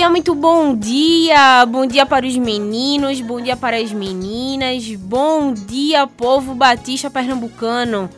dia, 0.00 0.08
muito 0.08 0.34
bom 0.34 0.74
dia. 0.74 1.66
Bom 1.66 1.84
dia 1.84 2.06
para 2.06 2.26
os 2.26 2.34
meninos, 2.34 3.20
bom 3.20 3.38
dia 3.38 3.54
para 3.54 3.76
as 3.76 3.92
meninas. 3.92 4.82
Bom 4.94 5.52
dia, 5.52 6.06
povo 6.06 6.54
batista 6.54 7.10
pernambucano. 7.10 8.08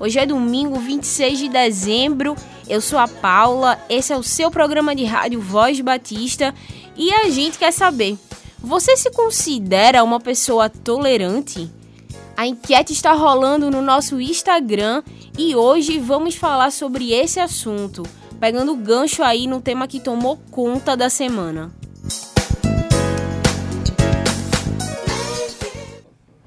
Hoje 0.00 0.18
é 0.18 0.24
domingo, 0.24 0.80
26 0.80 1.38
de 1.38 1.48
dezembro. 1.50 2.34
Eu 2.66 2.80
sou 2.80 2.98
a 2.98 3.06
Paula. 3.06 3.78
Esse 3.90 4.10
é 4.10 4.16
o 4.16 4.22
seu 4.22 4.50
programa 4.50 4.96
de 4.96 5.04
rádio 5.04 5.38
Voz 5.38 5.78
Batista 5.82 6.54
e 6.96 7.12
a 7.12 7.28
gente 7.28 7.58
quer 7.58 7.74
saber: 7.74 8.16
você 8.58 8.96
se 8.96 9.10
considera 9.10 10.02
uma 10.02 10.18
pessoa 10.18 10.70
tolerante? 10.70 11.70
A 12.38 12.46
enquete 12.46 12.94
está 12.94 13.12
rolando 13.12 13.70
no 13.70 13.82
nosso 13.82 14.18
Instagram 14.18 15.02
e 15.36 15.54
hoje 15.54 15.98
vamos 15.98 16.36
falar 16.36 16.72
sobre 16.72 17.12
esse 17.12 17.38
assunto 17.38 18.02
pegando 18.40 18.72
o 18.72 18.76
gancho 18.76 19.22
aí 19.22 19.46
no 19.46 19.60
tema 19.60 19.88
que 19.88 20.00
tomou 20.00 20.38
conta 20.50 20.96
da 20.96 21.10
semana. 21.10 21.72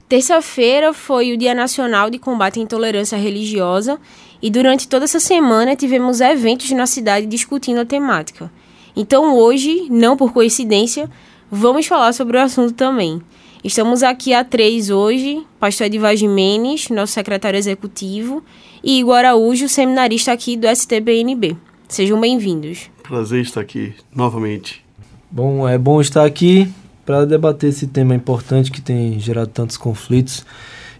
Terça-feira 0.07 0.91
foi 0.93 1.31
o 1.31 1.37
Dia 1.37 1.55
Nacional 1.55 2.09
de 2.09 2.19
Combate 2.19 2.59
à 2.59 2.61
Intolerância 2.61 3.17
Religiosa 3.17 3.97
e 4.41 4.49
durante 4.49 4.87
toda 4.87 5.05
essa 5.05 5.21
semana 5.21 5.75
tivemos 5.75 6.19
eventos 6.19 6.69
na 6.71 6.85
cidade 6.85 7.25
discutindo 7.25 7.79
a 7.79 7.85
temática. 7.85 8.51
Então 8.93 9.37
hoje, 9.37 9.87
não 9.89 10.17
por 10.17 10.33
coincidência, 10.33 11.09
vamos 11.49 11.85
falar 11.87 12.11
sobre 12.11 12.37
o 12.37 12.41
assunto 12.41 12.73
também. 12.73 13.21
Estamos 13.63 14.03
aqui 14.03 14.33
a 14.33 14.43
três 14.43 14.89
hoje, 14.89 15.45
pastor 15.59 15.87
Edivar 15.87 16.15
Jimenez, 16.15 16.89
nosso 16.89 17.13
secretário 17.13 17.57
executivo, 17.57 18.43
e 18.83 18.99
Igor 18.99 19.15
Araújo, 19.15 19.69
seminarista 19.69 20.31
aqui 20.33 20.57
do 20.57 20.67
STBNB. 20.67 21.55
Sejam 21.91 22.21
bem-vindos. 22.21 22.89
Prazer 23.03 23.41
estar 23.41 23.59
aqui 23.59 23.93
novamente. 24.15 24.81
Bom, 25.29 25.67
é 25.67 25.77
bom 25.77 25.99
estar 25.99 26.23
aqui 26.23 26.71
para 27.05 27.25
debater 27.25 27.69
esse 27.69 27.85
tema 27.85 28.15
importante 28.15 28.71
que 28.71 28.79
tem 28.81 29.19
gerado 29.19 29.49
tantos 29.49 29.75
conflitos 29.75 30.45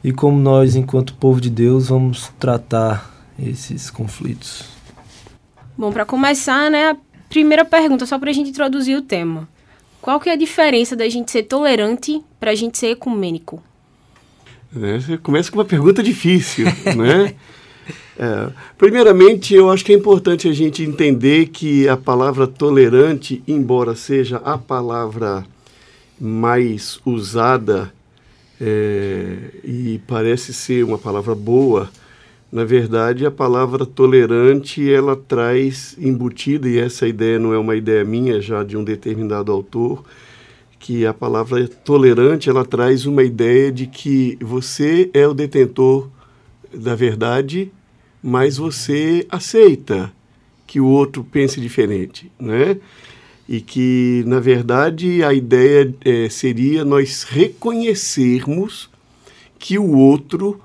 e 0.03 0.11
como 0.11 0.37
nós, 0.37 0.75
enquanto 0.75 1.13
povo 1.13 1.39
de 1.39 1.49
Deus, 1.49 1.87
vamos 1.87 2.29
tratar 2.37 3.09
esses 3.41 3.89
conflitos. 3.89 4.65
Bom, 5.77 5.93
para 5.93 6.03
começar, 6.03 6.69
né, 6.69 6.89
a 6.89 6.97
primeira 7.29 7.63
pergunta, 7.63 8.05
só 8.05 8.19
para 8.19 8.29
a 8.29 8.33
gente 8.33 8.49
introduzir 8.49 8.97
o 8.97 9.01
tema. 9.01 9.47
Qual 10.01 10.19
que 10.19 10.29
é 10.29 10.33
a 10.33 10.35
diferença 10.35 10.93
da 10.93 11.07
gente 11.07 11.31
ser 11.31 11.43
tolerante 11.43 12.21
para 12.37 12.51
a 12.51 12.55
gente 12.55 12.77
ser 12.77 12.87
ecumênico? 12.87 13.63
É, 14.75 14.99
você 14.99 15.17
começa 15.17 15.49
com 15.49 15.57
uma 15.57 15.63
pergunta 15.63 16.03
difícil, 16.03 16.65
né? 16.97 17.33
É, 18.17 18.49
primeiramente, 18.77 19.53
eu 19.53 19.69
acho 19.69 19.83
que 19.83 19.91
é 19.93 19.95
importante 19.95 20.47
a 20.47 20.53
gente 20.53 20.83
entender 20.83 21.47
que 21.47 21.87
a 21.87 21.97
palavra 21.97 22.45
tolerante, 22.47 23.43
embora 23.47 23.95
seja 23.95 24.37
a 24.37 24.57
palavra 24.57 25.45
mais 26.19 26.99
usada 27.05 27.91
é, 28.59 29.37
e 29.63 29.99
parece 30.07 30.53
ser 30.53 30.83
uma 30.83 30.97
palavra 30.97 31.33
boa, 31.33 31.89
na 32.51 32.65
verdade, 32.65 33.25
a 33.25 33.31
palavra 33.31 33.85
tolerante 33.85 34.91
ela 34.91 35.15
traz 35.15 35.95
embutida, 35.97 36.67
e 36.67 36.77
essa 36.77 37.07
ideia 37.07 37.39
não 37.39 37.53
é 37.53 37.57
uma 37.57 37.75
ideia 37.75 38.03
minha, 38.03 38.41
já 38.41 38.61
de 38.61 38.75
um 38.75 38.83
determinado 38.83 39.51
autor, 39.51 40.03
que 40.77 41.05
a 41.05 41.13
palavra 41.13 41.65
tolerante 41.67 42.49
ela 42.49 42.65
traz 42.65 43.05
uma 43.05 43.23
ideia 43.23 43.71
de 43.71 43.87
que 43.87 44.37
você 44.41 45.09
é 45.13 45.25
o 45.25 45.33
detentor 45.33 46.09
da 46.73 46.93
verdade 46.93 47.71
mas 48.23 48.57
você 48.57 49.25
aceita 49.29 50.11
que 50.67 50.79
o 50.79 50.85
outro 50.85 51.23
pense 51.23 51.59
diferente, 51.59 52.31
né? 52.39 52.77
E 53.49 53.59
que, 53.59 54.23
na 54.25 54.39
verdade, 54.39 55.23
a 55.23 55.33
ideia 55.33 55.93
é, 56.05 56.29
seria 56.29 56.85
nós 56.85 57.23
reconhecermos 57.23 58.89
que 59.59 59.77
o 59.77 59.91
outro 59.91 60.61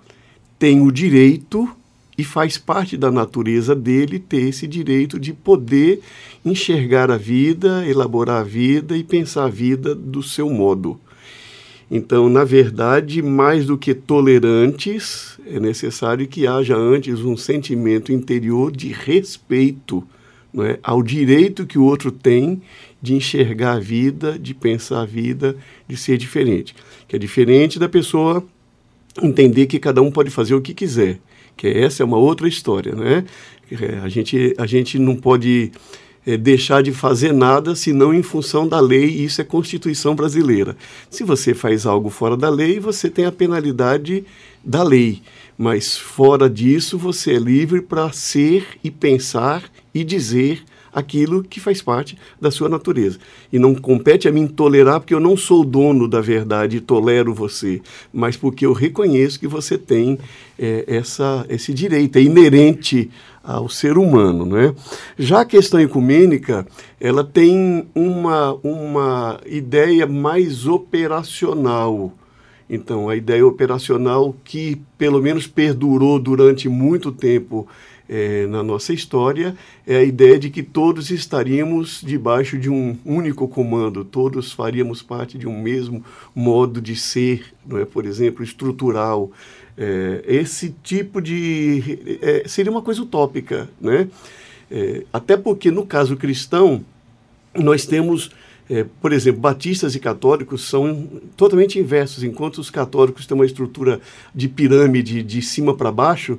tem 0.58 0.80
o 0.80 0.92
direito 0.92 1.68
e 2.16 2.24
faz 2.24 2.56
parte 2.56 2.96
da 2.96 3.10
natureza 3.10 3.74
dele 3.74 4.18
ter 4.18 4.48
esse 4.48 4.66
direito 4.66 5.18
de 5.18 5.32
poder 5.32 6.00
enxergar 6.44 7.10
a 7.10 7.16
vida, 7.16 7.86
elaborar 7.86 8.40
a 8.40 8.44
vida 8.44 8.96
e 8.96 9.04
pensar 9.04 9.44
a 9.44 9.50
vida 9.50 9.94
do 9.94 10.22
seu 10.22 10.48
modo. 10.48 10.98
Então, 11.90 12.28
na 12.28 12.42
verdade, 12.42 13.22
mais 13.22 13.66
do 13.66 13.78
que 13.78 13.94
tolerantes, 13.94 15.38
é 15.46 15.60
necessário 15.60 16.26
que 16.26 16.46
haja 16.46 16.76
antes 16.76 17.20
um 17.20 17.36
sentimento 17.36 18.12
interior 18.12 18.72
de 18.72 18.88
respeito 18.88 20.02
é, 20.58 20.78
ao 20.82 21.02
direito 21.02 21.66
que 21.66 21.78
o 21.78 21.84
outro 21.84 22.10
tem 22.10 22.60
de 23.00 23.14
enxergar 23.14 23.74
a 23.74 23.78
vida, 23.78 24.38
de 24.38 24.52
pensar 24.52 25.02
a 25.02 25.06
vida, 25.06 25.56
de 25.86 25.96
ser 25.96 26.16
diferente. 26.16 26.74
Que 27.06 27.14
é 27.14 27.18
diferente 27.18 27.78
da 27.78 27.88
pessoa 27.88 28.42
entender 29.22 29.66
que 29.66 29.78
cada 29.78 30.02
um 30.02 30.10
pode 30.10 30.30
fazer 30.30 30.54
o 30.54 30.60
que 30.60 30.74
quiser. 30.74 31.18
Que 31.56 31.68
essa 31.68 32.02
é 32.02 32.06
uma 32.06 32.16
outra 32.16 32.48
história, 32.48 32.94
né? 32.94 33.24
A 34.02 34.08
gente, 34.08 34.54
a 34.58 34.66
gente 34.66 34.98
não 34.98 35.16
pode 35.16 35.72
é, 36.26 36.36
deixar 36.36 36.82
de 36.82 36.92
fazer 36.92 37.32
nada 37.32 37.76
senão 37.76 38.12
em 38.12 38.22
função 38.22 38.66
da 38.66 38.80
lei, 38.80 39.06
e 39.06 39.24
isso 39.24 39.40
é 39.40 39.44
Constituição 39.44 40.14
brasileira. 40.14 40.76
Se 41.08 41.22
você 41.22 41.54
faz 41.54 41.86
algo 41.86 42.10
fora 42.10 42.36
da 42.36 42.50
lei, 42.50 42.80
você 42.80 43.08
tem 43.08 43.24
a 43.24 43.32
penalidade 43.32 44.24
da 44.64 44.82
lei, 44.82 45.22
mas 45.56 45.96
fora 45.96 46.50
disso, 46.50 46.98
você 46.98 47.34
é 47.34 47.38
livre 47.38 47.80
para 47.80 48.10
ser 48.12 48.66
e 48.82 48.90
pensar 48.90 49.62
e 49.94 50.02
dizer 50.02 50.62
aquilo 50.96 51.44
que 51.44 51.60
faz 51.60 51.82
parte 51.82 52.16
da 52.40 52.50
sua 52.50 52.70
natureza. 52.70 53.18
E 53.52 53.58
não 53.58 53.74
compete 53.74 54.26
a 54.26 54.32
mim 54.32 54.46
tolerar 54.46 54.98
porque 54.98 55.12
eu 55.12 55.20
não 55.20 55.36
sou 55.36 55.62
dono 55.62 56.08
da 56.08 56.22
verdade 56.22 56.78
e 56.78 56.80
tolero 56.80 57.34
você, 57.34 57.82
mas 58.10 58.34
porque 58.34 58.64
eu 58.64 58.72
reconheço 58.72 59.38
que 59.38 59.46
você 59.46 59.76
tem 59.76 60.18
é, 60.58 60.84
essa, 60.86 61.44
esse 61.50 61.74
direito, 61.74 62.16
é 62.16 62.22
inerente 62.22 63.10
ao 63.46 63.68
ser 63.68 63.96
humano. 63.96 64.44
Né? 64.44 64.74
Já 65.16 65.42
a 65.42 65.46
questão 65.46 65.80
ecumênica, 65.80 66.66
ela 67.00 67.22
tem 67.22 67.86
uma, 67.94 68.54
uma 68.62 69.40
ideia 69.46 70.06
mais 70.06 70.66
operacional. 70.66 72.12
Então, 72.68 73.08
a 73.08 73.14
ideia 73.14 73.46
operacional 73.46 74.34
que, 74.42 74.82
pelo 74.98 75.22
menos, 75.22 75.46
perdurou 75.46 76.18
durante 76.18 76.68
muito 76.68 77.12
tempo 77.12 77.68
é, 78.08 78.46
na 78.46 78.62
nossa 78.62 78.92
história 78.92 79.56
é 79.86 79.96
a 79.96 80.02
ideia 80.02 80.38
de 80.38 80.50
que 80.50 80.62
todos 80.62 81.10
estaríamos 81.10 82.00
debaixo 82.04 82.58
de 82.58 82.70
um 82.70 82.96
único 83.04 83.48
comando, 83.48 84.04
todos 84.04 84.52
faríamos 84.52 85.02
parte 85.02 85.36
de 85.36 85.46
um 85.46 85.60
mesmo 85.60 86.04
modo 86.34 86.80
de 86.80 86.94
ser, 86.94 87.44
não 87.66 87.78
é? 87.78 87.84
por 87.84 88.06
exemplo, 88.06 88.44
estrutural. 88.44 89.30
É, 89.78 90.24
esse 90.26 90.74
tipo 90.82 91.20
de. 91.20 92.18
É, 92.22 92.44
seria 92.46 92.70
uma 92.72 92.82
coisa 92.82 93.02
utópica, 93.02 93.68
né? 93.80 94.08
É, 94.70 95.04
até 95.12 95.36
porque, 95.36 95.70
no 95.70 95.86
caso 95.86 96.16
cristão, 96.16 96.84
nós 97.54 97.86
temos 97.86 98.30
é, 98.68 98.84
por 99.00 99.12
exemplo, 99.12 99.40
batistas 99.40 99.94
e 99.94 100.00
católicos 100.00 100.68
são 100.68 101.08
totalmente 101.36 101.78
inversos. 101.78 102.24
Enquanto 102.24 102.58
os 102.58 102.68
católicos 102.68 103.24
têm 103.24 103.36
uma 103.36 103.46
estrutura 103.46 104.00
de 104.34 104.48
pirâmide 104.48 105.22
de 105.22 105.40
cima 105.40 105.74
para 105.74 105.92
baixo, 105.92 106.38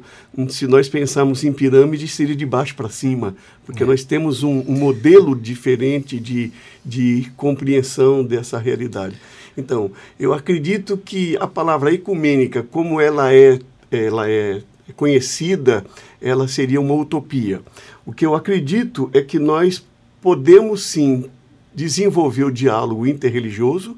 se 0.49 0.67
nós 0.67 0.89
pensarmos 0.89 1.43
em 1.43 1.53
pirâmide, 1.53 2.07
seria 2.07 2.35
de 2.35 2.45
baixo 2.45 2.75
para 2.75 2.89
cima, 2.89 3.35
porque 3.65 3.83
é. 3.83 3.85
nós 3.85 4.03
temos 4.03 4.43
um, 4.43 4.59
um, 4.67 4.77
modelo 4.77 5.35
diferente 5.35 6.19
de, 6.19 6.51
de 6.83 7.31
compreensão 7.37 8.23
dessa 8.23 8.57
realidade. 8.57 9.15
Então, 9.57 9.91
eu 10.19 10.33
acredito 10.33 10.95
que 10.95 11.35
a 11.37 11.47
palavra 11.47 11.91
ecumênica, 11.91 12.61
como 12.61 13.01
ela 13.01 13.33
é, 13.33 13.59
ela 13.91 14.29
é 14.29 14.61
conhecida, 14.95 15.83
ela 16.21 16.47
seria 16.47 16.79
uma 16.79 16.93
utopia. 16.93 17.61
O 18.05 18.13
que 18.13 18.25
eu 18.25 18.35
acredito 18.35 19.09
é 19.13 19.21
que 19.21 19.39
nós 19.39 19.83
podemos 20.21 20.83
sim 20.83 21.25
desenvolver 21.73 22.43
o 22.43 22.51
diálogo 22.51 23.05
interreligioso, 23.07 23.97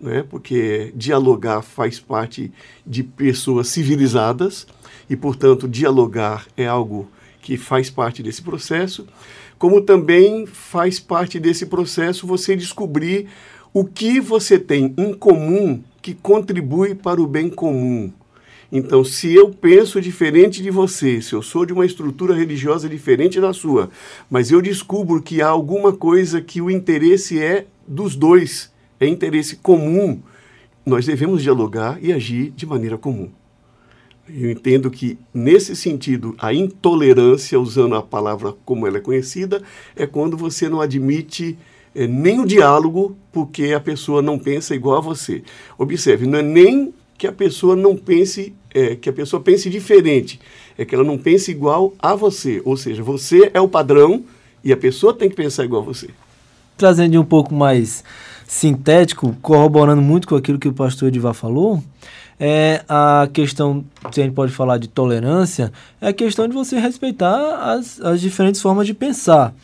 né, 0.00 0.24
porque 0.30 0.92
dialogar 0.94 1.60
faz 1.60 2.00
parte 2.00 2.50
de 2.86 3.02
pessoas 3.02 3.68
civilizadas 3.68 4.66
e, 5.08 5.16
portanto, 5.16 5.68
dialogar 5.68 6.46
é 6.56 6.66
algo 6.66 7.10
que 7.42 7.56
faz 7.56 7.90
parte 7.90 8.22
desse 8.22 8.42
processo, 8.42 9.06
como 9.58 9.80
também 9.80 10.46
faz 10.46 10.98
parte 10.98 11.38
desse 11.38 11.66
processo 11.66 12.26
você 12.26 12.56
descobrir 12.56 13.28
o 13.72 13.84
que 13.84 14.20
você 14.20 14.58
tem 14.58 14.94
em 14.96 15.12
comum 15.12 15.82
que 16.02 16.14
contribui 16.14 16.94
para 16.94 17.20
o 17.20 17.26
bem 17.26 17.48
comum. 17.48 18.12
Então, 18.72 19.04
se 19.04 19.34
eu 19.34 19.50
penso 19.50 20.00
diferente 20.00 20.62
de 20.62 20.70
você, 20.70 21.20
se 21.20 21.32
eu 21.32 21.42
sou 21.42 21.66
de 21.66 21.72
uma 21.72 21.84
estrutura 21.84 22.34
religiosa 22.34 22.88
diferente 22.88 23.40
da 23.40 23.52
sua, 23.52 23.90
mas 24.30 24.50
eu 24.50 24.62
descubro 24.62 25.20
que 25.20 25.42
há 25.42 25.48
alguma 25.48 25.92
coisa 25.92 26.40
que 26.40 26.60
o 26.60 26.70
interesse 26.70 27.40
é 27.40 27.66
dos 27.86 28.14
dois, 28.14 28.72
é 29.00 29.06
interesse 29.06 29.56
comum, 29.56 30.20
nós 30.86 31.04
devemos 31.04 31.42
dialogar 31.42 31.98
e 32.00 32.12
agir 32.12 32.52
de 32.52 32.64
maneira 32.64 32.96
comum. 32.96 33.28
Eu 34.28 34.48
entendo 34.48 34.88
que, 34.88 35.18
nesse 35.34 35.74
sentido, 35.74 36.36
a 36.38 36.54
intolerância, 36.54 37.58
usando 37.58 37.96
a 37.96 38.02
palavra 38.02 38.54
como 38.64 38.86
ela 38.86 38.98
é 38.98 39.00
conhecida, 39.00 39.60
é 39.96 40.06
quando 40.06 40.36
você 40.36 40.68
não 40.68 40.80
admite 40.80 41.58
é, 41.94 42.06
nem 42.06 42.40
o 42.40 42.46
diálogo 42.46 43.16
porque 43.32 43.72
a 43.72 43.80
pessoa 43.80 44.22
não 44.22 44.38
pensa 44.38 44.74
igual 44.74 44.98
a 44.98 45.00
você. 45.00 45.42
Observe, 45.78 46.26
não 46.26 46.38
é 46.38 46.42
nem 46.42 46.94
que 47.18 47.26
a 47.26 47.32
pessoa 47.32 47.76
não 47.76 47.96
pense, 47.96 48.54
é, 48.72 48.96
que 48.96 49.08
a 49.08 49.12
pessoa 49.12 49.42
pense 49.42 49.68
diferente, 49.68 50.40
é 50.78 50.84
que 50.84 50.94
ela 50.94 51.04
não 51.04 51.18
pense 51.18 51.50
igual 51.50 51.92
a 51.98 52.14
você. 52.14 52.62
Ou 52.64 52.76
seja, 52.76 53.02
você 53.02 53.50
é 53.52 53.60
o 53.60 53.68
padrão 53.68 54.24
e 54.64 54.72
a 54.72 54.76
pessoa 54.76 55.12
tem 55.12 55.28
que 55.28 55.36
pensar 55.36 55.64
igual 55.64 55.82
a 55.82 55.84
você. 55.84 56.08
Trazendo 56.76 57.20
um 57.20 57.24
pouco 57.24 57.54
mais 57.54 58.02
sintético, 58.46 59.36
corroborando 59.42 60.00
muito 60.00 60.26
com 60.26 60.34
aquilo 60.34 60.58
que 60.58 60.68
o 60.68 60.72
pastor 60.72 61.08
Edivar 61.08 61.34
falou, 61.34 61.82
é 62.38 62.82
a 62.88 63.28
questão, 63.30 63.84
se 64.10 64.20
a 64.20 64.24
gente 64.24 64.34
pode 64.34 64.50
falar 64.50 64.78
de 64.78 64.88
tolerância, 64.88 65.70
é 66.00 66.08
a 66.08 66.12
questão 66.12 66.48
de 66.48 66.54
você 66.54 66.78
respeitar 66.78 67.74
as, 67.74 68.00
as 68.00 68.18
diferentes 68.18 68.62
formas 68.62 68.86
de 68.86 68.94
pensar. 68.94 69.54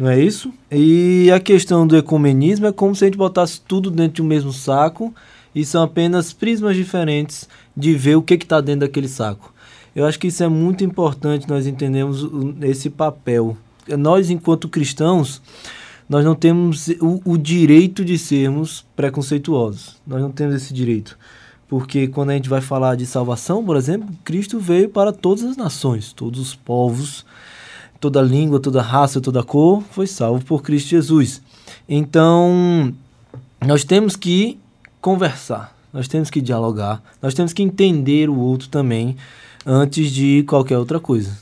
Não 0.00 0.08
é 0.08 0.18
isso? 0.18 0.50
E 0.72 1.30
a 1.30 1.38
questão 1.38 1.86
do 1.86 1.94
ecumenismo 1.94 2.66
é 2.66 2.72
como 2.72 2.96
se 2.96 3.04
a 3.04 3.06
gente 3.06 3.18
botasse 3.18 3.60
tudo 3.60 3.90
dentro 3.90 4.14
de 4.14 4.22
um 4.22 4.24
mesmo 4.24 4.50
saco 4.50 5.14
e 5.54 5.62
são 5.62 5.82
apenas 5.82 6.32
prismas 6.32 6.74
diferentes 6.74 7.46
de 7.76 7.92
ver 7.92 8.16
o 8.16 8.22
que 8.22 8.32
está 8.32 8.62
dentro 8.62 8.80
daquele 8.80 9.08
saco. 9.08 9.52
Eu 9.94 10.06
acho 10.06 10.18
que 10.18 10.28
isso 10.28 10.42
é 10.42 10.48
muito 10.48 10.82
importante 10.82 11.46
nós 11.46 11.66
entendemos 11.66 12.26
esse 12.62 12.88
papel. 12.88 13.58
Nós, 13.98 14.30
enquanto 14.30 14.70
cristãos, 14.70 15.42
nós 16.08 16.24
não 16.24 16.34
temos 16.34 16.88
o, 16.98 17.20
o 17.22 17.36
direito 17.36 18.02
de 18.02 18.16
sermos 18.16 18.86
preconceituosos. 18.96 19.96
Nós 20.06 20.22
não 20.22 20.30
temos 20.32 20.54
esse 20.54 20.72
direito. 20.72 21.18
Porque 21.68 22.08
quando 22.08 22.30
a 22.30 22.34
gente 22.34 22.48
vai 22.48 22.62
falar 22.62 22.96
de 22.96 23.04
salvação, 23.04 23.62
por 23.62 23.76
exemplo, 23.76 24.08
Cristo 24.24 24.58
veio 24.58 24.88
para 24.88 25.12
todas 25.12 25.44
as 25.44 25.58
nações, 25.58 26.10
todos 26.10 26.40
os 26.40 26.54
povos, 26.54 27.26
toda 28.00 28.22
língua, 28.22 28.58
toda 28.58 28.80
raça, 28.80 29.20
toda 29.20 29.42
cor, 29.42 29.82
foi 29.90 30.06
salvo 30.06 30.44
por 30.44 30.62
Cristo 30.62 30.88
Jesus. 30.88 31.42
Então, 31.88 32.92
nós 33.64 33.84
temos 33.84 34.16
que 34.16 34.58
conversar, 35.00 35.76
nós 35.92 36.08
temos 36.08 36.30
que 36.30 36.40
dialogar, 36.40 37.02
nós 37.20 37.34
temos 37.34 37.52
que 37.52 37.62
entender 37.62 38.30
o 38.30 38.38
outro 38.38 38.68
também 38.68 39.16
antes 39.66 40.10
de 40.10 40.42
qualquer 40.44 40.78
outra 40.78 40.98
coisa. 40.98 41.38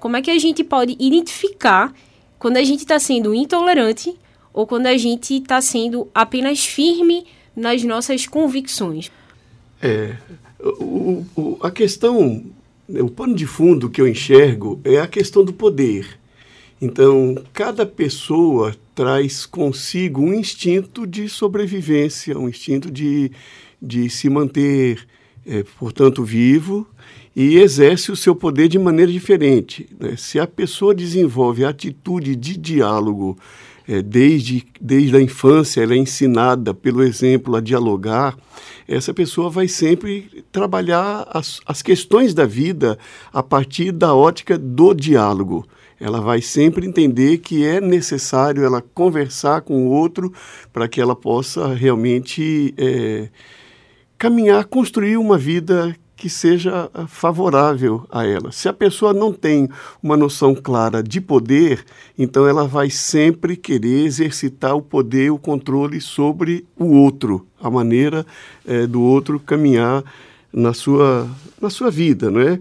Como 0.00 0.16
é 0.16 0.22
que 0.22 0.30
a 0.30 0.38
gente 0.38 0.64
pode 0.64 0.96
identificar 0.98 1.92
quando 2.38 2.56
a 2.56 2.64
gente 2.64 2.80
está 2.80 2.98
sendo 2.98 3.34
intolerante 3.34 4.16
ou 4.52 4.66
quando 4.66 4.86
a 4.86 4.96
gente 4.96 5.34
está 5.34 5.60
sendo 5.60 6.08
apenas 6.14 6.64
firme 6.64 7.26
nas 7.54 7.82
nossas 7.82 8.26
convicções? 8.26 9.10
É, 9.82 10.16
o, 10.60 11.24
o, 11.36 11.58
a 11.60 11.70
questão, 11.70 12.44
o 12.88 13.10
pano 13.10 13.34
de 13.34 13.46
fundo 13.46 13.90
que 13.90 14.00
eu 14.00 14.08
enxergo 14.08 14.80
é 14.82 14.98
a 14.98 15.06
questão 15.06 15.44
do 15.44 15.52
poder. 15.52 16.18
Então, 16.80 17.36
cada 17.52 17.84
pessoa 17.84 18.74
traz 18.94 19.44
consigo 19.44 20.22
um 20.22 20.32
instinto 20.32 21.06
de 21.06 21.28
sobrevivência, 21.28 22.38
um 22.38 22.48
instinto 22.48 22.90
de, 22.90 23.32
de 23.82 24.08
se 24.08 24.30
manter, 24.30 25.06
é, 25.44 25.64
portanto, 25.78 26.24
vivo 26.24 26.86
e 27.34 27.56
exerce 27.56 28.10
o 28.10 28.16
seu 28.16 28.34
poder 28.34 28.68
de 28.68 28.78
maneira 28.78 29.10
diferente. 29.10 29.88
Né? 29.98 30.14
Se 30.16 30.38
a 30.38 30.46
pessoa 30.46 30.94
desenvolve 30.94 31.64
a 31.64 31.68
atitude 31.68 32.34
de 32.34 32.56
diálogo 32.56 33.36
é, 33.88 34.02
desde, 34.02 34.66
desde 34.78 35.16
a 35.16 35.20
infância, 35.20 35.80
ela 35.80 35.94
é 35.94 35.96
ensinada 35.96 36.74
pelo 36.74 37.02
exemplo 37.02 37.56
a 37.56 37.60
dialogar, 37.60 38.36
essa 38.86 39.14
pessoa 39.14 39.48
vai 39.48 39.66
sempre 39.66 40.44
trabalhar 40.52 41.26
as, 41.30 41.60
as 41.64 41.80
questões 41.80 42.34
da 42.34 42.44
vida 42.44 42.98
a 43.32 43.42
partir 43.42 43.90
da 43.90 44.14
ótica 44.14 44.58
do 44.58 44.92
diálogo. 44.92 45.66
Ela 45.98 46.20
vai 46.20 46.42
sempre 46.42 46.86
entender 46.86 47.38
que 47.38 47.64
é 47.64 47.80
necessário 47.80 48.62
ela 48.64 48.82
conversar 48.82 49.62
com 49.62 49.86
o 49.86 49.90
outro 49.90 50.32
para 50.72 50.86
que 50.86 51.00
ela 51.00 51.16
possa 51.16 51.74
realmente 51.74 52.74
é, 52.76 53.28
caminhar, 54.16 54.64
construir 54.66 55.16
uma 55.16 55.36
vida 55.38 55.96
que 56.18 56.28
seja 56.28 56.90
ah, 56.92 57.06
favorável 57.06 58.04
a 58.10 58.26
ela. 58.26 58.50
Se 58.50 58.68
a 58.68 58.72
pessoa 58.72 59.14
não 59.14 59.32
tem 59.32 59.68
uma 60.02 60.16
noção 60.16 60.52
clara 60.52 61.00
de 61.00 61.20
poder, 61.20 61.84
então 62.18 62.46
ela 62.46 62.66
vai 62.66 62.90
sempre 62.90 63.56
querer 63.56 64.04
exercitar 64.04 64.74
o 64.74 64.82
poder, 64.82 65.30
o 65.30 65.38
controle 65.38 66.00
sobre 66.00 66.66
o 66.76 66.86
outro, 66.86 67.46
a 67.62 67.70
maneira 67.70 68.26
é, 68.66 68.84
do 68.84 69.00
outro 69.00 69.38
caminhar 69.38 70.02
na 70.52 70.74
sua, 70.74 71.30
na 71.60 71.70
sua 71.70 71.88
vida, 71.88 72.30
não 72.32 72.40
é? 72.40 72.58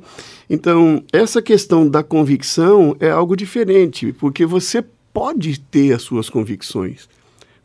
Então, 0.47 1.03
essa 1.11 1.41
questão 1.41 1.89
da 1.89 2.03
convicção 2.03 2.95
é 2.99 3.09
algo 3.09 3.35
diferente, 3.35 4.13
porque 4.13 4.45
você 4.45 4.85
pode 5.11 5.59
ter 5.59 5.93
as 5.93 6.03
suas 6.03 6.29
convicções. 6.29 7.09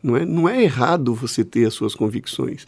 Não 0.01 0.17
é, 0.17 0.25
não 0.25 0.49
é 0.49 0.63
errado 0.63 1.13
você 1.13 1.45
ter 1.45 1.67
as 1.67 1.73
suas 1.75 1.93
convicções. 1.93 2.65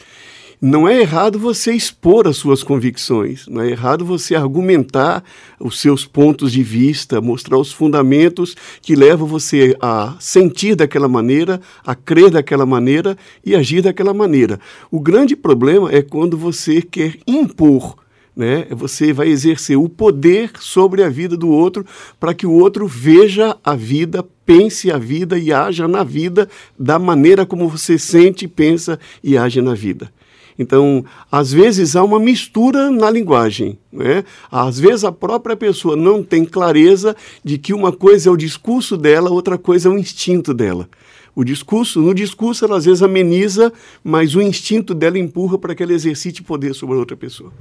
Não 0.61 0.87
é 0.87 1.01
errado 1.01 1.37
você 1.37 1.73
expor 1.73 2.27
as 2.27 2.37
suas 2.37 2.63
convicções, 2.63 3.45
não 3.47 3.61
é 3.61 3.69
errado 3.69 4.05
você 4.05 4.35
argumentar 4.35 5.23
os 5.59 5.79
seus 5.79 6.05
pontos 6.05 6.51
de 6.51 6.63
vista, 6.63 7.19
mostrar 7.19 7.57
os 7.57 7.71
fundamentos 7.71 8.55
que 8.81 8.95
levam 8.95 9.27
você 9.27 9.75
a 9.81 10.15
sentir 10.19 10.75
daquela 10.75 11.07
maneira, 11.07 11.59
a 11.85 11.93
crer 11.93 12.31
daquela 12.31 12.65
maneira 12.65 13.17
e 13.45 13.55
agir 13.55 13.81
daquela 13.81 14.13
maneira. 14.13 14.59
O 14.89 14.99
grande 14.99 15.35
problema 15.35 15.91
é 15.91 16.01
quando 16.01 16.37
você 16.37 16.81
quer 16.81 17.17
impor 17.27 17.95
né? 18.35 18.67
Você 18.71 19.13
vai 19.13 19.29
exercer 19.29 19.77
o 19.77 19.87
poder 19.87 20.51
sobre 20.59 21.01
a 21.01 21.09
vida 21.09 21.37
do 21.37 21.49
outro 21.49 21.85
para 22.19 22.33
que 22.33 22.45
o 22.45 22.51
outro 22.51 22.85
veja 22.85 23.55
a 23.63 23.75
vida, 23.75 24.25
pense 24.45 24.91
a 24.91 24.97
vida 24.97 25.39
e 25.39 25.53
haja 25.53 25.87
na 25.87 26.03
vida 26.03 26.49
da 26.77 26.99
maneira 26.99 27.45
como 27.45 27.69
você 27.69 27.97
sente, 27.97 28.47
pensa 28.47 28.99
e 29.23 29.37
age 29.37 29.61
na 29.61 29.73
vida. 29.73 30.11
Então, 30.57 31.03
às 31.31 31.51
vezes 31.51 31.95
há 31.95 32.03
uma 32.03 32.19
mistura 32.19 32.89
na 32.89 33.09
linguagem. 33.09 33.77
Né? 33.91 34.23
Às 34.51 34.79
vezes 34.79 35.03
a 35.03 35.11
própria 35.11 35.55
pessoa 35.55 35.95
não 35.95 36.23
tem 36.23 36.45
clareza 36.45 37.15
de 37.43 37.57
que 37.57 37.73
uma 37.73 37.91
coisa 37.91 38.29
é 38.29 38.31
o 38.31 38.37
discurso 38.37 38.95
dela, 38.95 39.29
outra 39.29 39.57
coisa 39.57 39.89
é 39.89 39.91
o 39.91 39.97
instinto 39.97 40.53
dela. 40.53 40.87
O 41.35 41.43
discurso, 41.43 42.01
no 42.01 42.13
discurso 42.13 42.63
ela 42.63 42.77
às 42.77 42.85
vezes 42.85 43.03
ameniza, 43.03 43.71
mas 44.01 44.35
o 44.35 44.41
instinto 44.41 44.93
dela 44.93 45.19
empurra 45.19 45.57
para 45.57 45.75
que 45.75 45.83
ela 45.83 45.91
exercite 45.91 46.41
poder 46.41 46.73
sobre 46.73 46.95
a 46.95 46.99
outra 46.99 47.17
pessoa. 47.17 47.51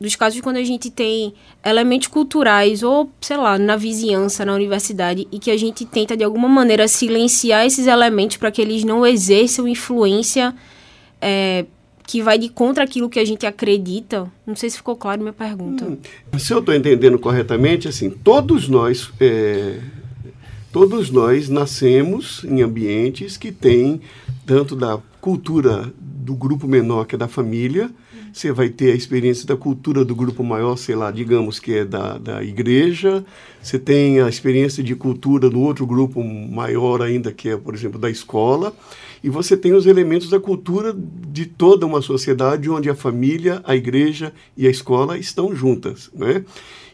Dos 0.00 0.16
casos 0.16 0.40
quando 0.40 0.56
a 0.56 0.64
gente 0.64 0.90
tem 0.90 1.32
elementos 1.64 2.08
culturais 2.08 2.82
ou, 2.82 3.08
sei 3.20 3.36
lá, 3.36 3.56
na 3.56 3.76
vizinhança, 3.76 4.44
na 4.44 4.52
universidade, 4.52 5.28
e 5.30 5.38
que 5.38 5.52
a 5.52 5.56
gente 5.56 5.84
tenta 5.84 6.16
de 6.16 6.24
alguma 6.24 6.48
maneira 6.48 6.88
silenciar 6.88 7.64
esses 7.64 7.86
elementos 7.86 8.36
para 8.36 8.50
que 8.50 8.60
eles 8.60 8.82
não 8.82 9.06
exerçam 9.06 9.68
influência 9.68 10.52
é, 11.20 11.64
que 12.06 12.22
vai 12.22 12.38
de 12.38 12.48
contra 12.48 12.84
aquilo 12.84 13.08
que 13.08 13.18
a 13.18 13.24
gente 13.24 13.46
acredita. 13.46 14.30
Não 14.46 14.54
sei 14.54 14.70
se 14.70 14.76
ficou 14.76 14.96
claro 14.96 15.20
minha 15.20 15.32
pergunta. 15.32 15.84
Hum, 15.84 15.96
se 16.38 16.52
eu 16.52 16.58
estou 16.58 16.74
entendendo 16.74 17.18
corretamente, 17.18 17.88
assim, 17.88 18.10
todos 18.10 18.68
nós, 18.68 19.10
é, 19.20 19.80
todos 20.72 21.10
nós 21.10 21.48
nascemos 21.48 22.44
em 22.44 22.62
ambientes 22.62 23.36
que 23.36 23.50
têm 23.50 24.00
tanto 24.46 24.76
da 24.76 24.98
cultura 25.20 25.92
do 25.98 26.34
grupo 26.34 26.66
menor 26.66 27.06
que 27.06 27.14
é 27.14 27.18
da 27.18 27.28
família, 27.28 27.90
você 28.32 28.50
vai 28.50 28.68
ter 28.68 28.92
a 28.92 28.96
experiência 28.96 29.46
da 29.46 29.56
cultura 29.56 30.04
do 30.04 30.14
grupo 30.14 30.42
maior, 30.42 30.76
sei 30.76 30.96
lá, 30.96 31.10
digamos 31.10 31.60
que 31.60 31.72
é 31.72 31.84
da, 31.84 32.18
da 32.18 32.42
igreja, 32.42 33.24
você 33.62 33.78
tem 33.78 34.20
a 34.20 34.28
experiência 34.28 34.82
de 34.82 34.94
cultura 34.96 35.48
do 35.48 35.60
outro 35.60 35.86
grupo 35.86 36.22
maior 36.22 37.00
ainda, 37.00 37.30
que 37.30 37.48
é, 37.48 37.56
por 37.56 37.74
exemplo, 37.74 37.98
da 37.98 38.10
escola, 38.10 38.74
e 39.24 39.30
você 39.30 39.56
tem 39.56 39.72
os 39.72 39.86
elementos 39.86 40.28
da 40.28 40.38
cultura 40.38 40.94
de 40.94 41.46
toda 41.46 41.86
uma 41.86 42.02
sociedade 42.02 42.68
onde 42.68 42.90
a 42.90 42.94
família, 42.94 43.62
a 43.64 43.74
igreja 43.74 44.34
e 44.54 44.66
a 44.66 44.70
escola 44.70 45.16
estão 45.16 45.56
juntas, 45.56 46.10
né? 46.14 46.44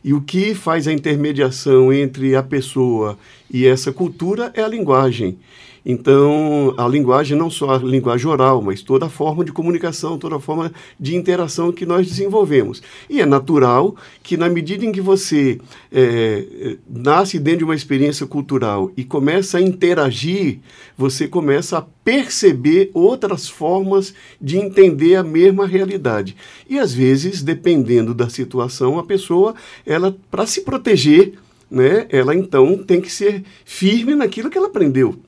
E 0.05 0.15
o 0.15 0.21
que 0.21 0.55
faz 0.55 0.87
a 0.87 0.93
intermediação 0.93 1.93
entre 1.93 2.37
a 2.37 2.43
pessoa 2.43 3.19
E 3.51 3.67
essa 3.67 3.93
cultura 3.93 4.53
é 4.55 4.63
a 4.63 4.69
linguagem. 4.69 5.39
Então, 5.85 6.75
a 6.77 6.87
linguagem, 6.87 7.37
não 7.37 7.51
só 7.51 7.71
a 7.71 7.79
linguagem 7.79 8.27
oral, 8.27 8.61
mas 8.61 8.83
toda 8.83 9.07
a 9.07 9.09
forma 9.09 9.45
de 9.45 9.53
comunicação, 9.53 10.19
toda 10.19 10.37
a 10.37 10.41
forma 10.41 10.71
de 10.99 11.17
interação 11.17 11.73
que 11.73 11.87
nós 11.87 12.07
desenvolvemos. 12.07 12.83
E 13.09 13.21
é 13.21 13.27
natural 13.27 13.97
que, 14.23 14.37
na 14.37 14.49
medida 14.49 14.85
em 14.85 14.93
que 14.93 15.01
você 15.01 15.59
é, 15.91 16.77
nasce 16.89 17.39
dentro 17.39 17.61
de 17.61 17.65
uma 17.65 17.75
experiência 17.75 18.27
cultural 18.27 18.93
e 18.97 19.05
começa 19.05 19.59
a 19.59 19.63
interagir, 19.63 20.59
você 20.97 21.27
começa 21.27 21.79
a 21.79 21.87
perceber 22.05 22.91
outras 22.93 23.49
formas 23.49 24.15
de 24.41 24.59
entender 24.59 25.15
a 25.17 25.25
mesma 25.25 25.67
realidade. 25.67 26.37
E, 26.69 26.79
às 26.79 26.93
vezes, 26.93 27.43
dependendo 27.43 28.13
da 28.13 28.29
situação, 28.29 28.99
a 28.99 29.03
pessoa, 29.03 29.55
ela 29.87 30.15
para 30.31 30.47
se 30.47 30.61
proteger, 30.61 31.35
né, 31.71 32.07
ela 32.11 32.35
então 32.35 32.77
tem 32.79 33.01
que 33.01 33.11
ser 33.11 33.45
firme 33.65 34.15
naquilo 34.15 34.51
que 34.51 34.59
ela 34.59 34.67
aprendeu. 34.67 35.19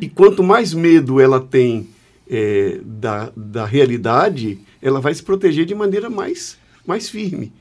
E 0.00 0.08
quanto 0.08 0.42
mais 0.42 0.74
medo 0.74 1.20
ela 1.20 1.40
tem 1.40 1.88
é, 2.28 2.80
da, 2.84 3.32
da 3.36 3.64
realidade, 3.64 4.58
ela 4.80 5.00
vai 5.00 5.14
se 5.14 5.22
proteger 5.22 5.64
de 5.64 5.74
maneira 5.74 6.08
mais, 6.08 6.58
mais 6.86 7.08
firme. 7.08 7.52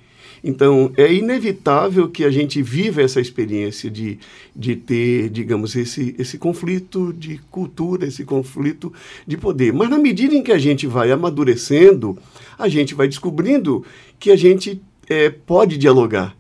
Então, 0.44 0.92
é 0.96 1.12
inevitável 1.14 2.10
que 2.10 2.24
a 2.24 2.32
gente 2.32 2.62
viva 2.62 3.02
essa 3.02 3.20
experiência 3.20 3.90
de, 3.90 4.20
de 4.56 4.76
ter, 4.76 5.30
digamos, 5.30 5.76
esse, 5.76 6.16
esse 6.18 6.38
conflito 6.38 7.14
de 7.14 7.40
cultura, 7.52 8.08
esse 8.08 8.24
conflito 8.24 8.94
de 9.28 9.36
poder. 9.38 9.74
Mas, 9.74 9.90
na 9.90 9.98
medida 9.98 10.34
em 10.34 10.42
que 10.42 10.52
a 10.52 10.58
gente 10.58 10.88
vai 10.88 11.12
amadurecendo, 11.12 12.18
a 12.58 12.70
gente 12.70 12.96
vai 12.96 13.08
descobrindo 13.08 13.86
que 14.18 14.32
a 14.32 14.36
gente 14.36 14.82
é, 15.10 15.30
pode 15.30 15.78
dialogar, 15.78 16.36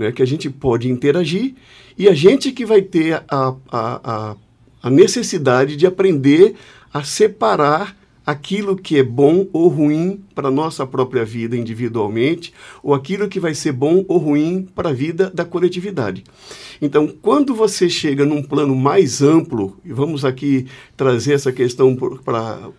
né? 0.00 0.10
que 0.10 0.22
a 0.22 0.26
gente 0.26 0.48
pode 0.48 0.88
interagir, 0.88 1.54
e 1.98 2.08
a 2.08 2.14
gente 2.14 2.52
que 2.52 2.64
vai 2.64 2.80
ter 2.80 3.22
a, 3.28 3.54
a, 3.70 4.36
a 4.82 4.88
necessidade 4.88 5.76
de 5.76 5.86
aprender 5.86 6.54
a 6.90 7.04
separar 7.04 7.94
aquilo 8.24 8.76
que 8.76 8.96
é 8.96 9.02
bom 9.02 9.46
ou 9.52 9.68
ruim 9.68 10.22
para 10.34 10.48
a 10.48 10.50
nossa 10.50 10.86
própria 10.86 11.22
vida 11.22 11.54
individualmente, 11.54 12.54
ou 12.82 12.94
aquilo 12.94 13.28
que 13.28 13.38
vai 13.38 13.54
ser 13.54 13.72
bom 13.72 14.02
ou 14.08 14.16
ruim 14.16 14.66
para 14.74 14.88
a 14.88 14.92
vida 14.92 15.30
da 15.34 15.44
coletividade. 15.44 16.24
Então, 16.80 17.06
quando 17.20 17.54
você 17.54 17.90
chega 17.90 18.24
num 18.24 18.42
plano 18.42 18.74
mais 18.74 19.20
amplo, 19.20 19.76
e 19.84 19.92
vamos 19.92 20.24
aqui 20.24 20.66
trazer 20.96 21.34
essa 21.34 21.52
questão 21.52 21.94
para 22.24 22.70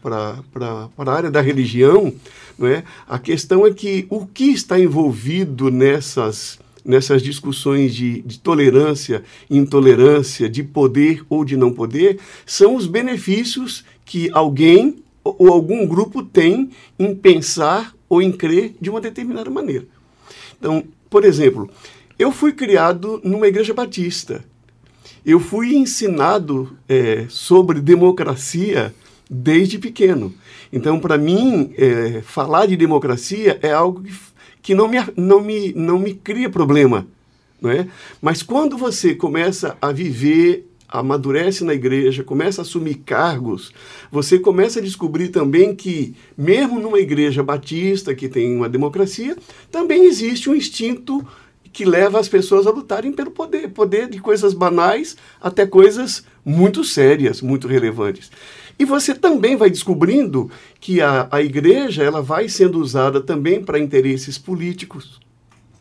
a 0.97 1.11
área 1.11 1.29
da 1.29 1.41
religião, 1.41 2.11
não 2.57 2.67
é? 2.67 2.83
a 3.07 3.19
questão 3.19 3.63
é 3.65 3.71
que 3.71 4.07
o 4.09 4.25
que 4.25 4.45
está 4.45 4.79
envolvido 4.79 5.69
nessas 5.69 6.59
nessas 6.83 7.21
discussões 7.21 7.93
de, 7.93 8.21
de 8.21 8.39
tolerância, 8.39 9.23
intolerância, 9.49 10.49
de 10.49 10.63
poder 10.63 11.23
ou 11.29 11.45
de 11.45 11.55
não 11.55 11.71
poder, 11.71 12.19
são 12.45 12.75
os 12.75 12.87
benefícios 12.87 13.83
que 14.05 14.29
alguém 14.33 14.97
ou 15.23 15.51
algum 15.51 15.85
grupo 15.85 16.23
tem 16.23 16.69
em 16.97 17.13
pensar 17.15 17.93
ou 18.09 18.21
em 18.21 18.31
crer 18.31 18.73
de 18.81 18.89
uma 18.89 18.99
determinada 18.99 19.49
maneira. 19.49 19.85
Então, 20.59 20.83
por 21.09 21.23
exemplo, 21.23 21.69
eu 22.17 22.31
fui 22.31 22.53
criado 22.53 23.21
numa 23.23 23.47
igreja 23.47 23.73
batista. 23.73 24.43
Eu 25.25 25.39
fui 25.39 25.75
ensinado 25.75 26.75
é, 26.89 27.25
sobre 27.29 27.79
democracia 27.79 28.93
desde 29.29 29.77
pequeno. 29.79 30.33
Então, 30.73 30.99
para 30.99 31.17
mim, 31.17 31.73
é, 31.77 32.21
falar 32.21 32.65
de 32.65 32.75
democracia 32.75 33.59
é 33.61 33.71
algo 33.71 34.01
que 34.03 34.13
que 34.61 34.75
não 34.75 34.87
me, 34.87 34.97
não 35.15 35.41
me, 35.41 35.73
não 35.73 35.99
me 35.99 36.13
cria 36.13 36.49
problema. 36.49 37.07
Não 37.61 37.69
é? 37.69 37.87
Mas 38.21 38.41
quando 38.41 38.77
você 38.77 39.13
começa 39.13 39.77
a 39.81 39.91
viver, 39.91 40.67
amadurece 40.89 41.63
na 41.63 41.73
igreja, 41.73 42.23
começa 42.23 42.61
a 42.61 42.63
assumir 42.63 42.95
cargos, 42.95 43.71
você 44.11 44.37
começa 44.37 44.79
a 44.79 44.81
descobrir 44.81 45.29
também 45.29 45.73
que, 45.75 46.15
mesmo 46.37 46.79
numa 46.79 46.99
igreja 46.99 47.41
batista 47.41 48.13
que 48.13 48.27
tem 48.27 48.55
uma 48.55 48.67
democracia, 48.67 49.37
também 49.71 50.05
existe 50.05 50.49
um 50.49 50.55
instinto 50.55 51.25
que 51.71 51.85
leva 51.85 52.19
as 52.19 52.27
pessoas 52.27 52.67
a 52.67 52.71
lutarem 52.71 53.13
pelo 53.13 53.31
poder 53.31 53.69
poder 53.69 54.09
de 54.09 54.19
coisas 54.19 54.53
banais 54.53 55.15
até 55.39 55.65
coisas 55.65 56.25
muito 56.43 56.83
sérias, 56.83 57.41
muito 57.41 57.67
relevantes. 57.67 58.29
E 58.81 58.85
você 58.85 59.13
também 59.13 59.55
vai 59.55 59.69
descobrindo 59.69 60.49
que 60.79 61.01
a, 61.01 61.27
a 61.29 61.39
igreja 61.39 62.01
ela 62.01 62.19
vai 62.19 62.49
sendo 62.49 62.79
usada 62.79 63.21
também 63.21 63.63
para 63.63 63.77
interesses 63.77 64.39
políticos, 64.39 65.19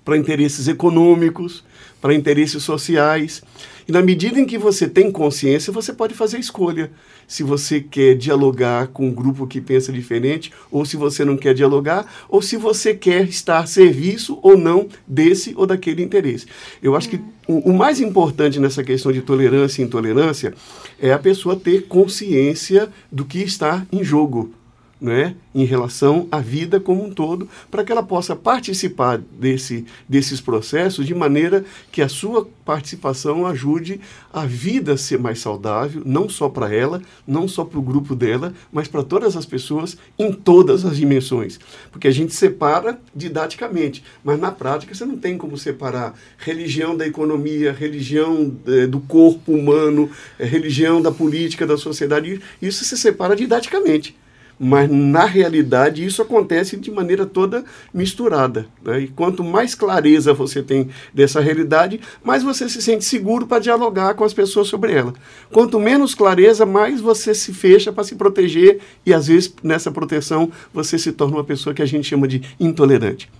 para 0.05 0.19
interesses 0.19 0.69
econômicos, 0.69 1.65
para 1.99 2.13
interesses 2.13 2.63
sociais. 2.63 3.43
E 3.89 3.91
na 3.91 4.03
medida 4.03 4.39
em 4.39 4.45
que 4.45 4.59
você 4.59 4.87
tem 4.87 5.11
consciência, 5.11 5.73
você 5.73 5.95
pode 5.95 6.13
fazer 6.13 6.39
escolha. 6.39 6.93
Se 7.31 7.45
você 7.45 7.81
quer 7.81 8.17
dialogar 8.17 8.89
com 8.89 9.07
um 9.07 9.15
grupo 9.15 9.47
que 9.47 9.61
pensa 9.61 9.93
diferente, 9.93 10.53
ou 10.69 10.85
se 10.85 10.97
você 10.97 11.25
não 11.25 11.37
quer 11.37 11.55
dialogar, 11.55 12.05
ou 12.29 12.43
se 12.43 12.57
você 12.57 12.93
quer 12.93 13.29
estar 13.29 13.61
a 13.61 13.67
serviço 13.67 14.41
ou 14.43 14.59
não 14.59 14.89
desse 15.07 15.55
ou 15.57 15.65
daquele 15.65 16.03
interesse. 16.03 16.47
Eu 16.83 16.97
acho 16.97 17.09
que 17.09 17.21
o, 17.47 17.71
o 17.71 17.73
mais 17.73 18.01
importante 18.01 18.59
nessa 18.59 18.83
questão 18.83 19.13
de 19.13 19.23
tolerância 19.23 19.81
e 19.81 19.85
intolerância 19.85 20.53
é 20.99 21.13
a 21.13 21.21
pessoa 21.21 21.55
ter 21.55 21.87
consciência 21.87 22.89
do 23.13 23.25
que 23.25 23.39
está 23.39 23.87
em 23.93 24.03
jogo 24.03 24.53
né, 25.01 25.35
em 25.55 25.65
relação 25.65 26.29
à 26.31 26.41
vida 26.41 26.79
como 26.79 27.05
um 27.05 27.11
todo, 27.11 27.49
para 27.71 27.83
que 27.83 27.91
ela 27.91 28.03
possa 28.03 28.37
participar 28.37 29.19
desse, 29.19 29.87
desses 30.09 30.41
processos 30.41 31.07
de 31.07 31.15
maneira 31.15 31.65
que 31.91 32.03
a 32.03 32.09
sua 32.09 32.47
participação 32.65 33.47
ajude 33.47 34.01
a 34.33 34.45
vida 34.45 34.93
a 34.93 34.97
ser 34.97 35.19
mais 35.19 35.41
saudável, 35.41 36.03
não 36.05 36.29
só 36.29 36.49
para 36.49 36.73
ela, 36.73 37.03
não 37.27 37.49
só 37.49 37.65
para 37.65 37.79
o 37.79 37.83
grupo 37.83 38.15
dela, 38.15 38.53
mas 38.71 38.87
para 38.87 39.03
todas 39.03 39.37
as 39.37 39.47
pessoas 39.47 39.97
em 40.19 40.33
todas 40.33 40.85
as 40.85 40.97
dimensões. 40.97 41.59
Porque 41.91 42.07
a 42.07 42.13
gente 42.13 42.35
separa 42.35 43.01
didaticamente, 43.15 44.05
mas 44.23 44.39
na 44.39 44.53
prática 44.53 44.95
você 44.95 45.05
não 45.05 45.17
tem 45.17 45.39
como 45.39 45.57
separar 45.57 46.15
religião 46.39 46.97
da 46.97 47.07
economia, 47.07 47.73
religião 47.73 48.55
é, 48.67 48.87
do 48.87 49.01
corpo 49.01 49.53
humano, 49.53 50.11
é, 50.39 50.45
religião 50.45 51.01
da 51.01 51.11
política, 51.11 51.67
da 51.67 51.77
sociedade. 51.77 52.41
Isso 52.61 52.85
se 52.85 52.97
separa 52.97 53.35
didaticamente 53.35 54.20
mas 54.63 54.91
na 54.91 55.25
realidade 55.25 56.05
isso 56.05 56.21
acontece 56.21 56.77
de 56.77 56.91
maneira 56.91 57.25
toda 57.25 57.65
misturada. 57.95 58.67
Né? 58.85 59.01
E 59.01 59.09
quanto 59.09 59.43
mais 59.43 59.75
clareza 59.75 60.35
você 60.35 60.63
tem 60.63 60.91
dessa 61.15 61.41
realidade, 61.41 61.99
mais 62.23 62.43
você 62.43 62.69
se 62.69 62.83
sente 62.83 63.07
seguro 63.07 63.47
para 63.47 63.59
dialogar 63.59 64.13
com 64.13 64.23
as 64.23 64.35
pessoas 64.35 64.69
sobre 64.69 64.93
ela. 64.93 65.15
Quanto 65.51 65.81
menos 65.81 66.15
clareza, 66.15 66.67
mais 66.67 67.01
você 67.01 67.35
se 67.35 67.55
fecha 67.55 67.91
para 67.91 68.05
se 68.05 68.17
proteger 68.17 68.81
e 69.07 69.15
às 69.15 69.29
vezes 69.29 69.55
nessa 69.63 69.91
proteção 69.91 70.53
você 70.75 70.99
se 70.99 71.11
torna 71.13 71.39
uma 71.39 71.45
pessoa 71.45 71.73
que 71.73 71.81
a 71.81 71.87
gente 71.87 72.07
chama 72.07 72.29
de 72.29 72.43
intolerante. 72.61 73.31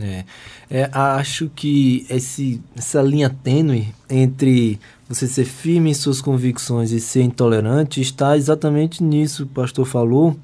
É, 0.00 0.24
é, 0.70 0.90
acho 0.92 1.50
que 1.54 2.06
esse, 2.10 2.60
essa 2.76 3.00
linha 3.00 3.34
tênue 3.42 3.88
entre 4.08 4.78
você 5.08 5.26
ser 5.28 5.44
firme 5.44 5.90
em 5.90 5.94
suas 5.94 6.20
convicções 6.20 6.90
e 6.90 7.00
ser 7.00 7.22
intolerante 7.22 8.00
está 8.00 8.36
exatamente 8.36 9.02
nisso 9.02 9.46
que 9.46 9.52
o 9.52 9.54
pastor 9.54 9.86
falou, 9.86 10.36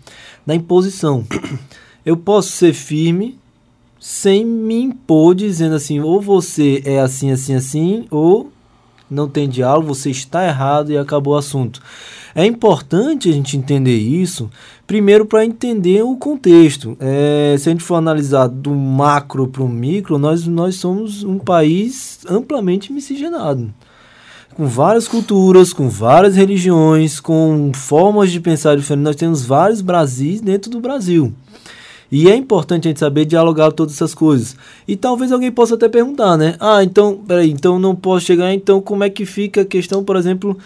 na 0.46 0.54
imposição. 0.54 1.24
Eu 2.04 2.16
posso 2.16 2.50
ser 2.50 2.72
firme 2.72 3.38
sem 3.98 4.44
me 4.44 4.82
impor 4.82 5.34
dizendo 5.34 5.76
assim, 5.76 6.00
ou 6.00 6.20
você 6.20 6.82
é 6.84 6.98
assim, 6.98 7.30
assim, 7.30 7.54
assim, 7.54 8.06
ou 8.10 8.50
não 9.08 9.28
tem 9.28 9.48
diálogo, 9.48 9.94
você 9.94 10.10
está 10.10 10.44
errado 10.44 10.90
e 10.90 10.98
acabou 10.98 11.34
o 11.34 11.36
assunto. 11.36 11.80
É 12.34 12.46
importante 12.46 13.28
a 13.28 13.32
gente 13.32 13.56
entender 13.56 13.96
isso, 13.96 14.50
primeiro 14.86 15.26
para 15.26 15.44
entender 15.44 16.02
o 16.02 16.16
contexto. 16.16 16.96
É, 16.98 17.54
se 17.58 17.68
a 17.68 17.72
gente 17.72 17.84
for 17.84 17.96
analisar 17.96 18.48
do 18.48 18.70
macro 18.70 19.46
para 19.46 19.62
o 19.62 19.68
micro, 19.68 20.18
nós, 20.18 20.46
nós 20.46 20.76
somos 20.76 21.22
um 21.22 21.38
país 21.38 22.20
amplamente 22.28 22.92
miscigenado. 22.92 23.72
Com 24.54 24.66
várias 24.66 25.08
culturas, 25.08 25.72
com 25.72 25.88
várias 25.88 26.36
religiões, 26.36 27.18
com 27.18 27.72
formas 27.74 28.30
de 28.30 28.38
pensar 28.38 28.76
diferentes. 28.76 29.04
Nós 29.04 29.16
temos 29.16 29.46
vários 29.46 29.80
Brasis 29.80 30.40
dentro 30.42 30.70
do 30.70 30.78
Brasil. 30.78 31.32
E 32.10 32.28
é 32.28 32.36
importante 32.36 32.86
a 32.86 32.90
gente 32.90 33.00
saber 33.00 33.24
dialogar 33.24 33.72
todas 33.72 33.94
essas 33.94 34.12
coisas. 34.12 34.54
E 34.86 34.94
talvez 34.94 35.32
alguém 35.32 35.50
possa 35.50 35.74
até 35.74 35.88
perguntar, 35.88 36.36
né? 36.36 36.56
Ah, 36.60 36.84
então, 36.84 37.22
peraí, 37.26 37.50
então 37.50 37.78
não 37.78 37.96
posso 37.96 38.26
chegar, 38.26 38.52
então 38.52 38.82
como 38.82 39.02
é 39.02 39.08
que 39.08 39.24
fica 39.24 39.62
a 39.62 39.64
questão, 39.64 40.04
por 40.04 40.16
exemplo, 40.16 40.58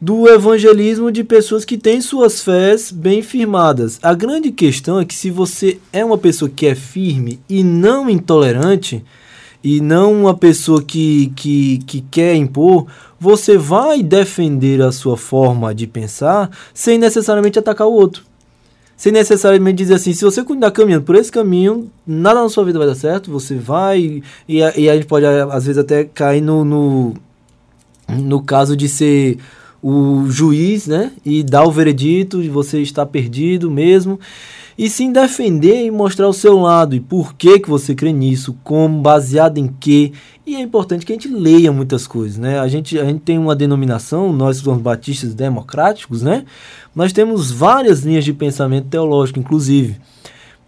do 0.00 0.28
evangelismo 0.28 1.12
de 1.12 1.22
pessoas 1.22 1.64
que 1.64 1.78
têm 1.78 2.00
suas 2.00 2.42
fés 2.42 2.90
bem 2.90 3.22
firmadas. 3.22 4.00
A 4.02 4.14
grande 4.14 4.50
questão 4.50 4.98
é 4.98 5.04
que 5.04 5.14
se 5.14 5.30
você 5.30 5.78
é 5.92 6.04
uma 6.04 6.18
pessoa 6.18 6.50
que 6.50 6.66
é 6.66 6.74
firme 6.74 7.38
e 7.48 7.62
não 7.62 8.10
intolerante, 8.10 9.04
e 9.62 9.80
não 9.80 10.12
uma 10.12 10.34
pessoa 10.34 10.82
que, 10.82 11.32
que, 11.36 11.78
que 11.86 12.00
quer 12.02 12.34
impor, 12.34 12.86
você 13.18 13.58
vai 13.58 14.02
defender 14.02 14.80
a 14.82 14.92
sua 14.92 15.16
forma 15.16 15.74
de 15.74 15.86
pensar 15.86 16.50
sem 16.72 16.98
necessariamente 16.98 17.58
atacar 17.58 17.86
o 17.86 17.92
outro 17.92 18.24
sem 18.96 19.12
necessariamente 19.12 19.78
dizer 19.78 19.94
assim, 19.94 20.12
se 20.12 20.22
você 20.22 20.44
continuar 20.44 20.72
caminhando 20.72 21.06
por 21.06 21.16
esse 21.16 21.32
caminho, 21.32 21.90
nada 22.06 22.42
na 22.42 22.50
sua 22.50 22.66
vida 22.66 22.78
vai 22.78 22.86
dar 22.86 22.94
certo, 22.94 23.30
você 23.30 23.54
vai, 23.54 24.22
e 24.46 24.62
a, 24.62 24.78
e 24.78 24.90
a 24.90 24.94
gente 24.94 25.06
pode 25.06 25.24
às 25.24 25.64
vezes 25.64 25.78
até 25.78 26.04
cair 26.04 26.42
no, 26.42 26.66
no 26.66 27.14
no 28.18 28.42
caso 28.42 28.76
de 28.76 28.88
ser 28.88 29.38
o 29.82 30.26
juiz, 30.28 30.86
né? 30.86 31.12
E 31.24 31.42
dar 31.42 31.64
o 31.64 31.72
veredito 31.72 32.42
você 32.50 32.80
estar 32.80 33.06
perdido 33.06 33.70
mesmo. 33.70 34.20
E 34.80 34.88
sim 34.88 35.12
defender 35.12 35.84
e 35.84 35.90
mostrar 35.90 36.26
o 36.26 36.32
seu 36.32 36.58
lado 36.58 36.96
e 36.96 37.00
por 37.00 37.34
que, 37.34 37.58
que 37.58 37.68
você 37.68 37.94
crê 37.94 38.14
nisso, 38.14 38.56
como, 38.64 39.02
baseado 39.02 39.58
em 39.58 39.68
quê. 39.68 40.10
E 40.46 40.56
é 40.56 40.60
importante 40.62 41.04
que 41.04 41.12
a 41.12 41.14
gente 41.14 41.28
leia 41.28 41.70
muitas 41.70 42.06
coisas, 42.06 42.38
né? 42.38 42.58
A 42.58 42.66
gente, 42.66 42.98
a 42.98 43.04
gente 43.04 43.20
tem 43.20 43.36
uma 43.36 43.54
denominação, 43.54 44.32
nós 44.32 44.56
somos 44.56 44.80
batistas 44.80 45.34
democráticos, 45.34 46.22
né? 46.22 46.46
Nós 46.94 47.12
temos 47.12 47.50
várias 47.50 48.00
linhas 48.00 48.24
de 48.24 48.32
pensamento 48.32 48.88
teológico, 48.88 49.38
inclusive. 49.38 49.98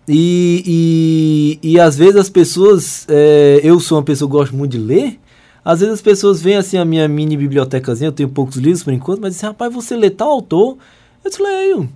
E, 0.07 1.59
e, 1.63 1.71
e 1.71 1.81
às 1.81 1.97
vezes 1.97 2.17
as 2.17 2.29
pessoas, 2.29 3.07
é, 3.09 3.63
eu 3.65 3.81
sou 3.81 3.97
uma 3.97 4.05
pessoa 4.05 4.29
que 4.31 4.37
gosto 4.37 4.55
muito 4.55 4.73
de 4.73 4.79
ler, 4.79 5.19
às 5.65 5.81
vezes 5.81 5.95
as 5.95 6.03
pessoas 6.03 6.43
veem 6.43 6.59
assim 6.59 6.77
a 6.77 6.85
minha 6.85 7.09
mini 7.09 7.35
bibliotecazinha, 7.35 8.09
eu 8.09 8.13
tenho 8.13 8.29
poucos 8.29 8.57
livros 8.57 8.83
por 8.83 8.93
enquanto, 8.93 9.23
mas 9.23 9.33
dizem, 9.33 9.49
rapaz, 9.49 9.73
você 9.73 9.97
lê 9.97 10.11
tal 10.11 10.29
autor? 10.29 10.77
Eu 11.25 11.31
disse, 11.31 11.43
leio, 11.43 11.89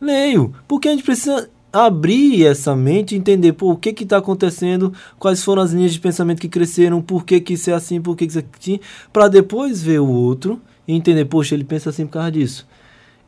leio, 0.00 0.54
porque 0.68 0.86
a 0.86 0.92
gente 0.92 1.02
precisa 1.02 1.48
abrir 1.74 2.46
essa 2.46 2.76
mente 2.76 3.16
entender 3.16 3.52
pô, 3.52 3.72
o 3.72 3.76
que 3.76 3.92
que 3.92 4.04
está 4.04 4.18
acontecendo, 4.18 4.92
quais 5.18 5.42
foram 5.42 5.60
as 5.60 5.72
linhas 5.72 5.92
de 5.92 5.98
pensamento 5.98 6.40
que 6.40 6.48
cresceram, 6.48 7.02
por 7.02 7.24
que 7.24 7.40
que 7.40 7.54
isso 7.54 7.68
é 7.68 7.72
assim, 7.72 8.00
por 8.00 8.16
que 8.16 8.26
que 8.26 8.30
isso 8.30 8.38
é 8.38 8.44
assim, 8.60 8.78
para 9.12 9.26
depois 9.26 9.82
ver 9.82 10.00
o 10.00 10.08
outro 10.08 10.60
e 10.86 10.94
entender, 10.94 11.24
poxa, 11.24 11.52
ele 11.52 11.64
pensa 11.64 11.90
assim 11.90 12.06
por 12.06 12.12
causa 12.12 12.30
disso. 12.30 12.64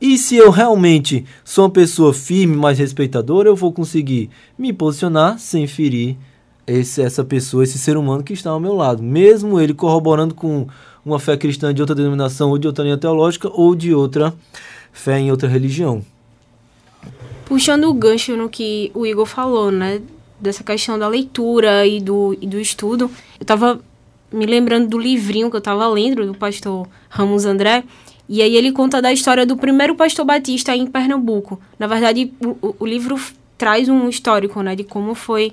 E 0.01 0.17
se 0.17 0.37
eu 0.37 0.51
realmente 0.51 1.25
sou 1.45 1.65
uma 1.65 1.71
pessoa 1.71 2.15
firme, 2.15 2.55
mais 2.55 2.79
respeitadora, 2.79 3.49
eu 3.49 3.57
vou 3.57 3.73
conseguir 3.73 4.31
me 4.57 4.73
posicionar 4.73 5.41
sem 5.41 5.67
ferir 5.67 6.17
esse, 6.67 7.03
essa 7.03 7.25
pessoa, 7.25 7.65
esse 7.65 7.79
ser 7.79 7.97
humano 7.97 8.23
que 8.23 8.33
está 8.33 8.51
ao 8.51 8.61
meu 8.61 8.75
lado, 8.75 9.03
mesmo 9.03 9.59
ele 9.59 9.75
corroborando 9.75 10.35
com 10.35 10.69
uma 11.05 11.19
fé 11.19 11.37
cristã 11.37 11.75
de 11.75 11.81
outra 11.81 11.97
denominação 11.97 12.51
ou 12.51 12.59
de 12.59 12.69
outra 12.69 12.85
linha 12.85 12.97
teológica 12.97 13.51
ou 13.53 13.75
de 13.75 13.93
outra 13.93 14.33
fé 14.93 15.19
em 15.19 15.33
outra 15.33 15.49
religião. 15.49 16.05
Puxando 17.47 17.85
o 17.85 17.95
gancho 17.95 18.37
no 18.37 18.49
que 18.49 18.91
o 18.93 19.07
Igor 19.07 19.25
falou, 19.25 19.71
né, 19.71 20.03
dessa 20.39 20.63
questão 20.65 20.99
da 20.99 21.09
leitura 21.09 21.87
e 21.87 22.01
do, 22.01 22.37
e 22.41 22.47
do 22.47 22.61
estudo, 22.61 23.05
eu 23.39 23.43
estava 23.43 23.81
me 24.33 24.45
lembrando 24.45 24.89
do 24.89 24.99
livrinho 24.99 25.49
que 25.49 25.57
eu 25.57 25.61
estava 25.61 25.87
lendo 25.89 26.27
do 26.27 26.35
pastor 26.35 26.89
Ramos 27.09 27.45
André, 27.45 27.85
e 28.29 28.43
aí 28.43 28.57
ele 28.57 28.73
conta 28.73 29.01
da 29.01 29.13
história 29.13 29.47
do 29.47 29.57
primeiro 29.57 29.95
pastor 29.95 30.25
batista 30.25 30.75
em 30.75 30.87
Pernambuco. 30.87 31.61
Na 31.79 31.87
verdade, 31.87 32.33
o, 32.45 32.75
o 32.81 32.85
livro 32.85 33.17
traz 33.57 33.89
um 33.89 34.09
histórico, 34.09 34.61
né, 34.61 34.75
de 34.75 34.83
como 34.83 35.15
foi 35.15 35.53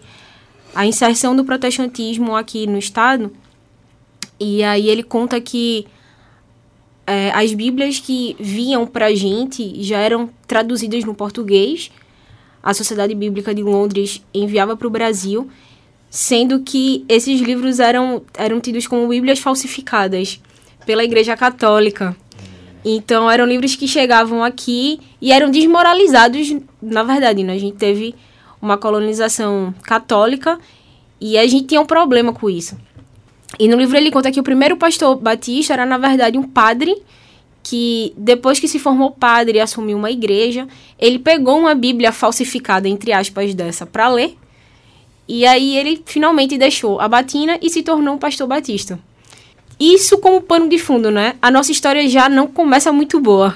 a 0.73 0.87
inserção 0.87 1.35
do 1.35 1.45
protestantismo 1.45 2.35
aqui 2.35 2.65
no 2.65 2.79
estado. 2.79 3.31
E 4.39 4.63
aí 4.63 4.89
ele 4.89 5.03
conta 5.03 5.39
que 5.39 5.85
é, 7.05 7.31
as 7.31 7.53
Bíblias 7.53 7.99
que 7.99 8.35
vinham 8.39 8.87
para 8.87 9.07
a 9.07 9.15
gente 9.15 9.83
já 9.83 9.97
eram 9.97 10.29
traduzidas 10.47 11.03
no 11.03 11.13
português. 11.13 11.91
A 12.61 12.73
Sociedade 12.73 13.13
Bíblica 13.13 13.53
de 13.53 13.61
Londres 13.61 14.23
enviava 14.33 14.77
para 14.77 14.87
o 14.87 14.89
Brasil, 14.89 15.49
sendo 16.09 16.61
que 16.61 17.03
esses 17.09 17.41
livros 17.41 17.79
eram, 17.79 18.21
eram 18.35 18.61
tidos 18.61 18.87
como 18.87 19.07
Bíblias 19.07 19.39
falsificadas 19.39 20.39
pela 20.85 21.03
Igreja 21.03 21.35
Católica. 21.35 22.15
Então 22.85 23.29
eram 23.29 23.45
livros 23.45 23.75
que 23.75 23.87
chegavam 23.87 24.43
aqui 24.43 24.99
e 25.21 25.31
eram 25.31 25.49
desmoralizados, 25.49 26.55
na 26.81 27.03
verdade, 27.03 27.43
né? 27.43 27.53
A 27.53 27.57
gente 27.57 27.77
teve 27.77 28.15
uma 28.61 28.77
colonização 28.77 29.73
católica 29.83 30.57
e 31.19 31.37
a 31.37 31.47
gente 31.47 31.67
tinha 31.67 31.81
um 31.81 31.85
problema 31.85 32.33
com 32.33 32.49
isso. 32.49 32.77
E 33.59 33.67
no 33.67 33.77
livro 33.77 33.97
ele 33.97 34.11
conta 34.11 34.31
que 34.31 34.39
o 34.39 34.43
primeiro 34.43 34.77
pastor 34.77 35.15
batista 35.15 35.73
era, 35.73 35.85
na 35.85 35.97
verdade, 35.97 36.37
um 36.37 36.43
padre 36.43 36.95
que, 37.61 38.13
depois 38.17 38.59
que 38.59 38.67
se 38.67 38.79
formou 38.79 39.11
padre 39.11 39.57
e 39.57 39.61
assumiu 39.61 39.97
uma 39.97 40.11
igreja, 40.11 40.67
ele 40.99 41.19
pegou 41.19 41.57
uma 41.59 41.73
Bíblia 41.73 42.11
falsificada, 42.11 42.89
entre 42.89 43.13
aspas, 43.13 43.53
dessa, 43.53 43.85
para 43.85 44.09
ler. 44.09 44.37
E 45.27 45.45
aí 45.45 45.77
ele 45.77 46.01
finalmente 46.05 46.57
deixou 46.57 46.99
a 46.99 47.07
batina 47.07 47.57
e 47.61 47.69
se 47.69 47.81
tornou 47.81 48.15
um 48.15 48.17
pastor 48.17 48.47
batista. 48.47 48.99
Isso 49.79 50.17
como 50.17 50.41
pano 50.41 50.69
de 50.69 50.77
fundo, 50.77 51.11
né? 51.11 51.35
A 51.41 51.49
nossa 51.51 51.71
história 51.71 52.07
já 52.07 52.29
não 52.29 52.47
começa 52.47 52.91
muito 52.91 53.19
boa. 53.19 53.55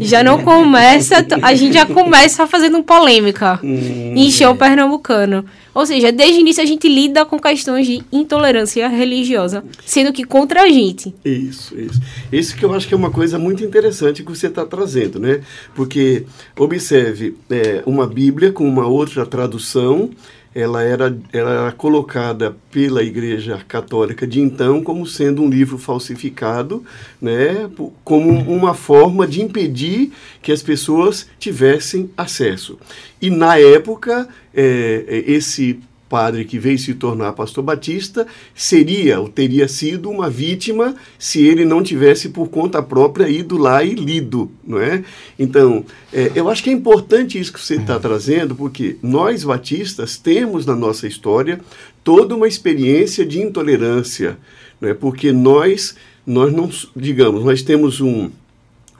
Já 0.00 0.22
não 0.22 0.42
começa. 0.42 1.26
A 1.42 1.54
gente 1.54 1.74
já 1.74 1.86
começa 1.86 2.46
fazendo 2.46 2.82
polêmica. 2.82 3.60
Hum, 3.62 4.14
em 4.16 4.30
show 4.30 4.54
pernambucano. 4.54 5.44
Ou 5.72 5.86
seja, 5.86 6.10
desde 6.10 6.38
o 6.38 6.40
início 6.40 6.62
a 6.62 6.66
gente 6.66 6.88
lida 6.88 7.24
com 7.24 7.38
questões 7.38 7.86
de 7.86 8.02
intolerância 8.10 8.88
religiosa, 8.88 9.62
sendo 9.86 10.12
que 10.12 10.24
contra 10.24 10.62
a 10.62 10.68
gente. 10.68 11.14
Isso, 11.24 11.78
isso. 11.78 12.00
Isso 12.32 12.56
que 12.56 12.64
eu 12.64 12.74
acho 12.74 12.88
que 12.88 12.94
é 12.94 12.96
uma 12.96 13.10
coisa 13.10 13.38
muito 13.38 13.62
interessante 13.62 14.24
que 14.24 14.28
você 14.28 14.48
está 14.48 14.64
trazendo, 14.66 15.20
né? 15.20 15.40
Porque, 15.74 16.24
observe, 16.58 17.36
é, 17.48 17.82
uma 17.86 18.06
Bíblia 18.06 18.50
com 18.52 18.68
uma 18.68 18.86
outra 18.86 19.24
tradução 19.24 20.10
ela 20.54 20.82
era, 20.82 21.16
ela 21.32 21.50
era 21.50 21.72
colocada 21.72 22.56
pela 22.70 23.02
Igreja 23.02 23.62
Católica 23.66 24.26
de 24.26 24.40
então 24.40 24.82
como 24.82 25.06
sendo 25.06 25.42
um 25.42 25.48
livro 25.48 25.78
falsificado, 25.78 26.84
né, 27.20 27.70
como 28.02 28.30
uma 28.30 28.74
forma 28.74 29.26
de 29.26 29.42
impedir 29.42 30.12
que 30.42 30.50
as 30.50 30.62
pessoas 30.62 31.28
tivessem 31.38 32.10
acesso. 32.16 32.78
E 33.22 33.30
na 33.30 33.58
época, 33.58 34.28
é, 34.52 35.24
esse 35.26 35.80
padre 36.10 36.44
que 36.44 36.58
veio 36.58 36.76
se 36.76 36.92
tornar 36.92 37.32
pastor 37.34 37.62
batista 37.62 38.26
seria 38.52 39.20
ou 39.20 39.28
teria 39.28 39.68
sido 39.68 40.10
uma 40.10 40.28
vítima 40.28 40.96
se 41.16 41.46
ele 41.46 41.64
não 41.64 41.84
tivesse 41.84 42.30
por 42.30 42.48
conta 42.48 42.82
própria 42.82 43.28
ido 43.28 43.56
lá 43.56 43.84
e 43.84 43.94
lido, 43.94 44.50
não 44.66 44.80
é? 44.80 45.04
Então, 45.38 45.84
é, 46.12 46.32
eu 46.34 46.50
acho 46.50 46.64
que 46.64 46.70
é 46.70 46.72
importante 46.72 47.38
isso 47.38 47.52
que 47.52 47.60
você 47.60 47.76
está 47.76 47.98
trazendo, 47.98 48.56
porque 48.56 48.96
nós 49.00 49.44
batistas 49.44 50.16
temos 50.16 50.66
na 50.66 50.74
nossa 50.74 51.06
história 51.06 51.60
toda 52.02 52.34
uma 52.34 52.48
experiência 52.48 53.24
de 53.24 53.40
intolerância, 53.40 54.36
não 54.80 54.88
é? 54.88 54.94
Porque 54.94 55.32
nós 55.32 55.94
nós 56.26 56.52
não, 56.52 56.68
digamos, 56.94 57.44
nós 57.44 57.62
temos 57.62 58.00
um 58.00 58.30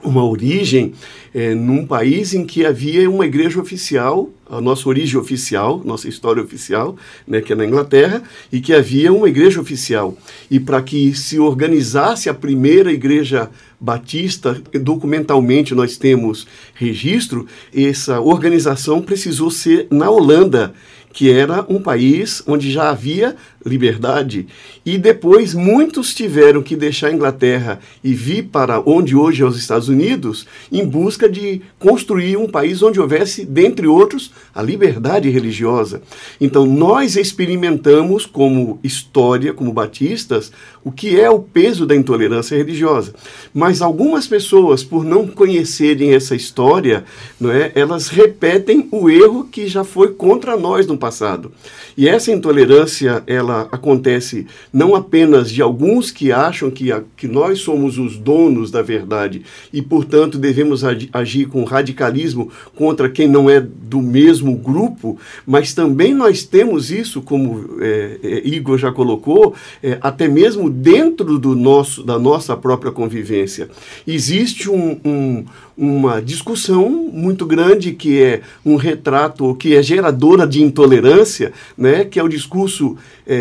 uma 0.03 0.25
origem 0.25 0.93
é, 1.33 1.53
num 1.53 1.85
país 1.85 2.33
em 2.33 2.45
que 2.45 2.65
havia 2.65 3.07
uma 3.09 3.25
igreja 3.25 3.59
oficial, 3.61 4.29
a 4.51 4.59
nossa 4.59 4.89
origem 4.89 5.17
oficial, 5.17 5.81
nossa 5.85 6.09
história 6.09 6.43
oficial, 6.43 6.97
né, 7.25 7.39
que 7.39 7.53
é 7.53 7.55
na 7.55 7.65
Inglaterra, 7.65 8.21
e 8.51 8.59
que 8.59 8.73
havia 8.73 9.13
uma 9.13 9.29
igreja 9.29 9.61
oficial. 9.61 10.17
E 10.49 10.59
para 10.59 10.81
que 10.81 11.15
se 11.15 11.39
organizasse 11.39 12.27
a 12.27 12.33
primeira 12.33 12.91
igreja 12.91 13.49
batista, 13.79 14.61
documentalmente 14.73 15.73
nós 15.73 15.97
temos 15.97 16.45
registro, 16.75 17.47
essa 17.73 18.19
organização 18.19 19.01
precisou 19.01 19.49
ser 19.49 19.87
na 19.89 20.09
Holanda 20.09 20.73
que 21.13 21.29
era 21.29 21.65
um 21.67 21.81
país 21.81 22.41
onde 22.47 22.71
já 22.71 22.89
havia 22.89 23.35
liberdade. 23.65 24.47
E 24.85 24.97
depois 24.97 25.53
muitos 25.53 26.13
tiveram 26.13 26.61
que 26.61 26.75
deixar 26.75 27.07
a 27.07 27.13
Inglaterra 27.13 27.79
e 28.03 28.13
vir 28.13 28.43
para 28.43 28.81
onde 28.85 29.15
hoje 29.15 29.43
é 29.43 29.45
os 29.45 29.57
Estados 29.57 29.87
Unidos 29.87 30.47
em 30.71 30.85
busca 30.85 31.29
de 31.29 31.61
construir 31.77 32.37
um 32.37 32.47
país 32.47 32.81
onde 32.81 32.99
houvesse, 32.99 33.45
dentre 33.45 33.87
outros, 33.87 34.31
a 34.53 34.61
liberdade 34.61 35.29
religiosa. 35.29 36.01
Então 36.39 36.65
nós 36.65 37.15
experimentamos 37.15 38.25
como 38.25 38.79
história, 38.83 39.53
como 39.53 39.71
batistas, 39.71 40.51
o 40.83 40.91
que 40.91 41.19
é 41.19 41.29
o 41.29 41.39
peso 41.39 41.85
da 41.85 41.95
intolerância 41.95 42.57
religiosa. 42.57 43.13
Mas 43.53 43.81
algumas 43.81 44.27
pessoas, 44.27 44.83
por 44.83 45.03
não 45.03 45.27
conhecerem 45.27 46.13
essa 46.13 46.35
história, 46.35 47.03
não 47.39 47.51
é, 47.51 47.71
elas 47.75 48.07
repetem 48.07 48.87
o 48.91 49.09
erro 49.09 49.45
que 49.45 49.67
já 49.67 49.83
foi 49.83 50.13
contra 50.13 50.57
nós 50.57 50.87
no 50.87 50.97
passado. 50.97 51.51
E 51.95 52.07
essa 52.07 52.31
intolerância, 52.31 53.23
ela 53.27 53.50
acontece 53.71 54.47
não 54.71 54.95
apenas 54.95 55.51
de 55.51 55.61
alguns 55.61 56.11
que 56.11 56.31
acham 56.31 56.71
que, 56.71 56.91
a, 56.91 57.03
que 57.15 57.27
nós 57.27 57.59
somos 57.59 57.97
os 57.97 58.17
donos 58.17 58.71
da 58.71 58.81
verdade 58.81 59.43
e, 59.71 59.81
portanto, 59.81 60.37
devemos 60.37 60.83
agir 60.83 61.45
com 61.47 61.63
radicalismo 61.63 62.49
contra 62.75 63.09
quem 63.09 63.27
não 63.27 63.49
é 63.49 63.59
do 63.59 64.01
mesmo 64.01 64.55
grupo, 64.55 65.17
mas 65.45 65.73
também 65.73 66.13
nós 66.13 66.43
temos 66.43 66.91
isso, 66.91 67.21
como 67.21 67.77
é, 67.79 68.19
é, 68.23 68.47
Igor 68.47 68.77
já 68.77 68.91
colocou, 68.91 69.53
é, 69.83 69.97
até 70.01 70.27
mesmo 70.27 70.69
dentro 70.69 71.37
do 71.37 71.55
nosso, 71.55 72.03
da 72.03 72.17
nossa 72.17 72.55
própria 72.55 72.91
convivência. 72.91 73.69
Existe 74.07 74.69
um, 74.69 74.99
um, 75.03 75.45
uma 75.77 76.21
discussão 76.21 76.89
muito 76.89 77.45
grande 77.45 77.91
que 77.91 78.21
é 78.21 78.41
um 78.65 78.75
retrato, 78.75 79.55
que 79.55 79.75
é 79.75 79.81
geradora 79.81 80.45
de 80.45 80.61
intolerância, 80.61 81.51
né, 81.77 82.05
que 82.05 82.19
é 82.19 82.23
o 82.23 82.27
discurso 82.27 82.97
é, 83.25 83.40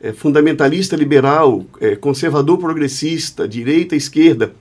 é, 0.00 0.12
fundamentalista 0.12 0.94
liberal, 0.94 1.64
é, 1.80 1.96
conservador 1.96 2.58
progressista, 2.58 3.48
direita 3.48 3.96
esquerda. 3.96 4.52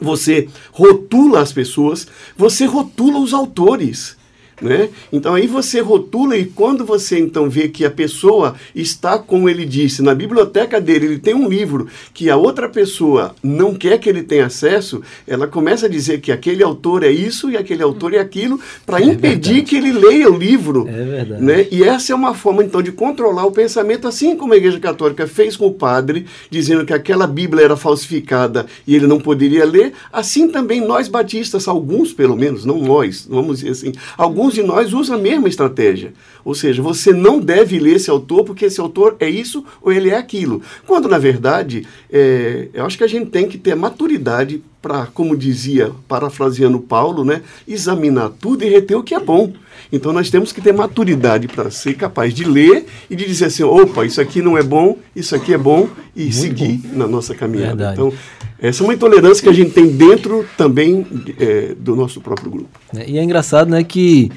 Você 0.00 0.48
rotula 0.70 1.40
as 1.40 1.52
pessoas, 1.52 2.06
você 2.36 2.66
rotula 2.66 3.18
os 3.18 3.32
autores. 3.32 4.17
Né? 4.60 4.88
Então 5.12 5.34
aí 5.34 5.46
você 5.46 5.80
rotula 5.80 6.36
e 6.36 6.44
quando 6.44 6.84
você 6.84 7.18
então 7.18 7.48
vê 7.48 7.68
que 7.68 7.84
a 7.84 7.90
pessoa 7.90 8.54
está, 8.74 9.18
como 9.18 9.48
ele 9.48 9.64
disse, 9.64 10.02
na 10.02 10.14
biblioteca 10.14 10.80
dele, 10.80 11.06
ele 11.06 11.18
tem 11.18 11.34
um 11.34 11.48
livro 11.48 11.86
que 12.12 12.28
a 12.28 12.36
outra 12.36 12.68
pessoa 12.68 13.34
não 13.42 13.74
quer 13.74 13.98
que 13.98 14.08
ele 14.08 14.22
tenha 14.22 14.46
acesso, 14.46 15.02
ela 15.26 15.46
começa 15.46 15.86
a 15.86 15.88
dizer 15.88 16.20
que 16.20 16.32
aquele 16.32 16.62
autor 16.62 17.04
é 17.04 17.10
isso 17.10 17.50
e 17.50 17.56
aquele 17.56 17.82
autor 17.82 18.14
é 18.14 18.18
aquilo 18.18 18.58
para 18.84 19.00
é 19.00 19.04
impedir 19.04 19.54
verdade. 19.54 19.62
que 19.62 19.76
ele 19.76 19.92
leia 19.92 20.30
o 20.30 20.36
livro. 20.36 20.88
É 20.88 21.04
verdade. 21.04 21.42
Né? 21.42 21.66
E 21.70 21.84
essa 21.84 22.12
é 22.12 22.14
uma 22.14 22.34
forma 22.34 22.64
então 22.64 22.82
de 22.82 22.92
controlar 22.92 23.46
o 23.46 23.52
pensamento, 23.52 24.08
assim 24.08 24.36
como 24.36 24.52
a 24.54 24.56
Igreja 24.56 24.80
Católica 24.80 25.26
fez 25.26 25.56
com 25.56 25.66
o 25.66 25.74
padre, 25.74 26.26
dizendo 26.50 26.84
que 26.84 26.92
aquela 26.92 27.26
Bíblia 27.26 27.64
era 27.64 27.76
falsificada 27.76 28.66
e 28.86 28.94
ele 28.94 29.06
não 29.06 29.20
poderia 29.20 29.64
ler, 29.64 29.92
assim 30.12 30.48
também 30.48 30.80
nós 30.80 31.08
batistas, 31.08 31.68
alguns 31.68 32.12
pelo 32.12 32.36
menos, 32.36 32.64
não 32.64 32.80
nós, 32.80 33.26
vamos 33.28 33.60
dizer 33.60 33.70
assim, 33.70 33.92
alguns 34.16 34.47
alguns 34.48 34.54
de 34.54 34.62
nós 34.62 34.92
usam 34.92 35.16
a 35.16 35.20
mesma 35.20 35.48
estratégia. 35.48 36.12
Ou 36.44 36.54
seja, 36.54 36.82
você 36.82 37.12
não 37.12 37.38
deve 37.38 37.78
ler 37.78 37.96
esse 37.96 38.10
autor 38.10 38.44
porque 38.44 38.64
esse 38.64 38.80
autor 38.80 39.16
é 39.20 39.28
isso 39.28 39.64
ou 39.82 39.92
ele 39.92 40.10
é 40.10 40.16
aquilo. 40.16 40.62
Quando, 40.86 41.08
na 41.08 41.18
verdade, 41.18 41.86
é, 42.10 42.68
eu 42.72 42.84
acho 42.84 42.96
que 42.96 43.04
a 43.04 43.08
gente 43.08 43.30
tem 43.30 43.46
que 43.46 43.58
ter 43.58 43.74
maturidade 43.74 44.62
para, 44.80 45.06
como 45.06 45.36
dizia, 45.36 45.90
parafraseando 46.06 46.78
Paulo, 46.78 47.24
né, 47.24 47.42
examinar 47.66 48.30
tudo 48.40 48.64
e 48.64 48.68
reter 48.68 48.96
o 48.96 49.02
que 49.02 49.14
é 49.14 49.20
bom. 49.20 49.52
Então 49.92 50.12
nós 50.12 50.30
temos 50.30 50.52
que 50.52 50.60
ter 50.60 50.72
maturidade 50.72 51.48
para 51.48 51.70
ser 51.70 51.94
capaz 51.94 52.34
de 52.34 52.44
ler 52.44 52.86
e 53.08 53.16
de 53.16 53.26
dizer 53.26 53.46
assim, 53.46 53.62
opa, 53.62 54.04
isso 54.04 54.20
aqui 54.20 54.42
não 54.42 54.56
é 54.56 54.62
bom, 54.62 54.98
isso 55.16 55.34
aqui 55.34 55.54
é 55.54 55.58
bom 55.58 55.88
e 56.14 56.24
Muito 56.24 56.36
seguir 56.36 56.78
bom. 56.78 56.98
na 56.98 57.06
nossa 57.06 57.34
caminhada. 57.34 57.76
Verdade. 57.76 57.94
Então 57.94 58.12
essa 58.60 58.82
é 58.82 58.84
uma 58.84 58.94
intolerância 58.94 59.42
que 59.42 59.48
a 59.48 59.52
gente 59.52 59.70
tem 59.70 59.86
dentro 59.86 60.44
também 60.56 61.06
é, 61.38 61.74
do 61.78 61.94
nosso 61.94 62.20
próprio 62.20 62.50
grupo. 62.50 62.68
É, 62.94 63.08
e 63.08 63.16
é 63.16 63.22
engraçado, 63.22 63.70
né, 63.70 63.84
que 63.84 64.32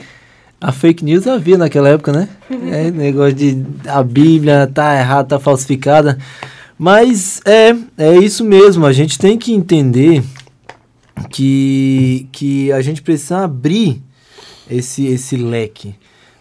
a 0.59 0.71
fake 0.71 1.03
news 1.03 1.25
havia 1.25 1.57
naquela 1.57 1.89
época, 1.89 2.11
né? 2.11 2.29
É, 2.71 2.91
negócio 2.91 3.33
de 3.33 3.65
a 3.87 4.03
Bíblia 4.03 4.69
tá 4.71 4.95
errada, 4.95 5.29
tá 5.29 5.39
falsificada. 5.39 6.19
Mas 6.83 7.39
é, 7.45 7.75
é 7.95 8.17
isso 8.17 8.43
mesmo, 8.43 8.87
a 8.87 8.91
gente 8.91 9.19
tem 9.19 9.37
que 9.37 9.53
entender 9.53 10.23
que, 11.29 12.27
que 12.31 12.71
a 12.71 12.81
gente 12.81 13.03
precisa 13.03 13.43
abrir 13.43 14.01
esse, 14.67 15.05
esse 15.05 15.37
leque. 15.37 15.93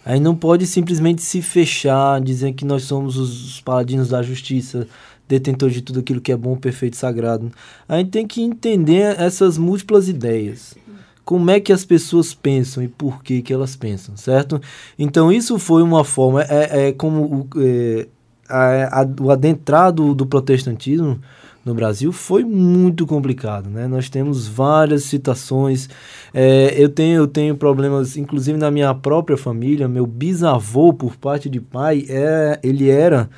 Aí 0.02 0.18
não 0.18 0.34
pode 0.34 0.66
simplesmente 0.66 1.20
se 1.20 1.42
fechar, 1.42 2.22
dizer 2.22 2.54
que 2.54 2.64
nós 2.64 2.84
somos 2.84 3.18
os 3.18 3.60
paladinos 3.60 4.08
da 4.08 4.22
justiça, 4.22 4.88
detentor 5.28 5.68
de 5.68 5.82
tudo 5.82 6.00
aquilo 6.00 6.22
que 6.22 6.32
é 6.32 6.36
bom, 6.38 6.56
perfeito 6.56 6.94
e 6.94 6.96
sagrado. 6.96 7.52
A 7.86 7.98
gente 7.98 8.08
tem 8.08 8.26
que 8.26 8.40
entender 8.40 9.20
essas 9.20 9.58
múltiplas 9.58 10.08
ideias. 10.08 10.74
Como 11.22 11.50
é 11.50 11.60
que 11.60 11.70
as 11.70 11.84
pessoas 11.84 12.32
pensam 12.32 12.82
e 12.82 12.88
por 12.88 13.22
que, 13.22 13.42
que 13.42 13.52
elas 13.52 13.76
pensam, 13.76 14.16
certo? 14.16 14.58
Então, 14.98 15.30
isso 15.30 15.58
foi 15.58 15.82
uma 15.82 16.02
forma, 16.02 16.42
é, 16.44 16.88
é 16.88 16.92
como 16.92 17.24
o, 17.24 17.48
é, 17.62 18.08
a, 18.50 19.02
a, 19.02 19.08
o 19.20 19.30
adentrado 19.30 20.14
do 20.14 20.26
protestantismo 20.26 21.20
no 21.64 21.74
Brasil 21.74 22.10
foi 22.12 22.44
muito 22.44 23.06
complicado, 23.06 23.68
né? 23.68 23.86
Nós 23.86 24.08
temos 24.08 24.48
várias 24.48 25.04
citações. 25.04 25.88
É, 26.32 26.74
eu 26.76 26.88
tenho 26.88 27.22
eu 27.22 27.26
tenho 27.26 27.56
problemas, 27.56 28.16
inclusive 28.16 28.58
na 28.58 28.70
minha 28.70 28.94
própria 28.94 29.36
família. 29.36 29.86
Meu 29.86 30.06
bisavô, 30.06 30.92
por 30.92 31.16
parte 31.16 31.48
de 31.48 31.60
pai, 31.60 32.06
é, 32.08 32.58
ele 32.62 32.88
era, 32.88 33.28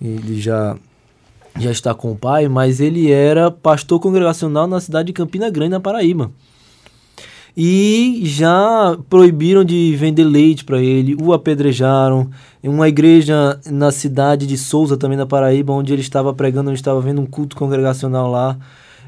ele 0.00 0.40
já 0.40 0.76
já 1.58 1.70
está 1.70 1.94
com 1.94 2.12
o 2.12 2.16
pai, 2.16 2.48
mas 2.48 2.80
ele 2.80 3.12
era 3.12 3.50
pastor 3.50 4.00
congregacional 4.00 4.66
na 4.66 4.80
cidade 4.80 5.06
de 5.08 5.12
Campina 5.12 5.48
Grande, 5.50 5.70
na 5.70 5.80
Paraíba. 5.80 6.30
E 7.56 8.22
já 8.24 8.98
proibiram 9.08 9.64
de 9.64 9.94
vender 9.96 10.24
leite 10.24 10.64
para 10.64 10.82
ele, 10.82 11.16
o 11.22 11.32
apedrejaram. 11.32 12.28
Em 12.62 12.68
uma 12.68 12.88
igreja 12.88 13.60
na 13.70 13.92
cidade 13.92 14.46
de 14.46 14.56
Souza, 14.56 14.96
também 14.96 15.18
na 15.18 15.26
Paraíba, 15.26 15.72
onde 15.72 15.92
ele 15.92 16.00
estava 16.00 16.32
pregando, 16.32 16.70
onde 16.70 16.78
estava 16.78 17.00
vendo 17.00 17.20
um 17.20 17.26
culto 17.26 17.54
congregacional 17.54 18.30
lá. 18.30 18.56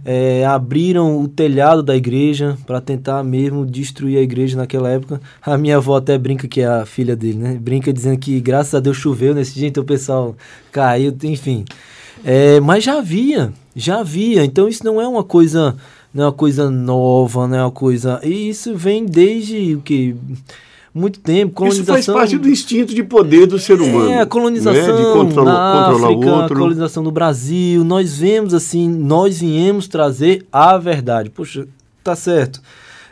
É, 0.04 0.44
abriram 0.44 1.20
o 1.20 1.26
telhado 1.26 1.82
da 1.82 1.96
igreja 1.96 2.56
para 2.64 2.80
tentar 2.80 3.24
mesmo 3.24 3.66
destruir 3.66 4.18
a 4.18 4.22
igreja 4.22 4.56
naquela 4.56 4.88
época. 4.88 5.20
A 5.42 5.58
minha 5.58 5.78
avó 5.78 5.96
até 5.96 6.16
brinca 6.16 6.46
que 6.46 6.60
é 6.60 6.66
a 6.66 6.86
filha 6.86 7.16
dele, 7.16 7.38
né? 7.38 7.58
Brinca 7.60 7.92
dizendo 7.92 8.18
que 8.18 8.38
graças 8.40 8.74
a 8.74 8.80
Deus 8.80 8.96
choveu 8.96 9.34
nesse 9.34 9.54
dia, 9.54 9.66
então 9.66 9.82
o 9.82 9.86
pessoal 9.86 10.36
caiu, 10.70 11.12
enfim. 11.24 11.64
É, 12.24 12.60
mas 12.60 12.84
já 12.84 12.98
havia, 12.98 13.52
já 13.74 14.00
havia. 14.00 14.44
Então 14.44 14.68
isso 14.68 14.84
não 14.84 15.00
é 15.00 15.08
uma 15.08 15.24
coisa, 15.24 15.76
não 16.16 16.24
é 16.24 16.26
uma 16.28 16.32
coisa 16.32 16.70
nova, 16.70 17.46
não 17.46 17.58
é 17.58 17.62
uma 17.62 17.70
coisa. 17.70 18.18
E 18.24 18.48
isso 18.48 18.74
vem 18.74 19.04
desde 19.04 19.74
o 19.74 19.82
que 19.82 20.16
muito 20.94 21.20
tempo. 21.20 21.52
Colonização, 21.52 21.98
isso 21.98 22.12
faz 22.12 22.18
parte 22.18 22.38
do 22.38 22.48
instinto 22.48 22.94
de 22.94 23.02
poder 23.02 23.46
do 23.46 23.58
ser 23.58 23.78
humano. 23.78 24.08
É, 24.08 24.22
a 24.22 24.26
colonização 24.26 24.96
né? 24.96 25.04
de 25.04 25.12
controlar, 25.12 25.52
na 25.52 25.88
África, 25.90 26.44
a 26.46 26.48
colonização 26.48 27.02
no 27.02 27.10
Brasil. 27.10 27.84
Nós 27.84 28.16
vemos 28.16 28.54
assim, 28.54 28.88
nós 28.88 29.40
viemos 29.40 29.86
trazer 29.88 30.46
a 30.50 30.78
verdade. 30.78 31.28
Poxa, 31.28 31.68
tá 32.02 32.16
certo. 32.16 32.62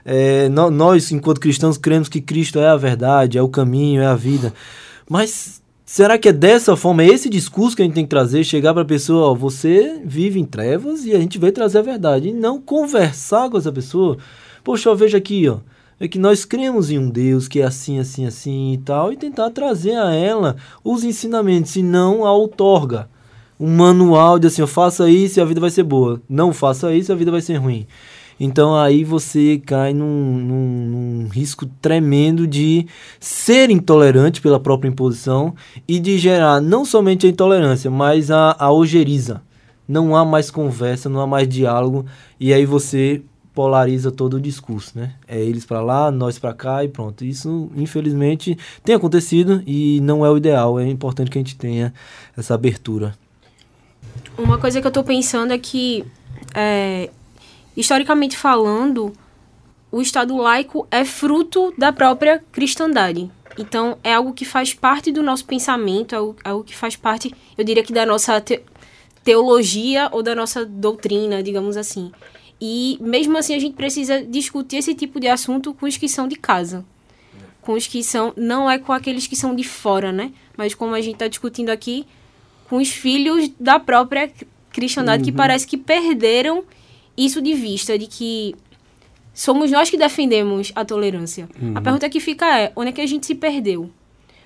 É, 0.03 0.49
nós, 0.49 1.13
enquanto 1.13 1.41
cristãos, 1.41 1.77
cremos 1.77 2.09
que 2.09 2.23
Cristo 2.23 2.59
é 2.59 2.69
a 2.69 2.77
verdade, 2.77 3.37
é 3.37 3.43
o 3.43 3.49
caminho, 3.49 4.01
é 4.01 4.07
a 4.07 4.15
vida. 4.15 4.55
Mas 5.09 5.61
Será 5.87 6.17
que 6.17 6.31
é 6.31 6.33
dessa 6.33 6.75
forma, 6.77 7.03
é 7.03 7.09
esse 7.09 7.29
discurso 7.29 7.77
que 7.77 7.83
a 7.83 7.85
gente 7.85 7.95
tem 7.95 8.05
que 8.05 8.11
trazer, 8.11 8.43
chegar 8.43 8.73
para 8.73 8.83
a 8.83 8.87
pessoa, 8.87 9.29
ó, 9.29 9.35
você 9.35 10.01
vive 10.03 10.41
em 10.41 10.45
trevas 10.45 11.05
e 11.05 11.13
a 11.13 11.19
gente 11.19 11.39
veio 11.39 11.53
trazer 11.53 11.79
a 11.79 11.83
verdade, 11.83 12.29
e 12.29 12.33
não 12.33 12.59
conversar 12.59 13.51
com 13.51 13.59
essa 13.59 13.71
pessoa. 13.71 14.17
Poxa, 14.65 14.89
eu 14.89 14.97
vejo 14.97 15.15
aqui, 15.15 15.47
ó, 15.47 15.59
é 16.01 16.09
que 16.09 16.19
nós 16.19 16.47
cremos 16.47 16.91
em 16.91 16.99
um 16.99 17.11
Deus 17.11 17.47
que 17.47 17.61
é 17.61 17.65
assim, 17.65 17.99
assim, 17.99 18.25
assim 18.25 18.73
e 18.73 18.79
tal, 18.79 19.13
e 19.13 19.17
tentar 19.17 19.51
trazer 19.51 19.97
a 19.97 20.11
ela 20.15 20.57
os 20.83 21.05
ensinamentos, 21.05 21.77
e 21.77 21.83
não 21.83 22.25
a 22.25 22.33
outorga. 22.33 23.09
Um 23.61 23.69
manual 23.77 24.39
de 24.39 24.47
assim, 24.47 24.63
ó, 24.63 24.67
faça 24.67 25.09
isso 25.09 25.39
e 25.39 25.43
a 25.43 25.45
vida 25.45 25.61
vai 25.61 25.71
ser 25.71 25.85
boa. 25.85 26.21
Não 26.29 26.53
faça 26.53 26.93
isso 26.95 27.13
e 27.13 27.15
a 27.15 27.17
vida 27.17 27.31
vai 27.31 27.41
ser 27.41 27.57
ruim. 27.57 27.87
Então 28.39 28.77
aí 28.77 29.05
você 29.05 29.61
cai 29.65 29.93
num, 29.93 30.37
num, 30.37 30.87
num, 30.87 31.29
risco 31.29 31.67
tremendo 31.81 32.47
de 32.47 32.87
ser 33.21 33.71
intolerante 33.71 34.41
pela 34.41 34.59
própria 34.59 34.89
imposição 34.89 35.55
e 35.87 35.99
de 35.99 36.19
gerar 36.19 36.61
não 36.61 36.85
somente 36.85 37.27
a 37.27 37.31
intolerância, 37.31 37.91
mas 37.91 38.31
a, 38.31 38.57
a 38.59 38.73
ojeriza. 38.73 39.43
Não 39.87 40.17
há 40.17 40.25
mais 40.25 40.51
conversa, 40.51 41.09
não 41.09 41.21
há 41.21 41.27
mais 41.27 41.47
diálogo 41.49 42.07
e 42.41 42.53
aí 42.53 42.65
você 42.65 43.23
polariza 43.55 44.11
todo 44.11 44.35
o 44.35 44.41
discurso, 44.41 44.99
né? 44.99 45.15
É 45.29 45.41
eles 45.41 45.65
para 45.65 45.81
lá, 45.81 46.11
nós 46.11 46.39
para 46.39 46.53
cá 46.53 46.83
e 46.83 46.89
pronto. 46.89 47.25
Isso, 47.25 47.71
infelizmente, 47.77 48.59
tem 48.83 48.95
acontecido 48.95 49.63
e 49.65 50.01
não 50.01 50.27
é 50.27 50.31
o 50.31 50.37
ideal. 50.37 50.81
É 50.81 50.89
importante 50.89 51.31
que 51.31 51.39
a 51.39 51.41
gente 51.41 51.57
tenha 51.57 51.95
essa 52.37 52.55
abertura. 52.55 53.15
Uma 54.37 54.59
coisa 54.59 54.81
que 54.81 54.87
eu 54.87 54.91
estou 54.91 55.05
pensando 55.05 55.53
é 55.53 55.59
que 55.59 56.05
é, 56.53 57.11
historicamente 57.77 58.37
falando, 58.37 59.13
o 59.91 60.01
Estado 60.01 60.37
laico 60.37 60.87
é 60.91 61.05
fruto 61.05 61.73
da 61.79 61.93
própria 61.93 62.43
cristandade. 62.51 63.31
Então, 63.57 63.99
é 64.03 64.13
algo 64.13 64.33
que 64.33 64.45
faz 64.45 64.75
parte 64.75 65.13
do 65.13 65.23
nosso 65.23 65.45
pensamento, 65.45 66.15
é 66.15 66.19
algo, 66.19 66.37
é 66.45 66.49
algo 66.49 66.65
que 66.65 66.75
faz 66.75 66.97
parte, 66.97 67.33
eu 67.57 67.65
diria 67.65 67.83
que 67.83 67.93
da 67.93 68.05
nossa 68.05 68.41
te 68.41 68.61
teologia 69.23 70.11
ou 70.13 70.23
da 70.23 70.35
nossa 70.35 70.67
doutrina, 70.67 71.43
digamos 71.43 71.77
assim. 71.77 72.13
E 72.61 72.99
mesmo 73.01 73.39
assim, 73.39 73.55
a 73.55 73.59
gente 73.59 73.75
precisa 73.75 74.23
discutir 74.23 74.77
esse 74.77 74.95
tipo 74.95 75.19
de 75.19 75.29
assunto 75.29 75.73
com 75.73 75.87
os 75.87 75.97
que 75.97 76.09
são 76.09 76.29
de 76.29 76.37
casa. 76.37 76.85
Com 77.63 77.73
os 77.73 77.87
que 77.87 78.05
são. 78.05 78.35
Não 78.37 78.71
é 78.71 78.79
com 78.79 78.93
aqueles 78.93 79.27
que 79.27 79.35
são 79.35 79.55
de 79.55 79.65
fora, 79.65 80.13
né? 80.13 80.31
Mas 80.57 80.75
como 80.75 80.95
a 80.95 81.01
gente 81.01 81.15
está 81.15 81.27
discutindo 81.27 81.71
aqui, 81.71 82.07
com 82.69 82.77
os 82.77 82.91
filhos 82.91 83.51
da 83.59 83.81
própria 83.81 84.31
cristandade 84.71 85.23
uhum. 85.23 85.25
que 85.25 85.33
parece 85.33 85.67
que 85.67 85.79
perderam 85.79 86.65
isso 87.17 87.41
de 87.41 87.55
vista 87.55 87.99
de 87.99 88.07
que 88.07 88.55
somos 89.33 89.71
nós 89.71 89.91
que 89.91 89.97
defendemos 89.97 90.73
a 90.75 90.85
tolerância. 90.85 91.49
Uhum. 91.61 91.73
A 91.75 91.81
pergunta 91.81 92.09
que 92.09 92.21
fica 92.21 92.59
é: 92.59 92.73
onde 92.77 92.91
é 92.91 92.93
que 92.93 93.01
a 93.01 93.07
gente 93.07 93.27
se 93.27 93.35
perdeu? 93.35 93.83
Uhum. 93.83 93.91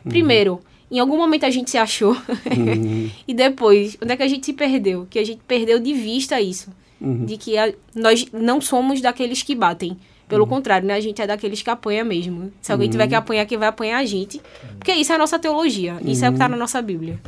Primeiro, 0.09 0.61
em 0.91 0.99
algum 0.99 1.17
momento 1.17 1.45
a 1.45 1.51
gente 1.51 1.71
se 1.71 1.79
achou. 1.79 2.13
Uhum. 2.57 3.11
e 3.29 3.35
depois, 3.35 3.97
onde 4.03 4.13
é 4.13 4.17
que 4.17 4.23
a 4.23 4.29
gente 4.29 4.47
se 4.47 4.53
perdeu? 4.53 5.07
Que 5.09 5.19
a 5.19 5.25
gente 5.25 5.41
perdeu 5.47 5.79
de 5.79 5.93
vista 5.93 6.41
isso. 6.41 6.71
Uhum. 7.01 7.25
De 7.25 7.37
que 7.37 7.57
a, 7.57 7.73
nós 7.95 8.27
não 8.33 8.61
somos 8.61 9.01
daqueles 9.01 9.43
que 9.43 9.55
batem. 9.55 9.97
Pelo 10.27 10.43
uhum. 10.45 10.49
contrário, 10.49 10.87
né? 10.87 10.95
A 10.95 11.01
gente 11.01 11.23
é 11.23 11.27
daqueles 11.27 11.63
que 11.63 11.71
apanha 11.71 12.05
mesmo. 12.05 12.53
Se 12.61 12.71
alguém 12.71 12.91
tiver 12.91 13.07
que 13.07 13.15
apanhar, 13.15 13.47
quem 13.47 13.57
vai 13.57 13.69
apanhar 13.69 13.99
a 13.99 14.05
gente. 14.05 14.43
Porque 14.79 14.93
isso 14.93 15.11
é 15.11 15.15
a 15.15 15.19
nossa 15.19 15.39
teologia. 15.39 15.97
Isso 16.05 16.23
é 16.23 16.29
o 16.29 16.33
que 16.33 16.37
está 16.37 16.49
na 16.49 16.57
nossa 16.57 16.83
Bíblia. 16.83 17.19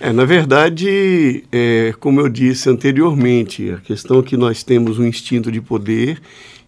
É, 0.00 0.12
na 0.12 0.24
verdade, 0.24 1.44
é, 1.50 1.92
como 1.98 2.20
eu 2.20 2.28
disse 2.28 2.70
anteriormente, 2.70 3.70
a 3.70 3.78
questão 3.78 4.20
é 4.20 4.22
que 4.22 4.36
nós 4.36 4.62
temos 4.62 4.98
um 4.98 5.04
instinto 5.04 5.50
de 5.50 5.60
poder 5.60 6.20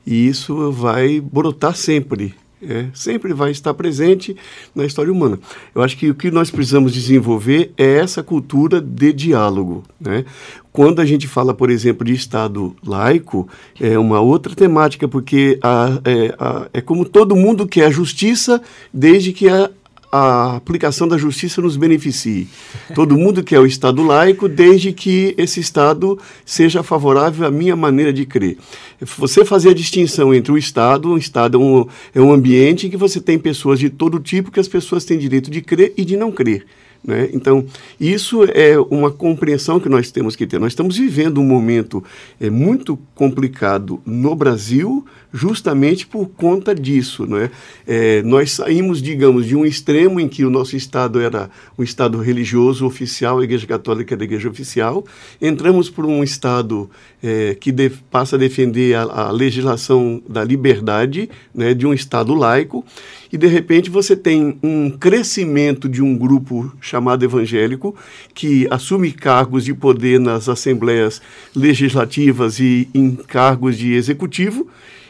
e 0.04 0.26
isso 0.26 0.72
vai 0.72 1.20
brotar 1.20 1.76
sempre. 1.76 2.34
É, 2.62 2.86
sempre 2.92 3.32
vai 3.32 3.50
estar 3.50 3.72
presente 3.72 4.36
na 4.74 4.84
história 4.84 5.10
humana. 5.10 5.38
Eu 5.74 5.80
acho 5.80 5.96
que 5.96 6.10
o 6.10 6.14
que 6.14 6.30
nós 6.30 6.50
precisamos 6.50 6.92
desenvolver 6.92 7.72
é 7.78 7.98
essa 7.98 8.22
cultura 8.22 8.82
de 8.82 9.14
diálogo. 9.14 9.82
Né? 9.98 10.26
Quando 10.70 11.00
a 11.00 11.06
gente 11.06 11.26
fala, 11.26 11.54
por 11.54 11.70
exemplo, 11.70 12.04
de 12.04 12.12
Estado 12.12 12.76
laico, 12.84 13.48
é 13.80 13.98
uma 13.98 14.20
outra 14.20 14.54
temática, 14.54 15.08
porque 15.08 15.58
a, 15.62 16.00
é, 16.04 16.34
a, 16.38 16.68
é 16.74 16.80
como 16.82 17.06
todo 17.06 17.34
mundo 17.34 17.66
quer 17.66 17.90
justiça, 17.90 18.60
desde 18.92 19.32
que 19.32 19.48
a, 19.48 19.70
a 20.10 20.56
aplicação 20.56 21.06
da 21.06 21.16
justiça 21.16 21.62
nos 21.62 21.76
beneficie. 21.76 22.48
Todo 22.94 23.16
mundo 23.16 23.44
quer 23.44 23.60
o 23.60 23.66
Estado 23.66 24.02
laico, 24.02 24.48
desde 24.48 24.92
que 24.92 25.34
esse 25.38 25.60
Estado 25.60 26.18
seja 26.44 26.82
favorável 26.82 27.46
à 27.46 27.50
minha 27.50 27.76
maneira 27.76 28.12
de 28.12 28.26
crer. 28.26 28.58
Você 29.00 29.44
fazer 29.44 29.70
a 29.70 29.74
distinção 29.74 30.34
entre 30.34 30.50
o 30.50 30.58
Estado, 30.58 31.10
o 31.10 31.18
Estado 31.18 31.56
é 31.56 31.60
um, 31.60 31.86
é 32.14 32.20
um 32.20 32.32
ambiente 32.32 32.86
em 32.86 32.90
que 32.90 32.96
você 32.96 33.20
tem 33.20 33.38
pessoas 33.38 33.78
de 33.78 33.88
todo 33.88 34.18
tipo, 34.18 34.50
que 34.50 34.60
as 34.60 34.68
pessoas 34.68 35.04
têm 35.04 35.18
direito 35.18 35.50
de 35.50 35.60
crer 35.60 35.92
e 35.96 36.04
de 36.04 36.16
não 36.16 36.32
crer. 36.32 36.66
Né? 37.02 37.30
Então, 37.32 37.64
isso 37.98 38.44
é 38.44 38.78
uma 38.90 39.10
compreensão 39.10 39.80
que 39.80 39.88
nós 39.88 40.10
temos 40.10 40.36
que 40.36 40.46
ter. 40.46 40.58
Nós 40.58 40.72
estamos 40.72 40.96
vivendo 40.96 41.40
um 41.40 41.44
momento 41.44 42.04
é, 42.38 42.50
muito 42.50 42.98
complicado 43.14 44.00
no 44.04 44.34
Brasil, 44.34 45.04
justamente 45.32 46.06
por 46.06 46.28
conta 46.28 46.74
disso. 46.74 47.26
Né? 47.26 47.50
É, 47.86 48.22
nós 48.22 48.52
saímos, 48.52 49.00
digamos, 49.00 49.46
de 49.46 49.56
um 49.56 49.64
extremo 49.64 50.20
em 50.20 50.28
que 50.28 50.44
o 50.44 50.50
nosso 50.50 50.76
Estado 50.76 51.20
era 51.20 51.48
um 51.78 51.82
Estado 51.82 52.18
religioso 52.18 52.86
oficial, 52.86 53.38
a 53.38 53.44
Igreja 53.44 53.66
Católica 53.66 54.14
era 54.14 54.22
a 54.22 54.24
Igreja 54.24 54.48
Oficial, 54.50 55.04
entramos 55.40 55.88
por 55.88 56.04
um 56.04 56.22
Estado 56.22 56.90
é, 57.22 57.56
que 57.58 57.72
de, 57.72 57.90
passa 58.10 58.36
a 58.36 58.38
defender 58.38 58.94
a, 58.94 59.02
a 59.02 59.30
legislação 59.30 60.22
da 60.28 60.44
liberdade, 60.44 61.30
né, 61.54 61.72
de 61.72 61.86
um 61.86 61.94
Estado 61.94 62.34
laico, 62.34 62.84
e 63.32 63.38
de 63.38 63.46
repente 63.46 63.90
você 63.90 64.16
tem 64.16 64.58
um 64.62 64.90
crescimento 64.90 65.88
de 65.88 66.02
um 66.02 66.16
grupo 66.16 66.72
chamado 66.80 67.24
evangélico 67.24 67.94
que 68.34 68.66
assume 68.70 69.12
cargos 69.12 69.64
de 69.64 69.74
poder 69.74 70.18
nas 70.18 70.48
assembleias 70.48 71.22
legislativas 71.54 72.58
e 72.58 72.88
em 72.92 73.14
cargos 73.14 73.76
de 73.76 73.92
executivo, 73.92 74.66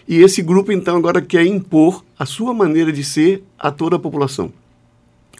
e 0.06 0.18
esse 0.22 0.42
grupo 0.42 0.72
então 0.72 0.96
agora 0.96 1.22
quer 1.22 1.46
impor 1.46 2.04
a 2.18 2.26
sua 2.26 2.52
maneira 2.52 2.92
de 2.92 3.04
ser 3.04 3.42
a 3.59 3.70
toda 3.70 3.96
a 3.96 3.98
população 3.98 4.52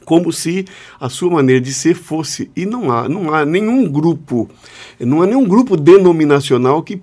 como 0.05 0.33
se 0.33 0.65
a 0.99 1.09
sua 1.09 1.31
maneira 1.31 1.61
de 1.61 1.73
ser 1.73 1.95
fosse. 1.95 2.51
E 2.57 2.67
não 2.67 2.91
há, 2.91 3.09
não 3.09 3.33
há 3.33 3.45
nenhum 3.45 3.89
grupo, 3.89 4.51
não 4.99 5.23
há 5.23 5.27
nenhum 5.27 5.47
grupo 5.47 5.77
denominacional 5.77 6.83
que 6.83 7.01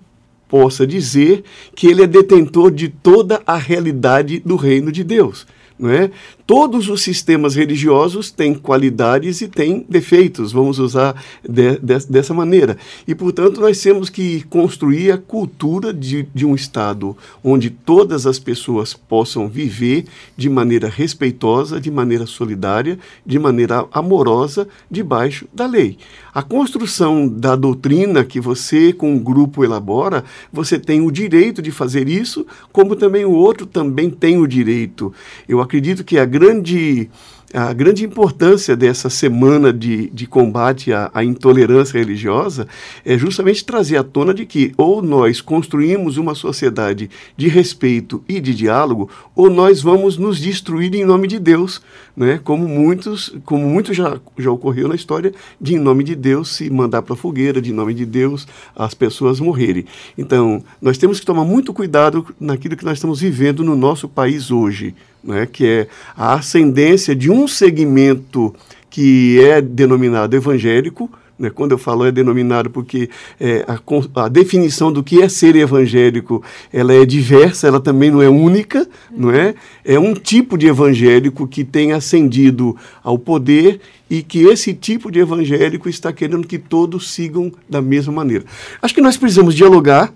possa 0.47 0.85
dizer 0.85 1.43
que 1.75 1.87
ele 1.87 2.03
é 2.03 2.07
detentor 2.07 2.71
de 2.71 2.89
toda 2.89 3.41
a 3.45 3.55
realidade 3.55 4.39
do 4.39 4.57
reino 4.57 4.91
de 4.91 5.05
Deus. 5.05 5.45
Não 5.79 5.89
é? 5.91 6.11
Todos 6.47 6.87
os 6.87 7.01
sistemas 7.01 7.55
religiosos 7.55 8.31
têm 8.31 8.53
qualidades 8.53 9.41
e 9.41 9.49
têm 9.49 9.85
defeitos, 9.89 10.53
vamos 10.53 10.79
usar 10.79 11.21
de, 11.43 11.77
de, 11.77 12.07
dessa 12.09 12.33
maneira. 12.33 12.77
E, 13.05 13.13
portanto, 13.13 13.59
nós 13.59 13.81
temos 13.81 14.09
que 14.09 14.43
construir 14.43 15.11
a 15.11 15.17
cultura 15.17 15.93
de, 15.93 16.25
de 16.33 16.45
um 16.45 16.55
Estado 16.55 17.17
onde 17.43 17.69
todas 17.69 18.25
as 18.25 18.39
pessoas 18.39 18.93
possam 18.93 19.49
viver 19.49 20.05
de 20.37 20.49
maneira 20.49 20.87
respeitosa, 20.87 21.81
de 21.81 21.91
maneira 21.91 22.25
solidária, 22.25 22.97
de 23.25 23.37
maneira 23.37 23.85
amorosa, 23.91 24.69
debaixo 24.89 25.49
da 25.53 25.65
lei. 25.65 25.97
A 26.33 26.43
construção 26.43 27.27
da 27.27 27.55
doutrina 27.55 28.23
que 28.23 28.39
você, 28.39 28.93
com 28.93 29.11
um 29.11 29.19
grupo, 29.19 29.65
elabora, 29.65 30.23
você 30.53 30.77
tem 30.79 31.01
o 31.01 31.11
direito 31.11 31.61
de 31.61 31.71
fazer 31.71 32.07
isso, 32.07 32.45
como 32.71 32.95
também 32.95 33.25
o 33.25 33.31
outro 33.31 33.65
também 33.65 34.09
tem 34.09 34.37
o 34.37 34.47
direito. 34.47 35.11
Eu 35.49 35.59
acredito 35.59 36.03
que 36.03 36.17
a 36.17 36.25
grande 36.37 37.09
a 37.53 37.71
grande 37.71 38.03
importância 38.03 38.75
dessa 38.75 39.09
semana 39.09 39.71
de, 39.71 40.09
de 40.09 40.27
combate 40.27 40.91
à, 40.91 41.09
à, 41.13 41.23
intolerância 41.23 41.97
religiosa 41.97 42.67
é 43.05 43.17
justamente 43.17 43.63
trazer 43.63 43.95
à 43.95 44.03
tona 44.03 44.33
de 44.33 44.45
que 44.45 44.73
ou 44.75 45.01
nós 45.01 45.39
construímos 45.39 46.17
uma 46.17 46.35
sociedade 46.35 47.09
de 47.37 47.47
respeito 47.47 48.21
e 48.27 48.41
de 48.41 48.53
diálogo, 48.53 49.09
ou 49.33 49.49
nós 49.49 49.81
vamos 49.81 50.17
nos 50.17 50.39
destruir 50.39 50.93
em 50.93 51.05
nome 51.05 51.25
de 51.25 51.39
Deus, 51.39 51.81
né? 52.17 52.37
como 52.43 52.67
muitos, 52.67 53.33
como 53.45 53.65
muito 53.65 53.93
já, 53.93 54.19
já 54.37 54.51
ocorreu 54.51 54.89
na 54.89 54.95
história, 54.95 55.33
de 55.59 55.75
em 55.75 55.79
nome 55.79 56.03
de 56.03 56.15
Deus 56.15 56.49
se 56.49 56.69
mandar 56.69 57.01
para 57.01 57.13
a 57.13 57.17
fogueira, 57.17 57.61
de 57.61 57.71
em 57.71 57.73
nome 57.73 57.93
de 57.93 58.05
Deus 58.05 58.45
as 58.75 58.93
pessoas 58.93 59.39
morrerem. 59.39 59.85
Então, 60.17 60.61
nós 60.81 60.97
temos 60.97 61.17
que 61.17 61.25
tomar 61.25 61.45
muito 61.45 61.73
cuidado 61.73 62.25
naquilo 62.37 62.75
que 62.75 62.85
nós 62.85 62.97
estamos 62.97 63.21
vivendo 63.21 63.63
no 63.63 63.75
nosso 63.75 64.09
país 64.09 64.51
hoje 64.51 64.93
né, 65.27 65.45
que 65.45 65.65
é 65.67 65.87
a 66.15 66.33
ascendência 66.35 67.13
de 67.13 67.29
um 67.29 67.47
segmento 67.47 68.55
que 68.89 69.39
é 69.43 69.61
denominado 69.61 70.35
evangélico, 70.35 71.11
né, 71.37 71.51
quando 71.51 71.73
eu 71.73 71.77
falo 71.77 72.05
é 72.05 72.11
denominado 72.11 72.69
porque 72.69 73.09
é, 73.39 73.63
a, 73.67 74.23
a, 74.23 74.27
definição 74.27 74.91
do 74.91 75.03
que 75.03 75.21
é 75.21 75.29
ser 75.29 75.55
evangélico 75.55 76.41
ela 76.73 76.93
é 76.93 77.05
diversa, 77.05 77.67
ela 77.67 77.79
também 77.79 78.09
não 78.09 78.21
é 78.21 78.29
única, 78.29 78.87
não 79.11 79.29
é? 79.29 79.53
É 79.85 79.99
um 79.99 80.15
tipo 80.15 80.57
de 80.57 80.65
evangélico 80.67 81.47
que 81.47 81.63
tem 81.63 81.91
ascendido 81.91 82.75
ao 83.03 83.19
poder 83.19 83.79
e 84.09 84.23
que 84.23 84.45
esse 84.45 84.73
tipo 84.73 85.11
de 85.11 85.19
evangélico 85.19 85.87
está 85.87 86.11
querendo 86.11 86.47
que 86.47 86.57
todos 86.57 87.11
sigam 87.11 87.51
da 87.69 87.81
mesma 87.81 88.13
maneira. 88.13 88.45
Acho 88.81 88.95
que 88.95 89.01
nós 89.01 89.17
precisamos 89.17 89.53
dialogar 89.53 90.11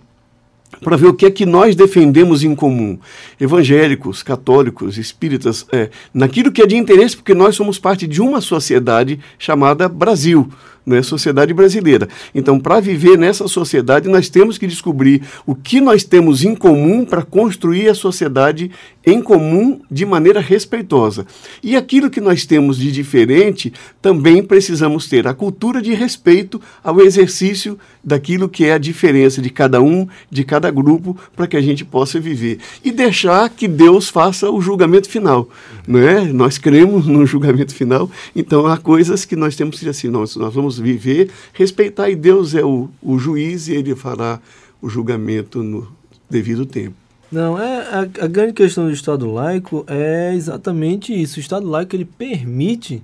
para 0.79 0.97
ver 0.97 1.07
o 1.07 1.13
que 1.13 1.25
é 1.25 1.31
que 1.31 1.45
nós 1.45 1.75
defendemos 1.75 2.43
em 2.43 2.55
comum, 2.55 2.97
evangélicos, 3.39 4.23
católicos, 4.23 4.97
espíritas, 4.97 5.65
é, 5.71 5.89
naquilo 6.13 6.51
que 6.51 6.61
é 6.61 6.65
de 6.65 6.77
interesse, 6.77 7.15
porque 7.15 7.33
nós 7.33 7.55
somos 7.55 7.77
parte 7.77 8.07
de 8.07 8.21
uma 8.21 8.41
sociedade 8.41 9.19
chamada 9.37 9.89
Brasil 9.89 10.49
né, 10.85 11.01
sociedade 11.01 11.53
brasileira. 11.53 12.07
Então, 12.33 12.59
para 12.59 12.79
viver 12.79 13.17
nessa 13.17 13.47
sociedade, 13.47 14.09
nós 14.09 14.29
temos 14.29 14.57
que 14.57 14.67
descobrir 14.67 15.21
o 15.45 15.55
que 15.55 15.79
nós 15.79 16.03
temos 16.03 16.43
em 16.43 16.55
comum 16.55 17.05
para 17.05 17.21
construir 17.21 17.89
a 17.89 17.95
sociedade 17.95 18.71
em 19.05 19.21
comum 19.21 19.81
de 19.89 20.05
maneira 20.05 20.39
respeitosa. 20.39 21.25
E 21.63 21.75
aquilo 21.75 22.09
que 22.09 22.21
nós 22.21 22.45
temos 22.45 22.77
de 22.77 22.91
diferente, 22.91 23.73
também 24.01 24.43
precisamos 24.43 25.07
ter 25.07 25.27
a 25.27 25.33
cultura 25.33 25.81
de 25.81 25.93
respeito 25.93 26.61
ao 26.83 27.01
exercício 27.01 27.79
daquilo 28.03 28.49
que 28.49 28.65
é 28.65 28.73
a 28.73 28.77
diferença 28.77 29.41
de 29.41 29.49
cada 29.49 29.81
um, 29.81 30.07
de 30.29 30.43
cada 30.43 30.69
grupo, 30.69 31.17
para 31.35 31.47
que 31.47 31.57
a 31.57 31.61
gente 31.61 31.83
possa 31.83 32.19
viver. 32.19 32.59
E 32.83 32.91
deixar 32.91 33.49
que 33.49 33.67
Deus 33.67 34.09
faça 34.09 34.49
o 34.49 34.61
julgamento 34.61 35.09
final. 35.09 35.49
Né? 35.87 36.31
Nós 36.33 36.57
cremos 36.57 37.07
no 37.07 37.25
julgamento 37.25 37.73
final, 37.73 38.09
então 38.35 38.67
há 38.67 38.77
coisas 38.77 39.25
que 39.25 39.35
nós 39.35 39.55
temos 39.55 39.75
que 39.75 39.79
dizer 39.79 39.91
assim, 39.91 40.07
nós, 40.07 40.35
nós 40.35 40.53
vamos 40.53 40.70
viver, 40.77 41.29
respeitar, 41.53 42.09
e 42.09 42.15
Deus 42.15 42.53
é 42.55 42.63
o, 42.63 42.89
o 43.01 43.17
juiz 43.17 43.67
e 43.67 43.73
ele 43.73 43.95
fará 43.95 44.39
o 44.81 44.89
julgamento 44.89 45.63
no 45.63 45.91
devido 46.29 46.65
tempo. 46.65 46.95
Não, 47.31 47.57
é 47.57 47.81
a, 47.87 47.99
a, 48.01 48.27
grande 48.27 48.53
questão 48.53 48.85
do 48.85 48.91
Estado 48.91 49.31
laico 49.31 49.85
é 49.87 50.33
exatamente 50.35 51.13
isso. 51.13 51.37
O 51.37 51.39
Estado 51.39 51.67
laico 51.67 51.95
ele 51.95 52.03
permite 52.03 53.01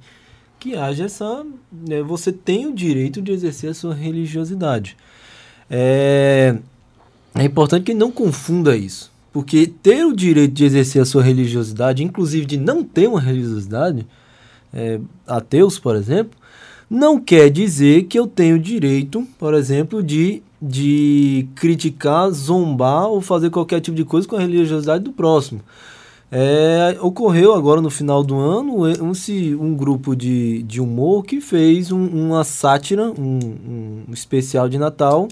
que 0.59 0.75
haja 0.75 1.05
essa. 1.05 1.45
Né, 1.71 2.01
você 2.01 2.31
tem 2.31 2.65
o 2.65 2.73
direito 2.73 3.21
de 3.21 3.31
exercer 3.31 3.69
a 3.69 3.73
sua 3.73 3.93
religiosidade. 3.93 4.97
É, 5.69 6.57
é 7.35 7.43
importante 7.43 7.83
que 7.83 7.93
não 7.93 8.11
confunda 8.11 8.75
isso. 8.75 9.11
Porque 9.31 9.67
ter 9.67 10.05
o 10.05 10.13
direito 10.13 10.53
de 10.53 10.65
exercer 10.65 11.01
a 11.01 11.05
sua 11.05 11.23
religiosidade, 11.23 12.03
inclusive 12.03 12.45
de 12.45 12.57
não 12.57 12.83
ter 12.83 13.07
uma 13.07 13.21
religiosidade, 13.21 14.05
é, 14.73 14.99
ateus, 15.25 15.79
por 15.79 15.95
exemplo, 15.95 16.37
não 16.89 17.19
quer 17.19 17.49
dizer 17.49 18.03
que 18.03 18.17
eu 18.17 18.27
tenho 18.27 18.57
direito, 18.57 19.25
por 19.37 19.53
exemplo, 19.53 20.01
de, 20.01 20.41
de 20.61 21.47
criticar, 21.55 22.29
zombar 22.31 23.07
ou 23.07 23.21
fazer 23.21 23.49
qualquer 23.49 23.81
tipo 23.81 23.95
de 23.95 24.05
coisa 24.05 24.27
com 24.27 24.35
a 24.35 24.39
religiosidade 24.39 25.03
do 25.03 25.11
próximo. 25.11 25.61
É, 26.29 26.97
ocorreu 26.99 27.53
agora 27.53 27.79
no 27.79 27.89
final 27.89 28.21
do 28.21 28.37
ano 28.37 28.85
um, 28.85 29.13
um 29.61 29.75
grupo 29.75 30.13
de, 30.13 30.61
de 30.63 30.81
humor 30.81 31.23
que 31.23 31.39
fez 31.39 31.89
um, 31.89 32.05
uma 32.05 32.43
sátira, 32.43 33.13
um, 33.17 34.03
um 34.09 34.13
especial 34.13 34.67
de 34.67 34.77
Natal, 34.77 35.29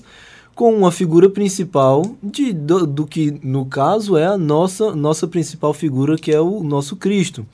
com 0.55 0.73
uma 0.73 0.91
figura 0.91 1.29
principal 1.29 2.15
de, 2.23 2.53
do, 2.53 2.87
do, 2.87 3.05
que, 3.05 3.39
no 3.43 3.65
caso, 3.65 4.17
é 4.17 4.25
a 4.25 4.37
nossa, 4.37 4.95
nossa 4.95 5.27
principal 5.27 5.73
figura, 5.73 6.17
que 6.17 6.31
é 6.31 6.39
o 6.39 6.63
nosso 6.63 6.95
Cristo 6.95 7.45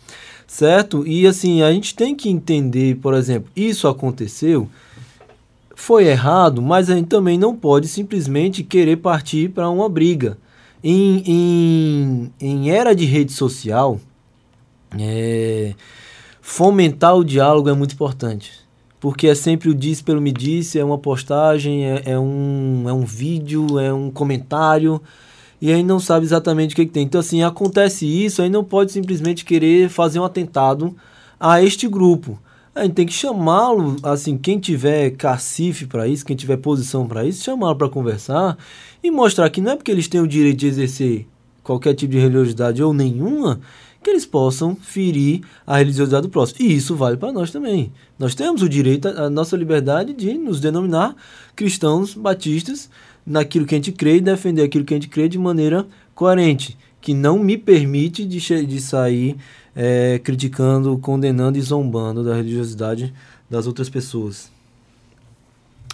certo? 0.51 1.07
E 1.07 1.25
assim, 1.25 1.61
a 1.61 1.71
gente 1.71 1.95
tem 1.95 2.13
que 2.13 2.29
entender, 2.29 2.97
por 2.97 3.13
exemplo, 3.13 3.49
isso 3.55 3.87
aconteceu, 3.87 4.67
foi 5.73 6.07
errado, 6.07 6.61
mas 6.61 6.89
a 6.89 6.95
gente 6.95 7.07
também 7.07 7.37
não 7.37 7.55
pode 7.55 7.87
simplesmente 7.87 8.61
querer 8.61 8.97
partir 8.97 9.49
para 9.49 9.69
uma 9.69 9.87
briga. 9.87 10.37
Em, 10.83 11.23
em, 11.25 12.33
em 12.37 12.69
era 12.69 12.93
de 12.93 13.05
rede 13.05 13.31
social, 13.31 13.97
é, 14.99 15.73
fomentar 16.41 17.15
o 17.15 17.23
diálogo 17.23 17.69
é 17.69 17.73
muito 17.73 17.93
importante. 17.93 18.51
Porque 19.01 19.27
é 19.27 19.35
sempre 19.35 19.69
o 19.69 19.75
diz 19.75 20.01
pelo 20.01 20.21
me 20.21 20.31
disse, 20.31 20.79
é 20.79 20.85
uma 20.85 20.97
postagem, 20.97 21.85
é, 21.85 22.03
é, 22.05 22.19
um, 22.19 22.85
é 22.87 22.93
um 22.93 23.03
vídeo, 23.03 23.77
é 23.77 23.91
um 23.91 24.09
comentário 24.09 25.01
e 25.61 25.71
aí 25.71 25.83
não 25.83 25.99
sabe 25.99 26.25
exatamente 26.25 26.73
o 26.73 26.75
que, 26.75 26.85
que 26.85 26.91
tem. 26.91 27.03
Então, 27.03 27.19
assim, 27.19 27.43
acontece 27.43 28.05
isso, 28.05 28.41
aí 28.41 28.49
não 28.49 28.63
pode 28.63 28.91
simplesmente 28.91 29.45
querer 29.45 29.89
fazer 29.89 30.19
um 30.19 30.23
atentado 30.23 30.95
a 31.39 31.61
este 31.61 31.87
grupo. 31.87 32.39
A 32.73 32.83
gente 32.83 32.93
tem 32.93 33.05
que 33.05 33.13
chamá-lo, 33.13 33.97
assim, 34.01 34.37
quem 34.37 34.57
tiver 34.57 35.11
cacife 35.11 35.85
para 35.85 36.07
isso, 36.07 36.25
quem 36.25 36.35
tiver 36.35 36.57
posição 36.57 37.05
para 37.07 37.25
isso, 37.25 37.43
chamá-lo 37.43 37.75
para 37.75 37.89
conversar 37.89 38.57
e 39.03 39.11
mostrar 39.11 39.49
que 39.51 39.61
não 39.61 39.73
é 39.73 39.75
porque 39.75 39.91
eles 39.91 40.07
têm 40.07 40.21
o 40.21 40.27
direito 40.27 40.59
de 40.59 40.67
exercer 40.67 41.27
qualquer 41.61 41.93
tipo 41.93 42.13
de 42.13 42.19
religiosidade 42.19 42.81
ou 42.81 42.91
nenhuma, 42.91 43.59
que 44.03 44.09
eles 44.09 44.25
possam 44.25 44.75
ferir 44.75 45.41
a 45.65 45.77
religiosidade 45.77 46.23
do 46.23 46.29
próximo. 46.29 46.59
E 46.61 46.75
isso 46.75 46.95
vale 46.95 47.17
para 47.17 47.31
nós 47.31 47.51
também. 47.51 47.91
Nós 48.17 48.33
temos 48.33 48.61
o 48.61 48.69
direito, 48.69 49.07
a 49.07 49.29
nossa 49.29 49.55
liberdade 49.55 50.13
de 50.13 50.33
nos 50.33 50.59
denominar 50.59 51.15
cristãos 51.55 52.13
batistas 52.15 52.89
naquilo 53.25 53.65
que 53.65 53.75
a 53.75 53.77
gente 53.77 53.91
crê 53.91 54.17
e 54.17 54.21
defender 54.21 54.63
aquilo 54.63 54.83
que 54.83 54.93
a 54.93 54.97
gente 54.97 55.09
crê 55.09 55.29
de 55.29 55.37
maneira 55.37 55.85
coerente, 56.15 56.77
que 56.99 57.13
não 57.13 57.39
me 57.39 57.57
permite 57.57 58.25
de, 58.25 58.65
de 58.65 58.81
sair 58.81 59.37
é, 59.75 60.19
criticando, 60.23 60.97
condenando 60.97 61.57
e 61.57 61.61
zombando 61.61 62.23
da 62.23 62.35
religiosidade 62.35 63.13
das 63.49 63.67
outras 63.67 63.89
pessoas. 63.89 64.51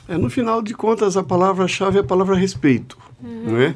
É, 0.07 0.17
no 0.17 0.29
final 0.29 0.61
de 0.61 0.73
contas, 0.73 1.17
a 1.17 1.23
palavra-chave 1.23 1.97
é 1.97 2.01
a 2.01 2.03
palavra 2.03 2.35
respeito, 2.35 2.97
uhum. 3.21 3.51
não 3.51 3.57
é? 3.57 3.75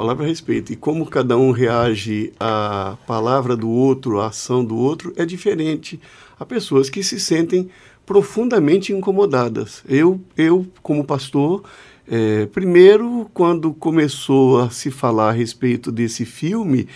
A 0.00 0.02
palavra 0.02 0.26
respeito. 0.26 0.72
E 0.72 0.76
como 0.76 1.04
cada 1.04 1.36
um 1.36 1.50
reage 1.50 2.32
à 2.40 2.96
palavra 3.06 3.54
do 3.54 3.68
outro, 3.68 4.18
à 4.18 4.28
ação 4.28 4.64
do 4.64 4.74
outro, 4.74 5.12
é 5.14 5.26
diferente. 5.26 6.00
Há 6.38 6.46
pessoas 6.46 6.88
que 6.88 7.02
se 7.02 7.20
sentem 7.20 7.68
profundamente 8.06 8.94
incomodadas. 8.94 9.84
Eu, 9.86 10.18
eu 10.38 10.66
como 10.82 11.04
pastor, 11.04 11.64
é, 12.10 12.46
primeiro, 12.46 13.30
quando 13.34 13.74
começou 13.74 14.60
a 14.60 14.70
se 14.70 14.90
falar 14.90 15.28
a 15.28 15.32
respeito 15.32 15.92
desse 15.92 16.24
filme, 16.24 16.88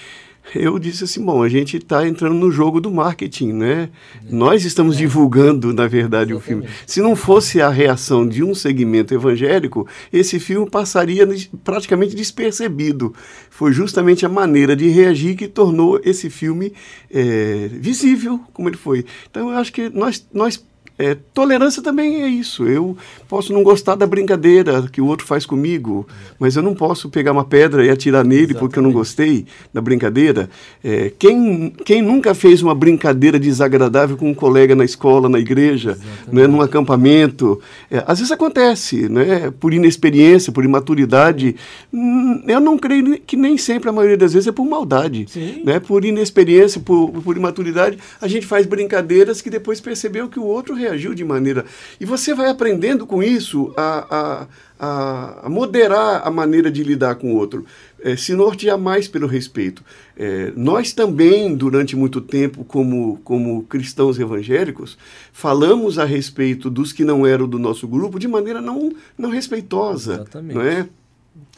eu 0.55 0.79
disse 0.79 1.05
assim, 1.05 1.25
bom, 1.25 1.43
a 1.43 1.49
gente 1.49 1.79
está 1.79 2.07
entrando 2.07 2.35
no 2.35 2.51
jogo 2.51 2.81
do 2.81 2.91
marketing, 2.91 3.53
né? 3.53 3.89
Nós 4.29 4.65
estamos 4.65 4.97
é. 4.97 4.99
divulgando, 4.99 5.73
na 5.73 5.87
verdade, 5.87 6.33
Exatamente. 6.33 6.35
o 6.35 6.41
filme. 6.41 6.69
Se 6.87 7.01
não 7.01 7.17
fosse 7.17 7.61
a 7.61 7.69
reação 7.69 8.27
de 8.29 8.43
um 8.43 8.55
segmento 8.55 9.15
evangélico, 9.15 9.87
esse 10.13 10.39
filme 10.39 10.69
passaria 10.69 11.27
praticamente 11.63 12.15
despercebido. 12.15 13.15
Foi 13.51 13.73
justamente 13.73 14.27
a 14.27 14.29
maneira 14.29 14.77
de 14.77 14.89
reagir 14.89 15.37
que 15.37 15.49
tornou 15.49 16.01
esse 16.05 16.29
filme 16.29 16.73
é, 17.11 17.69
visível, 17.73 18.41
como 18.53 18.69
ele 18.69 18.77
foi. 18.77 19.05
Então, 19.31 19.51
eu 19.51 19.57
acho 19.57 19.73
que 19.73 19.89
nós, 19.89 20.27
nós 20.33 20.63
é, 20.97 21.17
tolerância 21.35 21.83
também 21.83 22.23
é 22.23 22.29
isso. 22.29 22.67
Eu 22.67 22.97
posso 23.29 23.53
não 23.53 23.65
gostar 23.65 23.97
da 23.97 24.07
brincadeira 24.07 24.89
que 24.93 25.01
o 25.01 25.07
outro 25.07 25.27
faz 25.27 25.45
comigo, 25.45 26.07
mas 26.39 26.55
eu 26.55 26.63
não 26.63 26.73
posso 26.73 27.11
pegar 27.11 27.33
uma 27.33 27.45
pedra 27.45 27.85
e 27.85 27.91
atirar 27.91 28.25
nele 28.25 28.43
Exatamente. 28.43 28.61
porque 28.61 28.79
eu 28.79 28.83
não 28.83 28.93
gostei 28.93 29.45
da 29.73 29.81
brincadeira. 29.81 30.49
É, 30.85 31.13
quem, 31.19 31.71
quem 31.85 32.01
nunca 32.01 32.33
fez 32.33 32.63
uma 32.63 32.75
brincadeira 32.75 33.41
desagradável 33.41 34.17
com 34.17 34.31
um 34.31 34.35
colega 34.35 34.77
na 34.77 34.85
escola, 34.85 35.29
na 35.29 35.41
igreja, 35.41 35.99
né, 36.31 36.47
num 36.47 36.61
acampamento? 36.61 37.61
É, 37.91 38.05
às 38.07 38.21
vezes 38.21 38.31
acontece, 38.31 39.09
né, 39.09 39.53
por 39.59 39.75
inexperiência, 39.75 40.53
por 40.53 40.65
imaturidade. 40.65 41.57
Hum, 41.93 42.45
eu 42.47 42.61
não 42.61 42.79
creio 42.79 43.19
que 43.21 43.37
nem 43.37 43.59
sempre, 43.59 43.89
a 43.89 43.93
maioria 43.93 44.17
das 44.17 44.33
vezes, 44.33 44.47
é 44.47 44.53
por 44.53 44.65
maldade. 44.65 45.27
Né, 45.65 45.81
por 45.81 46.05
inexperiência, 46.05 46.81
por, 46.81 47.11
por 47.11 47.37
imaturidade, 47.37 47.99
a 48.21 48.29
gente 48.29 48.47
faz 48.47 48.65
brincadeiras 48.65 49.43
que 49.43 49.51
depois 49.51 49.81
percebeu 49.81 50.29
que 50.29 50.39
o 50.39 50.45
outro 50.45 50.84
reagiu 50.85 51.15
de 51.15 51.25
maneira. 51.25 51.65
E 52.01 52.05
você 52.05 52.35
vai 52.35 52.49
aprendendo 52.49 53.07
com 53.07 53.23
isso 53.23 53.73
a, 53.77 54.47
a, 54.79 55.47
a 55.47 55.49
moderar 55.49 56.23
a 56.25 56.31
maneira 56.31 56.71
de 56.71 56.83
lidar 56.83 57.17
com 57.17 57.33
o 57.33 57.37
outro, 57.37 57.65
é, 58.03 58.17
se 58.17 58.35
nortear 58.35 58.79
mais 58.79 59.09
pelo 59.09 59.27
respeito. 59.27 59.83
É, 60.17 60.53
nós 60.55 60.93
também, 60.93 61.57
durante 61.57 61.97
muito 61.97 62.21
tempo, 62.21 62.65
como, 62.65 63.19
como 63.25 63.63
cristãos 63.65 64.19
evangélicos, 64.19 64.99
falamos 65.33 65.99
a 65.99 66.05
respeito 66.05 66.71
dos 66.71 66.93
que 66.93 67.05
não 67.05 67.27
eram 67.27 67.49
do 67.49 67.59
nosso 67.59 67.89
grupo 67.89 68.19
de 68.19 68.29
maneira 68.29 68.61
não, 68.61 68.93
não 69.17 69.31
respeitosa. 69.31 70.15
Exatamente. 70.15 70.55
Não 70.55 70.63
é? 70.63 70.87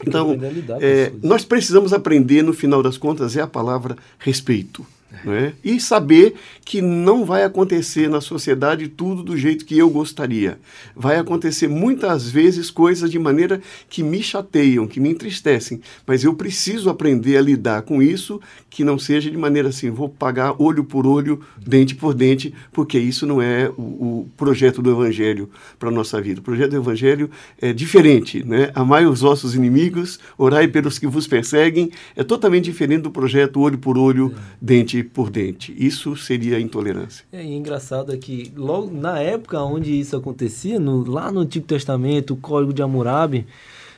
Então, 0.05 0.37
é, 0.79 1.11
nós 1.21 1.43
precisamos 1.43 1.91
aprender, 1.91 2.41
no 2.43 2.53
final 2.53 2.81
das 2.81 2.97
contas, 2.97 3.35
é 3.35 3.41
a 3.41 3.47
palavra 3.47 3.95
respeito. 4.17 4.85
Né? 5.23 5.53
E 5.63 5.79
saber 5.79 6.35
que 6.65 6.81
não 6.81 7.23
vai 7.23 7.43
acontecer 7.43 8.09
na 8.09 8.19
sociedade 8.19 8.87
tudo 8.87 9.23
do 9.23 9.37
jeito 9.37 9.65
que 9.65 9.77
eu 9.77 9.89
gostaria. 9.89 10.59
Vai 10.95 11.17
acontecer 11.17 11.67
muitas 11.67 12.29
vezes 12.29 12.69
coisas 12.69 13.09
de 13.09 13.17
maneira 13.17 13.61
que 13.89 14.03
me 14.03 14.21
chateiam, 14.21 14.85
que 14.85 14.99
me 14.99 15.09
entristecem, 15.09 15.81
mas 16.05 16.23
eu 16.23 16.33
preciso 16.33 16.89
aprender 16.89 17.37
a 17.37 17.41
lidar 17.41 17.83
com 17.83 18.01
isso, 18.01 18.41
que 18.69 18.83
não 18.83 18.99
seja 18.99 19.31
de 19.31 19.37
maneira 19.37 19.69
assim, 19.69 19.89
vou 19.89 20.09
pagar 20.09 20.61
olho 20.61 20.83
por 20.83 21.07
olho, 21.07 21.41
dente 21.65 21.95
por 21.95 22.13
dente, 22.13 22.53
porque 22.71 22.99
isso 22.99 23.25
não 23.25 23.41
é 23.41 23.69
o, 23.77 23.81
o 23.81 24.29
projeto 24.35 24.81
do 24.81 24.91
Evangelho 24.91 25.49
para 25.79 25.89
a 25.89 25.91
nossa 25.91 26.21
vida. 26.21 26.41
O 26.41 26.43
projeto 26.43 26.71
do 26.71 26.77
Evangelho 26.77 27.29
é 27.61 27.71
diferente. 27.71 28.43
Né? 28.43 28.71
Amai 28.75 29.05
os 29.05 29.21
vossos 29.21 29.55
inimigos, 29.55 30.19
orai 30.37 30.67
pelos 30.67 30.99
que 30.99 31.07
vos 31.07 31.27
perseguem, 31.27 31.91
é 32.15 32.23
totalmente 32.23 32.65
diferente 32.65 33.03
do 33.03 33.11
projeto 33.11 33.61
olho 33.61 33.77
por 33.77 33.97
olho, 33.97 34.33
é. 34.35 34.57
Dente 34.97 35.03
por 35.03 35.29
dente. 35.29 35.75
Isso 35.77 36.15
seria 36.15 36.59
intolerância. 36.59 37.25
É, 37.31 37.43
e 37.43 37.53
engraçado 37.53 38.13
é 38.13 38.17
que 38.17 38.51
logo 38.55 38.91
na 38.91 39.19
época 39.19 39.61
onde 39.61 39.99
isso 39.99 40.15
acontecia, 40.15 40.79
no, 40.79 41.09
lá 41.09 41.31
no 41.31 41.41
Antigo 41.41 41.65
Testamento, 41.65 42.33
o 42.33 42.37
Código 42.37 42.73
de 42.73 42.81
Hammurabi, 42.81 43.45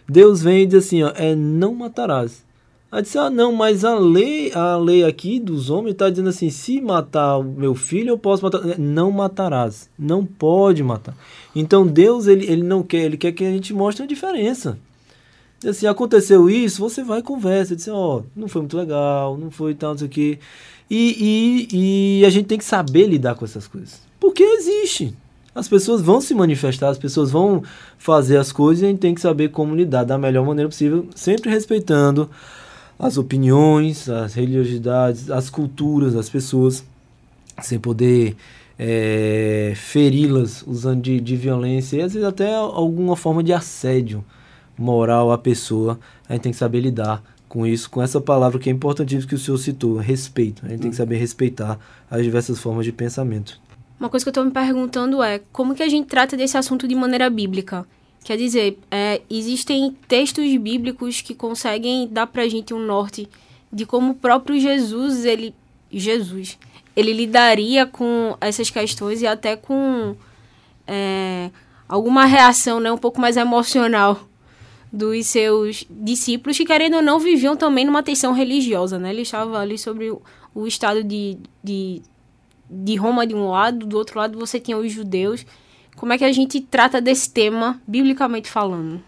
Deus 0.08 0.42
vem 0.42 0.64
e 0.64 0.66
diz 0.66 0.86
assim, 0.86 1.04
ó, 1.04 1.12
é 1.16 1.36
não 1.36 1.74
matarás. 1.74 2.44
Aí 2.92 3.04
disse, 3.04 3.20
ah, 3.20 3.30
não, 3.30 3.52
mas 3.52 3.86
a 3.86 4.00
lei, 4.00 4.52
a 4.54 4.76
lei 4.76 5.04
aqui 5.04 5.40
dos 5.40 5.70
homens 5.70 5.92
está 5.92 6.10
dizendo 6.10 6.30
assim, 6.30 6.50
se 6.50 6.82
matar 6.82 7.38
o 7.38 7.44
meu 7.44 7.76
filho, 7.76 8.10
eu 8.10 8.18
posso 8.18 8.44
matar. 8.44 8.80
Não 8.80 9.12
matarás. 9.12 9.88
Não 9.98 10.26
pode 10.26 10.82
matar. 10.82 11.16
Então 11.56 11.86
Deus, 11.86 12.26
ele, 12.26 12.52
ele 12.52 12.64
não 12.64 12.82
quer, 12.82 13.04
ele 13.06 13.18
quer 13.18 13.32
que 13.32 13.46
a 13.46 13.52
gente 13.52 13.74
mostre 13.74 14.04
a 14.04 14.08
diferença. 14.08 14.78
Assim, 15.68 15.88
aconteceu 15.88 16.50
isso, 16.50 16.80
você 16.80 17.04
vai 17.04 17.20
e 17.20 17.24
conversa, 17.24 17.76
diz, 17.76 17.88
ó, 17.90 18.20
oh, 18.20 18.24
não 18.34 18.48
foi 18.48 18.62
muito 18.62 18.78
legal, 18.78 19.38
não 19.38 19.52
foi 19.52 19.76
tal, 19.76 19.92
não 19.92 19.98
sei 19.98 20.08
o 20.08 20.10
quê. 20.10 20.40
E, 20.90 21.68
e, 21.72 22.20
e 22.22 22.26
a 22.26 22.30
gente 22.30 22.48
tem 22.48 22.58
que 22.58 22.66
saber 22.66 23.08
lidar 23.08 23.36
com 23.36 23.46
essas 23.46 23.68
coisas. 23.68 24.02
Porque 24.20 24.44
existe. 24.44 25.14
As 25.54 25.68
pessoas 25.68 26.02
vão 26.02 26.22
se 26.22 26.34
manifestar, 26.34 26.90
as 26.90 26.98
pessoas 26.98 27.32
vão 27.32 27.64
fazer 27.98 28.38
as 28.38 28.52
coisas 28.52 28.82
e 28.82 28.86
a 28.86 28.90
gente 28.90 29.00
tem 29.00 29.14
que 29.14 29.22
saber 29.22 29.50
como 29.50 29.76
lidar 29.76 30.04
da 30.04 30.18
melhor 30.18 30.46
maneira 30.46 30.70
possível, 30.70 31.08
sempre 31.16 31.50
respeitando 31.50 32.30
as 32.98 33.18
opiniões, 33.18 34.10
as 34.10 34.34
religiosidades, 34.34 35.32
as 35.32 35.50
culturas 35.50 36.14
das 36.14 36.30
pessoas, 36.30 36.84
sem 37.62 37.80
poder 37.80 38.36
é, 38.78 39.74
feri-las 39.76 40.64
usando 40.66 41.02
de, 41.02 41.20
de 41.20 41.36
violência 41.36 41.98
e 41.98 42.02
às 42.02 42.14
vezes 42.14 42.28
até 42.28 42.54
alguma 42.56 43.16
forma 43.16 43.44
de 43.44 43.52
assédio 43.52 44.24
moral 44.78 45.32
à 45.32 45.38
pessoa. 45.38 46.00
A 46.28 46.34
gente 46.34 46.44
tem 46.44 46.52
que 46.52 46.58
saber 46.58 46.80
lidar 46.80 47.24
com 47.50 47.66
isso, 47.66 47.90
com 47.90 48.02
essa 48.02 48.22
palavra 48.22 48.60
que 48.60 48.70
é 48.70 48.72
importantíssima 48.72 49.28
que 49.28 49.36
o 49.36 49.40
senhor 49.40 49.58
citou, 49.58 49.98
respeito. 49.98 50.64
A 50.64 50.70
gente 50.70 50.82
tem 50.82 50.92
que 50.92 50.96
saber 50.96 51.18
respeitar 51.18 51.80
as 52.10 52.24
diversas 52.24 52.60
formas 52.60 52.86
de 52.86 52.92
pensamento. 52.92 53.60
Uma 54.00 54.08
coisa 54.08 54.24
que 54.24 54.30
eu 54.30 54.32
estou 54.32 54.46
me 54.46 54.52
perguntando 54.52 55.22
é 55.22 55.42
como 55.52 55.74
que 55.74 55.84
a 55.84 55.90
gente 55.90 56.08
trata 56.08 56.38
desse 56.38 56.56
assunto 56.56 56.88
de 56.88 56.96
maneira 56.96 57.30
bíblica? 57.30 57.86
Quer 58.24 58.38
dizer, 58.38 58.78
é, 58.92 59.22
existem 59.30 59.98
textos 60.08 60.46
bíblicos 60.58 61.22
que 61.22 61.34
conseguem 61.34 62.08
dar 62.08 62.28
para 62.28 62.44
a 62.44 62.48
gente 62.48 62.74
um 62.74 62.80
norte 62.80 63.28
de 63.74 63.86
como 63.86 64.12
o 64.12 64.16
próprio 64.16 64.60
Jesus, 64.60 65.26
ele, 65.26 65.54
Jesus, 65.92 66.58
ele 66.96 67.12
lidaria 67.12 67.86
com 67.86 68.38
essas 68.40 68.70
questões 68.70 69.22
e 69.22 69.28
até 69.28 69.56
com 69.56 70.16
é, 70.86 71.50
alguma 71.88 72.26
reação 72.26 72.80
né, 72.80 72.92
um 72.92 72.98
pouco 72.98 73.20
mais 73.20 73.38
emocional 73.38 74.29
dos 74.92 75.28
seus 75.28 75.86
discípulos 75.90 76.58
que, 76.58 76.66
querendo 76.66 76.96
ou 76.96 77.02
não, 77.02 77.20
viviam 77.20 77.56
também 77.56 77.86
numa 77.86 78.02
tensão 78.02 78.34
religiosa, 78.34 78.98
né? 78.98 79.12
Ele 79.12 79.22
estava 79.22 79.60
ali 79.60 79.78
sobre 79.78 80.10
o, 80.10 80.22
o 80.54 80.66
estado 80.66 81.04
de, 81.04 81.38
de, 81.64 82.02
de 82.70 82.96
Roma 82.96 83.26
de 83.26 83.36
um 83.36 83.50
lado, 83.50 83.86
do 83.86 83.98
outro 83.98 84.20
lado 84.20 84.38
você 84.38 84.60
tinha 84.60 84.78
os 84.78 84.92
judeus. 84.92 85.46
Como 85.96 86.14
é 86.14 86.18
que 86.18 86.24
a 86.24 86.32
gente 86.32 86.62
trata 86.62 87.00
desse 87.00 87.32
tema, 87.32 87.80
biblicamente 87.88 88.50
falando? 88.50 89.02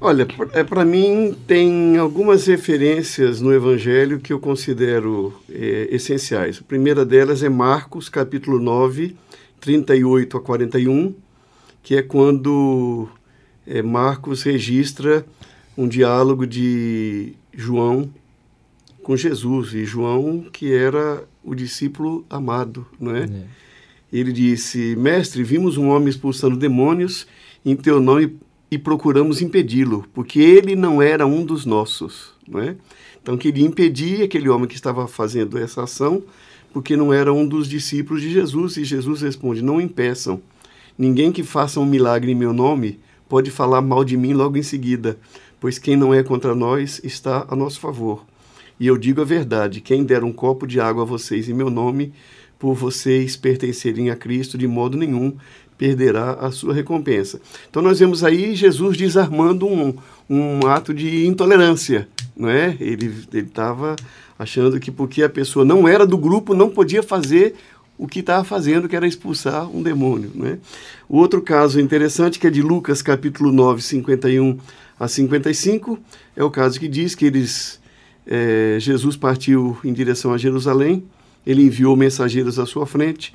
Olha, 0.00 0.26
é, 0.52 0.62
para 0.62 0.84
mim 0.84 1.34
tem 1.46 1.96
algumas 1.96 2.46
referências 2.46 3.40
no 3.40 3.52
Evangelho 3.52 4.20
que 4.20 4.32
eu 4.32 4.38
considero 4.38 5.32
é, 5.50 5.88
essenciais. 5.90 6.58
A 6.58 6.64
primeira 6.64 7.04
delas 7.04 7.42
é 7.42 7.48
Marcos, 7.48 8.08
capítulo 8.08 8.58
9, 8.58 9.16
38 9.58 10.36
a 10.36 10.40
41, 10.40 11.14
que 11.82 11.96
é 11.96 12.02
quando 12.02 13.08
é, 13.66 13.82
Marcos 13.82 14.42
registra 14.42 15.26
um 15.76 15.88
diálogo 15.88 16.46
de 16.46 17.34
João 17.52 18.08
com 19.02 19.16
Jesus, 19.16 19.74
e 19.74 19.84
João 19.84 20.46
que 20.52 20.72
era 20.72 21.24
o 21.44 21.54
discípulo 21.54 22.24
amado, 22.28 22.86
não 22.98 23.14
é? 23.14 23.24
é. 23.24 23.44
Ele 24.12 24.32
disse: 24.32 24.96
Mestre, 24.96 25.42
vimos 25.42 25.76
um 25.76 25.88
homem 25.88 26.08
expulsando 26.08 26.56
demônios 26.56 27.26
em 27.64 27.76
teu 27.76 28.00
nome 28.00 28.36
e 28.70 28.78
procuramos 28.78 29.40
impedi-lo, 29.42 30.06
porque 30.12 30.40
ele 30.40 30.74
não 30.74 31.00
era 31.00 31.26
um 31.26 31.44
dos 31.44 31.64
nossos. 31.64 32.34
não 32.48 32.60
é? 32.60 32.76
Então 33.22 33.36
queria 33.36 33.66
impedir 33.66 34.22
aquele 34.22 34.48
homem 34.48 34.66
que 34.66 34.74
estava 34.74 35.06
fazendo 35.06 35.58
essa 35.58 35.82
ação, 35.82 36.22
porque 36.72 36.96
não 36.96 37.12
era 37.12 37.32
um 37.32 37.46
dos 37.46 37.68
discípulos 37.68 38.22
de 38.22 38.32
Jesus, 38.32 38.76
e 38.76 38.84
Jesus 38.84 39.22
responde: 39.22 39.62
Não 39.62 39.80
impeçam. 39.80 40.40
Ninguém 40.98 41.30
que 41.30 41.42
faça 41.42 41.78
um 41.78 41.86
milagre 41.86 42.32
em 42.32 42.34
meu 42.34 42.52
nome 42.52 42.98
pode 43.28 43.50
falar 43.50 43.80
mal 43.80 44.04
de 44.04 44.16
mim 44.16 44.32
logo 44.32 44.56
em 44.56 44.62
seguida, 44.62 45.18
pois 45.60 45.78
quem 45.78 45.96
não 45.96 46.14
é 46.14 46.22
contra 46.22 46.54
nós 46.54 47.00
está 47.02 47.46
a 47.48 47.56
nosso 47.56 47.80
favor. 47.80 48.24
E 48.78 48.86
eu 48.86 48.96
digo 48.96 49.20
a 49.20 49.24
verdade: 49.24 49.80
quem 49.80 50.04
der 50.04 50.24
um 50.24 50.32
copo 50.32 50.66
de 50.66 50.80
água 50.80 51.02
a 51.02 51.06
vocês 51.06 51.48
em 51.48 51.54
meu 51.54 51.70
nome, 51.70 52.12
por 52.58 52.74
vocês 52.74 53.36
pertencerem 53.36 54.10
a 54.10 54.16
Cristo, 54.16 54.56
de 54.56 54.66
modo 54.66 54.96
nenhum 54.96 55.36
perderá 55.76 56.32
a 56.32 56.50
sua 56.50 56.72
recompensa. 56.72 57.40
Então 57.68 57.82
nós 57.82 57.98
vemos 57.98 58.24
aí 58.24 58.54
Jesus 58.54 58.96
desarmando 58.96 59.66
um, 59.66 59.94
um 60.28 60.66
ato 60.66 60.94
de 60.94 61.26
intolerância, 61.26 62.08
não 62.36 62.48
é? 62.48 62.76
Ele 62.80 63.12
estava 63.32 63.94
achando 64.38 64.80
que 64.80 64.90
porque 64.90 65.22
a 65.22 65.28
pessoa 65.28 65.64
não 65.64 65.86
era 65.86 66.06
do 66.06 66.16
grupo, 66.16 66.54
não 66.54 66.70
podia 66.70 67.02
fazer 67.02 67.54
o 67.98 68.06
que 68.06 68.20
estava 68.20 68.44
fazendo, 68.44 68.88
que 68.88 68.96
era 68.96 69.06
expulsar 69.06 69.68
um 69.68 69.82
demônio. 69.82 70.30
Né? 70.34 70.58
O 71.08 71.18
outro 71.18 71.40
caso 71.40 71.80
interessante, 71.80 72.38
que 72.38 72.46
é 72.46 72.50
de 72.50 72.62
Lucas 72.62 73.02
capítulo 73.02 73.50
9, 73.50 73.82
51 73.82 74.58
a 74.98 75.08
55, 75.08 75.98
é 76.34 76.44
o 76.44 76.50
caso 76.50 76.78
que 76.78 76.88
diz 76.88 77.14
que 77.14 77.24
eles, 77.24 77.80
é, 78.26 78.76
Jesus 78.80 79.16
partiu 79.16 79.78
em 79.84 79.92
direção 79.92 80.32
a 80.32 80.38
Jerusalém, 80.38 81.04
ele 81.46 81.62
enviou 81.62 81.96
mensageiros 81.96 82.58
à 82.58 82.66
sua 82.66 82.86
frente, 82.86 83.34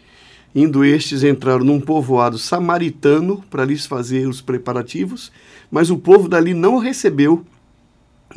indo 0.53 0.83
estes 0.83 1.23
entraram 1.23 1.63
num 1.63 1.79
povoado 1.79 2.37
samaritano 2.37 3.43
para 3.49 3.63
lhes 3.63 3.85
fazer 3.85 4.27
os 4.27 4.41
preparativos, 4.41 5.31
mas 5.71 5.89
o 5.89 5.97
povo 5.97 6.27
dali 6.27 6.53
não 6.53 6.77
recebeu, 6.77 7.45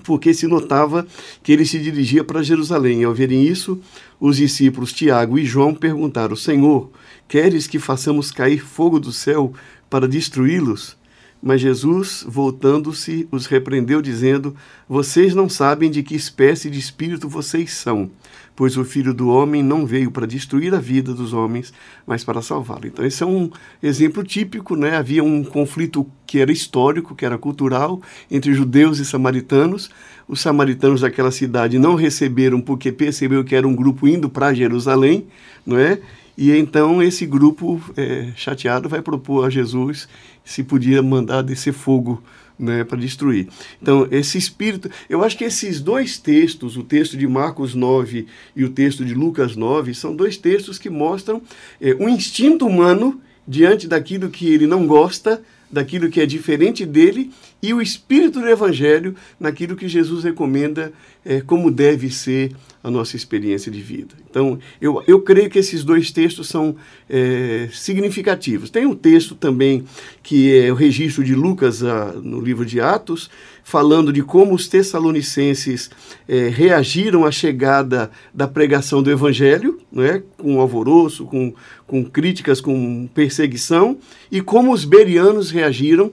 porque 0.02 0.34
se 0.34 0.46
notava 0.46 1.06
que 1.42 1.52
ele 1.52 1.64
se 1.64 1.78
dirigia 1.78 2.24
para 2.24 2.42
Jerusalém. 2.42 3.02
E 3.02 3.04
ao 3.04 3.14
verem 3.14 3.46
isso, 3.46 3.80
os 4.18 4.36
discípulos 4.36 4.92
Tiago 4.92 5.38
e 5.38 5.44
João 5.44 5.74
perguntaram: 5.74 6.34
Senhor, 6.34 6.90
queres 7.28 7.66
que 7.66 7.78
façamos 7.78 8.30
cair 8.30 8.64
fogo 8.64 8.98
do 8.98 9.12
céu 9.12 9.52
para 9.88 10.08
destruí-los? 10.08 10.96
Mas 11.42 11.60
Jesus, 11.60 12.24
voltando-se, 12.26 13.28
os 13.30 13.46
repreendeu, 13.46 14.00
dizendo: 14.00 14.56
Vocês 14.88 15.34
não 15.34 15.48
sabem 15.48 15.90
de 15.90 16.02
que 16.02 16.16
espécie 16.16 16.70
de 16.70 16.78
espírito 16.78 17.28
vocês 17.28 17.72
são 17.72 18.10
pois 18.56 18.76
o 18.76 18.84
Filho 18.84 19.12
do 19.12 19.28
Homem 19.28 19.62
não 19.62 19.84
veio 19.84 20.10
para 20.10 20.26
destruir 20.26 20.74
a 20.74 20.80
vida 20.80 21.12
dos 21.12 21.32
homens, 21.32 21.72
mas 22.06 22.22
para 22.22 22.40
salvá-lo. 22.40 22.86
Então, 22.86 23.04
esse 23.04 23.22
é 23.22 23.26
um 23.26 23.50
exemplo 23.82 24.22
típico, 24.22 24.76
né? 24.76 24.96
Havia 24.96 25.24
um 25.24 25.42
conflito 25.42 26.06
que 26.26 26.38
era 26.38 26.52
histórico, 26.52 27.14
que 27.14 27.24
era 27.24 27.36
cultural, 27.36 28.00
entre 28.30 28.54
judeus 28.54 28.98
e 28.98 29.04
samaritanos. 29.04 29.90
Os 30.28 30.40
samaritanos 30.40 31.00
daquela 31.00 31.30
cidade 31.30 31.78
não 31.78 31.94
receberam 31.94 32.60
porque 32.60 32.92
percebeu 32.92 33.44
que 33.44 33.54
era 33.54 33.66
um 33.66 33.74
grupo 33.74 34.06
indo 34.06 34.28
para 34.28 34.54
Jerusalém, 34.54 35.26
não 35.66 35.78
é? 35.78 36.00
E 36.36 36.50
então 36.50 37.02
esse 37.02 37.26
grupo 37.26 37.80
é, 37.96 38.32
chateado 38.34 38.88
vai 38.88 39.00
propor 39.00 39.46
a 39.46 39.50
Jesus 39.50 40.08
se 40.44 40.62
podia 40.62 41.02
mandar 41.02 41.42
descer 41.42 41.72
fogo 41.72 42.22
né, 42.58 42.84
para 42.84 42.98
destruir. 42.98 43.48
Então, 43.82 44.06
esse 44.10 44.38
espírito, 44.38 44.90
eu 45.08 45.24
acho 45.24 45.36
que 45.36 45.44
esses 45.44 45.80
dois 45.80 46.18
textos, 46.18 46.76
o 46.76 46.82
texto 46.82 47.16
de 47.16 47.26
Marcos 47.26 47.74
9 47.74 48.26
e 48.54 48.64
o 48.64 48.70
texto 48.70 49.04
de 49.04 49.14
Lucas 49.14 49.56
9, 49.56 49.94
são 49.94 50.14
dois 50.14 50.36
textos 50.36 50.78
que 50.78 50.88
mostram 50.88 51.42
é, 51.80 51.94
um 51.94 52.08
instinto 52.08 52.66
humano 52.66 53.20
diante 53.46 53.86
daquilo 53.86 54.30
que 54.30 54.52
ele 54.52 54.66
não 54.66 54.86
gosta, 54.86 55.42
daquilo 55.74 56.08
que 56.08 56.20
é 56.20 56.26
diferente 56.26 56.86
dele 56.86 57.32
e 57.60 57.74
o 57.74 57.82
espírito 57.82 58.40
do 58.40 58.48
evangelho 58.48 59.16
naquilo 59.38 59.74
que 59.74 59.88
Jesus 59.88 60.22
recomenda 60.22 60.92
é, 61.24 61.40
como 61.40 61.70
deve 61.70 62.10
ser 62.10 62.52
a 62.82 62.90
nossa 62.90 63.16
experiência 63.16 63.72
de 63.72 63.80
vida. 63.80 64.14
Então, 64.30 64.58
eu, 64.80 65.02
eu 65.06 65.20
creio 65.20 65.50
que 65.50 65.58
esses 65.58 65.82
dois 65.82 66.12
textos 66.12 66.48
são 66.48 66.76
é, 67.10 67.68
significativos. 67.72 68.70
Tem 68.70 68.86
um 68.86 68.94
texto 68.94 69.34
também 69.34 69.84
que 70.22 70.56
é 70.56 70.70
o 70.70 70.74
registro 70.74 71.24
de 71.24 71.34
Lucas 71.34 71.82
a, 71.82 72.12
no 72.12 72.40
livro 72.40 72.64
de 72.64 72.80
Atos, 72.80 73.30
falando 73.64 74.12
de 74.12 74.22
como 74.22 74.54
os 74.54 74.68
tessalonicenses 74.68 75.90
é, 76.28 76.48
reagiram 76.48 77.24
à 77.24 77.32
chegada 77.32 78.10
da 78.32 78.46
pregação 78.46 79.02
do 79.02 79.10
evangelho, 79.10 79.80
né, 79.90 80.22
com 80.36 80.60
alvoroço, 80.60 81.24
com, 81.24 81.52
com 81.86 82.04
críticas, 82.04 82.60
com 82.60 83.08
perseguição, 83.12 83.96
e 84.30 84.42
como 84.42 84.70
os 84.70 84.84
berianos 84.84 85.50
reagiram, 85.50 86.12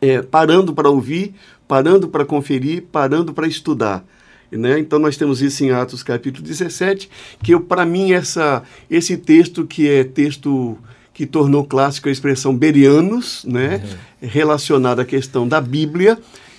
é, 0.00 0.20
parando 0.20 0.74
para 0.74 0.90
ouvir, 0.90 1.34
parando 1.66 2.06
para 2.06 2.24
conferir, 2.24 2.84
parando 2.92 3.32
para 3.32 3.48
estudar. 3.48 4.04
Né? 4.52 4.78
Então 4.78 4.98
nós 4.98 5.16
temos 5.16 5.40
isso 5.40 5.64
em 5.64 5.70
Atos 5.70 6.02
capítulo 6.02 6.46
17, 6.46 7.08
que 7.42 7.58
para 7.58 7.84
mim 7.84 8.12
essa, 8.12 8.62
esse 8.90 9.16
texto 9.16 9.66
que 9.66 9.88
é 9.88 10.04
texto 10.04 10.78
que 11.12 11.26
tornou 11.26 11.64
clássico 11.64 12.08
a 12.08 12.12
expressão 12.12 12.56
berianos, 12.56 13.44
né? 13.44 13.82
Uhum. 14.22 14.28
relacionado 14.28 15.00
à 15.00 15.04
questão 15.04 15.48
da 15.48 15.60
Bíblia, 15.60 16.16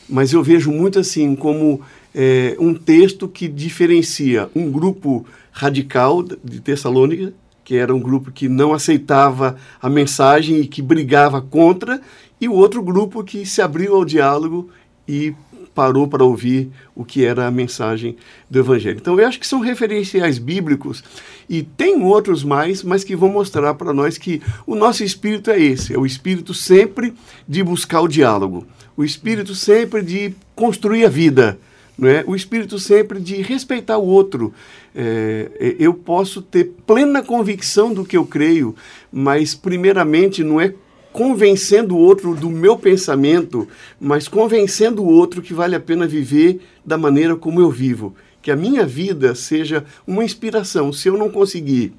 mas 0.10 0.34
eu 0.34 0.44
vejo 0.44 0.72
muito 0.72 1.00
assim 1.00 1.36
como 1.36 1.82
é, 2.14 2.56
um 2.60 2.74
texto 2.74 3.28
que 3.28 3.48
diferencia 3.48 4.50
um 4.56 4.72
grupo 4.72 5.26
radical 5.52 6.24
de 6.24 6.60
Tessalônica, 6.60 7.34
que 7.64 7.76
era 7.76 7.94
um 7.94 8.00
grupo 8.00 8.32
que 8.32 8.50
não 8.50 8.74
aceitava 8.74 9.56
a 9.82 9.90
mensagem 9.90 10.62
e 10.62 10.68
que 10.68 10.82
brigava 10.82 11.42
contra, 11.42 12.02
e 12.42 12.48
o 12.48 12.54
outro 12.54 12.82
grupo 12.82 13.24
que 13.24 13.46
se 13.46 13.62
abriu 13.62 13.96
ao 13.96 14.06
diálogo 14.06 14.70
e 15.08 15.34
parou 15.74 16.08
para 16.08 16.24
ouvir 16.24 16.70
o 16.96 17.06
que 17.06 17.24
era 17.24 17.48
a 17.48 17.52
mensagem 17.52 18.18
do 18.50 18.60
Evangelho. 18.60 18.98
Então, 19.00 19.20
eu 19.20 19.28
acho 19.28 19.40
que 19.40 19.48
são 19.48 19.60
referenciais 19.60 20.38
bíblicos 20.38 21.04
e 21.48 21.64
tem 21.64 22.02
outros 22.04 22.44
mais, 22.44 22.84
mas 22.84 23.04
que 23.04 23.16
vão 23.16 23.30
mostrar 23.30 23.74
para 23.76 23.94
nós 23.94 24.18
que 24.18 24.42
o 24.68 24.76
nosso 24.76 25.04
espírito 25.04 25.50
é 25.52 25.60
esse: 25.60 25.94
é 25.94 25.98
o 25.98 26.06
espírito 26.06 26.54
sempre 26.54 27.14
de 27.48 27.64
buscar 27.64 28.02
o 28.02 28.08
diálogo, 28.08 28.66
o 29.00 29.04
espírito 29.06 29.56
sempre 29.56 30.02
de 30.02 30.36
construir 30.54 31.06
a 31.06 31.10
vida. 31.10 31.58
Não 31.98 32.10
é? 32.10 32.22
O 32.28 32.36
espírito 32.36 32.78
sempre 32.78 33.18
de 33.18 33.42
respeitar 33.42 33.98
o 33.98 34.06
outro. 34.06 34.54
É, 34.94 35.50
é 35.58 35.76
eu 35.80 35.94
posso 35.94 36.42
ter 36.42 36.74
plena 36.86 37.24
convicção 37.24 37.94
do 37.94 38.04
que 38.04 38.18
eu 38.18 38.26
creio, 38.26 38.76
mas, 39.10 39.56
primeiramente, 39.56 40.44
não 40.44 40.60
é 40.60 40.74
convencendo 41.14 41.96
o 41.96 41.98
outro 41.98 42.36
do 42.36 42.50
meu 42.50 42.78
pensamento, 42.78 43.70
mas 44.02 44.28
convencendo 44.28 45.02
o 45.02 45.10
outro 45.10 45.42
que 45.42 45.54
vale 45.54 45.78
a 45.78 45.80
pena 45.80 46.06
viver 46.06 46.60
da 46.86 46.98
maneira 46.98 47.38
como 47.38 47.62
eu 47.62 47.72
vivo. 47.72 48.14
Que 48.42 48.52
a 48.52 48.56
minha 48.58 48.86
vida 48.86 49.34
seja 49.34 49.86
uma 50.06 50.26
inspiração. 50.26 50.92
Se 50.92 51.08
eu 51.08 51.18
não 51.18 51.30
conseguir 51.30 51.94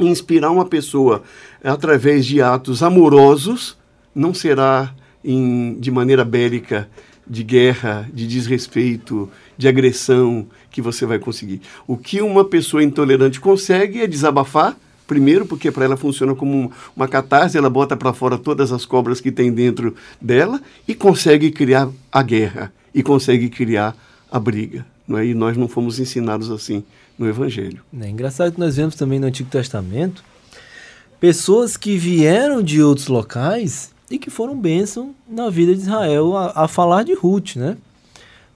inspirar 0.00 0.52
uma 0.52 0.64
pessoa 0.64 1.24
através 1.60 2.24
de 2.24 2.40
atos 2.40 2.84
amorosos, 2.84 3.76
não 4.14 4.32
será 4.32 4.94
em, 5.24 5.74
de 5.78 5.90
maneira 5.90 6.24
bélica, 6.24 6.88
de 7.26 7.42
guerra, 7.44 8.08
de 8.12 8.26
desrespeito, 8.26 9.28
de 9.56 9.68
agressão 9.68 10.46
que 10.70 10.82
você 10.82 11.06
vai 11.06 11.18
conseguir. 11.18 11.60
O 11.86 11.96
que 11.96 12.20
uma 12.20 12.44
pessoa 12.44 12.82
intolerante 12.82 13.40
consegue 13.40 14.00
é 14.00 14.06
desabafar 14.06 14.76
Primeiro, 15.10 15.44
porque 15.44 15.72
para 15.72 15.84
ela 15.84 15.96
funciona 15.96 16.36
como 16.36 16.70
uma 16.94 17.08
catarse, 17.08 17.58
ela 17.58 17.68
bota 17.68 17.96
para 17.96 18.12
fora 18.12 18.38
todas 18.38 18.70
as 18.70 18.84
cobras 18.84 19.20
que 19.20 19.32
tem 19.32 19.52
dentro 19.52 19.92
dela 20.20 20.62
e 20.86 20.94
consegue 20.94 21.50
criar 21.50 21.90
a 22.12 22.22
guerra 22.22 22.72
e 22.94 23.02
consegue 23.02 23.48
criar 23.48 23.96
a 24.30 24.38
briga. 24.38 24.86
Não 25.08 25.18
é? 25.18 25.26
E 25.26 25.34
nós 25.34 25.56
não 25.56 25.66
fomos 25.66 25.98
ensinados 25.98 26.48
assim 26.48 26.84
no 27.18 27.28
Evangelho. 27.28 27.82
É 28.00 28.08
engraçado 28.08 28.52
que 28.52 28.60
nós 28.60 28.76
vemos 28.76 28.94
também 28.94 29.18
no 29.18 29.26
Antigo 29.26 29.50
Testamento 29.50 30.22
pessoas 31.18 31.76
que 31.76 31.98
vieram 31.98 32.62
de 32.62 32.80
outros 32.80 33.08
locais 33.08 33.90
e 34.10 34.18
que 34.18 34.30
foram 34.30 34.58
bênção 34.58 35.14
na 35.28 35.48
vida 35.48 35.74
de 35.74 35.80
Israel, 35.80 36.36
a, 36.36 36.64
a 36.64 36.68
falar 36.68 37.04
de 37.04 37.14
Ruth, 37.14 37.56
né? 37.56 37.76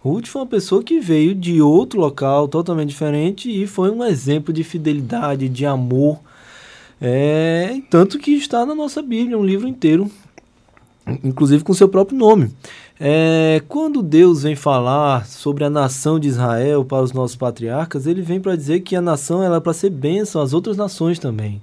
Ruth 0.00 0.26
foi 0.26 0.42
uma 0.42 0.48
pessoa 0.48 0.82
que 0.82 1.00
veio 1.00 1.34
de 1.34 1.62
outro 1.62 1.98
local 2.00 2.48
totalmente 2.48 2.90
diferente 2.90 3.48
e 3.50 3.66
foi 3.66 3.90
um 3.90 4.04
exemplo 4.04 4.52
de 4.52 4.62
fidelidade, 4.62 5.48
de 5.48 5.64
amor 5.64 6.18
é, 7.00 7.82
tanto 7.90 8.18
que 8.18 8.32
está 8.32 8.64
na 8.64 8.74
nossa 8.74 9.02
Bíblia, 9.02 9.38
um 9.38 9.44
livro 9.44 9.68
inteiro, 9.68 10.10
inclusive 11.22 11.62
com 11.62 11.74
seu 11.74 11.88
próprio 11.88 12.16
nome. 12.16 12.50
É, 12.98 13.62
quando 13.68 14.02
Deus 14.02 14.44
vem 14.44 14.54
falar 14.54 15.26
sobre 15.26 15.64
a 15.64 15.70
nação 15.70 16.18
de 16.18 16.28
Israel 16.28 16.84
para 16.84 17.02
os 17.02 17.12
nossos 17.12 17.36
patriarcas, 17.36 18.06
ele 18.06 18.22
vem 18.22 18.40
para 18.40 18.56
dizer 18.56 18.80
que 18.80 18.94
a 18.94 19.02
nação 19.02 19.42
ela 19.42 19.56
é 19.56 19.60
para 19.60 19.74
ser 19.74 19.90
bênção 19.90 20.40
às 20.40 20.54
outras 20.54 20.76
nações 20.76 21.18
também. 21.18 21.60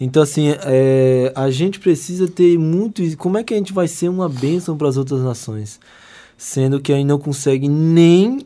Então, 0.00 0.22
assim, 0.22 0.54
é, 0.64 1.30
a 1.36 1.50
gente 1.50 1.78
precisa 1.78 2.26
ter 2.26 2.58
muito. 2.58 3.02
Como 3.18 3.36
é 3.36 3.44
que 3.44 3.52
a 3.52 3.56
gente 3.58 3.72
vai 3.72 3.86
ser 3.86 4.08
uma 4.08 4.28
bênção 4.30 4.76
para 4.76 4.88
as 4.88 4.96
outras 4.96 5.20
nações? 5.20 5.78
Sendo 6.38 6.80
que 6.80 6.90
a 6.92 6.96
gente 6.96 7.06
não 7.06 7.18
consegue 7.18 7.68
nem 7.68 8.40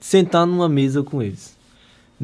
sentar 0.00 0.46
numa 0.46 0.68
mesa 0.68 1.02
com 1.02 1.20
eles. 1.20 1.56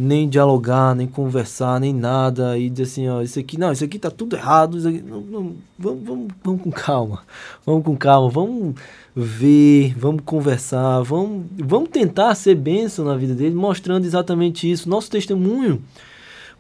nem 0.01 0.29
dialogar, 0.29 0.95
nem 0.95 1.09
conversar, 1.09 1.81
nem 1.81 1.93
nada, 1.93 2.57
e 2.57 2.71
dizer 2.71 2.85
assim, 2.85 3.09
ó, 3.09 3.21
isso 3.21 3.37
aqui, 3.41 3.59
não, 3.59 3.73
isso 3.73 3.83
aqui 3.83 3.99
tá 3.99 4.13
tudo 4.13 4.37
errado, 4.37 4.79
aqui, 4.87 5.03
não, 5.03 5.21
não, 5.21 5.57
vamos, 5.77 6.05
vamos, 6.05 6.29
vamos 6.45 6.63
com 6.63 6.71
calma, 6.71 7.23
vamos 7.67 7.85
com 7.85 7.97
calma, 7.97 8.31
vamos 8.31 8.77
ver, 9.15 9.99
vamos 9.99 10.23
conversar, 10.25 11.01
vamos, 11.03 11.47
vamos 11.59 11.89
tentar 11.89 12.33
ser 12.37 12.55
bênção 12.55 13.05
na 13.05 13.17
vida 13.17 13.35
dele, 13.35 13.57
mostrando 13.57 14.05
exatamente 14.05 14.71
isso, 14.71 14.89
nosso 14.89 15.11
testemunho. 15.11 15.83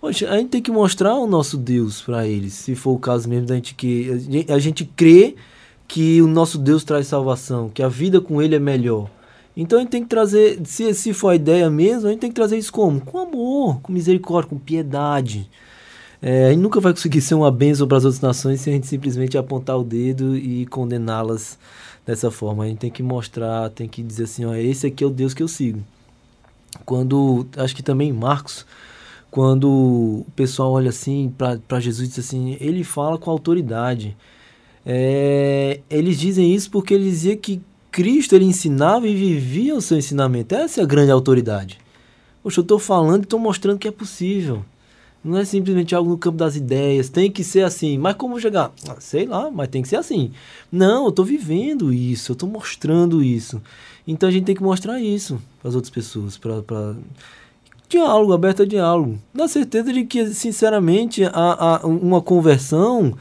Poxa, 0.01 0.30
a 0.30 0.38
gente 0.38 0.51
tem 0.51 0.62
que 0.62 0.70
mostrar 0.70 1.16
o 1.16 1.26
nosso 1.26 1.57
Deus 1.57 2.03
para 2.03 2.26
eles, 2.26 2.53
se 2.53 2.76
for 2.76 2.92
o 2.92 2.99
caso 2.99 3.28
mesmo 3.28 3.46
da 3.46 3.57
gente 3.57 3.74
que 3.74 4.44
a 4.49 4.59
gente 4.59 4.84
crê 4.84 5.34
que 5.88 6.22
o 6.22 6.28
nosso 6.28 6.57
Deus 6.57 6.84
traz 6.84 7.09
salvação, 7.09 7.68
que 7.68 7.82
a 7.82 7.88
vida 7.88 8.20
com 8.20 8.40
ele 8.40 8.55
é 8.55 8.61
melhor. 8.61 9.11
Então 9.57 9.76
a 9.76 9.82
gente 9.82 9.90
tem 9.90 10.03
que 10.05 10.09
trazer, 10.09 10.61
se, 10.64 10.94
se 10.94 11.12
for 11.12 11.30
a 11.30 11.34
ideia 11.34 11.68
mesmo, 11.68 12.07
a 12.07 12.11
gente 12.12 12.20
tem 12.20 12.30
que 12.30 12.36
trazer 12.36 12.57
isso 12.57 12.72
como? 12.72 13.01
Com 13.01 13.18
amor, 13.18 13.80
com 13.80 13.92
misericórdia, 13.92 14.51
com 14.51 14.57
piedade. 14.57 15.51
É, 16.22 16.46
a 16.46 16.51
gente 16.51 16.61
nunca 16.61 16.78
vai 16.78 16.92
conseguir 16.92 17.20
ser 17.20 17.34
uma 17.34 17.51
bênção 17.51 17.88
para 17.88 17.96
as 17.96 18.05
outras 18.05 18.20
nações 18.20 18.61
se 18.61 18.70
a 18.70 18.72
gente 18.72 18.86
simplesmente 18.86 19.36
apontar 19.36 19.76
o 19.76 19.82
dedo 19.82 20.36
e 20.36 20.64
condená-las 20.66 21.59
dessa 22.07 22.30
forma. 22.30 22.62
A 22.62 22.68
gente 22.68 22.78
tem 22.78 22.90
que 22.90 23.03
mostrar, 23.03 23.70
tem 23.70 23.88
que 23.88 24.01
dizer 24.01 24.24
assim, 24.24 24.44
ó, 24.44 24.55
esse 24.55 24.86
aqui 24.86 25.03
é 25.03 25.07
o 25.07 25.11
Deus 25.11 25.34
que 25.34 25.42
eu 25.42 25.49
sigo. 25.49 25.82
Quando, 26.84 27.44
acho 27.57 27.74
que 27.74 27.82
também 27.82 28.12
Marcos, 28.12 28.64
quando 29.31 29.68
o 29.68 30.26
pessoal 30.35 30.72
olha 30.72 30.91
assim 30.91 31.33
para 31.37 31.81
Jesus 31.81 32.09
e 32.09 32.11
diz 32.11 32.18
assim, 32.18 32.57
ele 32.61 32.83
fala 32.85 33.18
com 33.18 33.31
autoridade. 33.31 34.16
É, 34.85 35.81
eles 35.91 36.18
dizem 36.18 36.55
isso 36.55 36.70
porque 36.70 36.95
ele 36.95 37.05
dizia 37.05 37.37
que 37.37 37.61
Cristo 37.91 38.35
ele 38.35 38.45
ensinava 38.45 39.07
e 39.07 39.14
vivia 39.14 39.74
o 39.74 39.81
seu 39.81 39.99
ensinamento. 39.99 40.55
Essa 40.55 40.81
é 40.81 40.85
a 40.85 40.87
grande 40.87 41.11
autoridade. 41.11 41.79
Poxa, 42.43 42.61
eu 42.61 42.62
estou 42.62 42.79
falando 42.79 43.22
e 43.22 43.24
estou 43.24 43.39
mostrando 43.39 43.79
que 43.79 43.89
é 43.89 43.91
possível. 43.91 44.64
Não 45.22 45.37
é 45.37 45.45
simplesmente 45.45 45.95
algo 45.95 46.11
no 46.11 46.16
campo 46.16 46.39
das 46.39 46.55
ideias, 46.57 47.09
tem 47.09 47.31
que 47.31 47.43
ser 47.43 47.62
assim. 47.62 47.99
Mas 47.99 48.14
como 48.14 48.41
chegar? 48.41 48.72
Ah, 48.89 48.97
sei 49.01 49.26
lá, 49.26 49.51
mas 49.51 49.68
tem 49.68 49.83
que 49.83 49.89
ser 49.89 49.97
assim. 49.97 50.31
Não, 50.70 51.05
eu 51.05 51.11
estou 51.11 51.24
vivendo 51.24 51.93
isso, 51.93 52.33
eu 52.33 52.35
estou 52.35 52.49
mostrando 52.49 53.22
isso. 53.22 53.61
Então 54.07 54.29
a 54.29 54.33
gente 54.33 54.45
tem 54.45 54.55
que 54.55 54.62
mostrar 54.62 55.01
isso 55.01 55.39
para 55.61 55.68
as 55.68 55.74
outras 55.74 55.91
pessoas. 55.91 56.39
Diálogo, 57.89 58.32
aberto 58.32 58.62
a 58.62 58.66
diálogo. 58.66 59.18
Na 59.32 59.49
certeza 59.49 59.93
de 59.93 60.05
que, 60.05 60.26
sinceramente, 60.28 61.24
a, 61.24 61.30
a, 61.32 61.86
uma 61.86 62.20
conversão, 62.20 63.16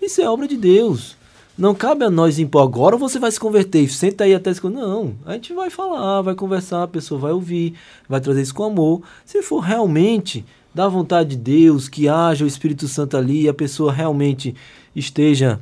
isso 0.00 0.20
é 0.20 0.28
obra 0.28 0.46
de 0.46 0.56
Deus. 0.56 1.16
Não 1.56 1.74
cabe 1.74 2.04
a 2.04 2.10
nós 2.10 2.38
impor 2.38 2.62
agora 2.62 2.96
você 2.96 3.18
vai 3.18 3.30
se 3.30 3.38
converter, 3.38 3.86
senta 3.90 4.24
aí 4.24 4.34
até 4.34 4.52
se 4.54 4.64
Não, 4.66 5.14
a 5.26 5.34
gente 5.34 5.52
vai 5.52 5.68
falar, 5.68 6.22
vai 6.22 6.34
conversar, 6.34 6.84
a 6.84 6.88
pessoa 6.88 7.20
vai 7.20 7.32
ouvir, 7.32 7.74
vai 8.08 8.20
trazer 8.20 8.40
isso 8.40 8.54
com 8.54 8.64
amor. 8.64 9.02
Se 9.26 9.42
for 9.42 9.60
realmente 9.60 10.44
da 10.74 10.88
vontade 10.88 11.30
de 11.30 11.36
Deus, 11.36 11.88
que 11.88 12.08
haja 12.08 12.44
o 12.44 12.48
Espírito 12.48 12.88
Santo 12.88 13.16
ali 13.16 13.42
e 13.42 13.48
a 13.48 13.52
pessoa 13.52 13.92
realmente 13.92 14.54
esteja 14.96 15.60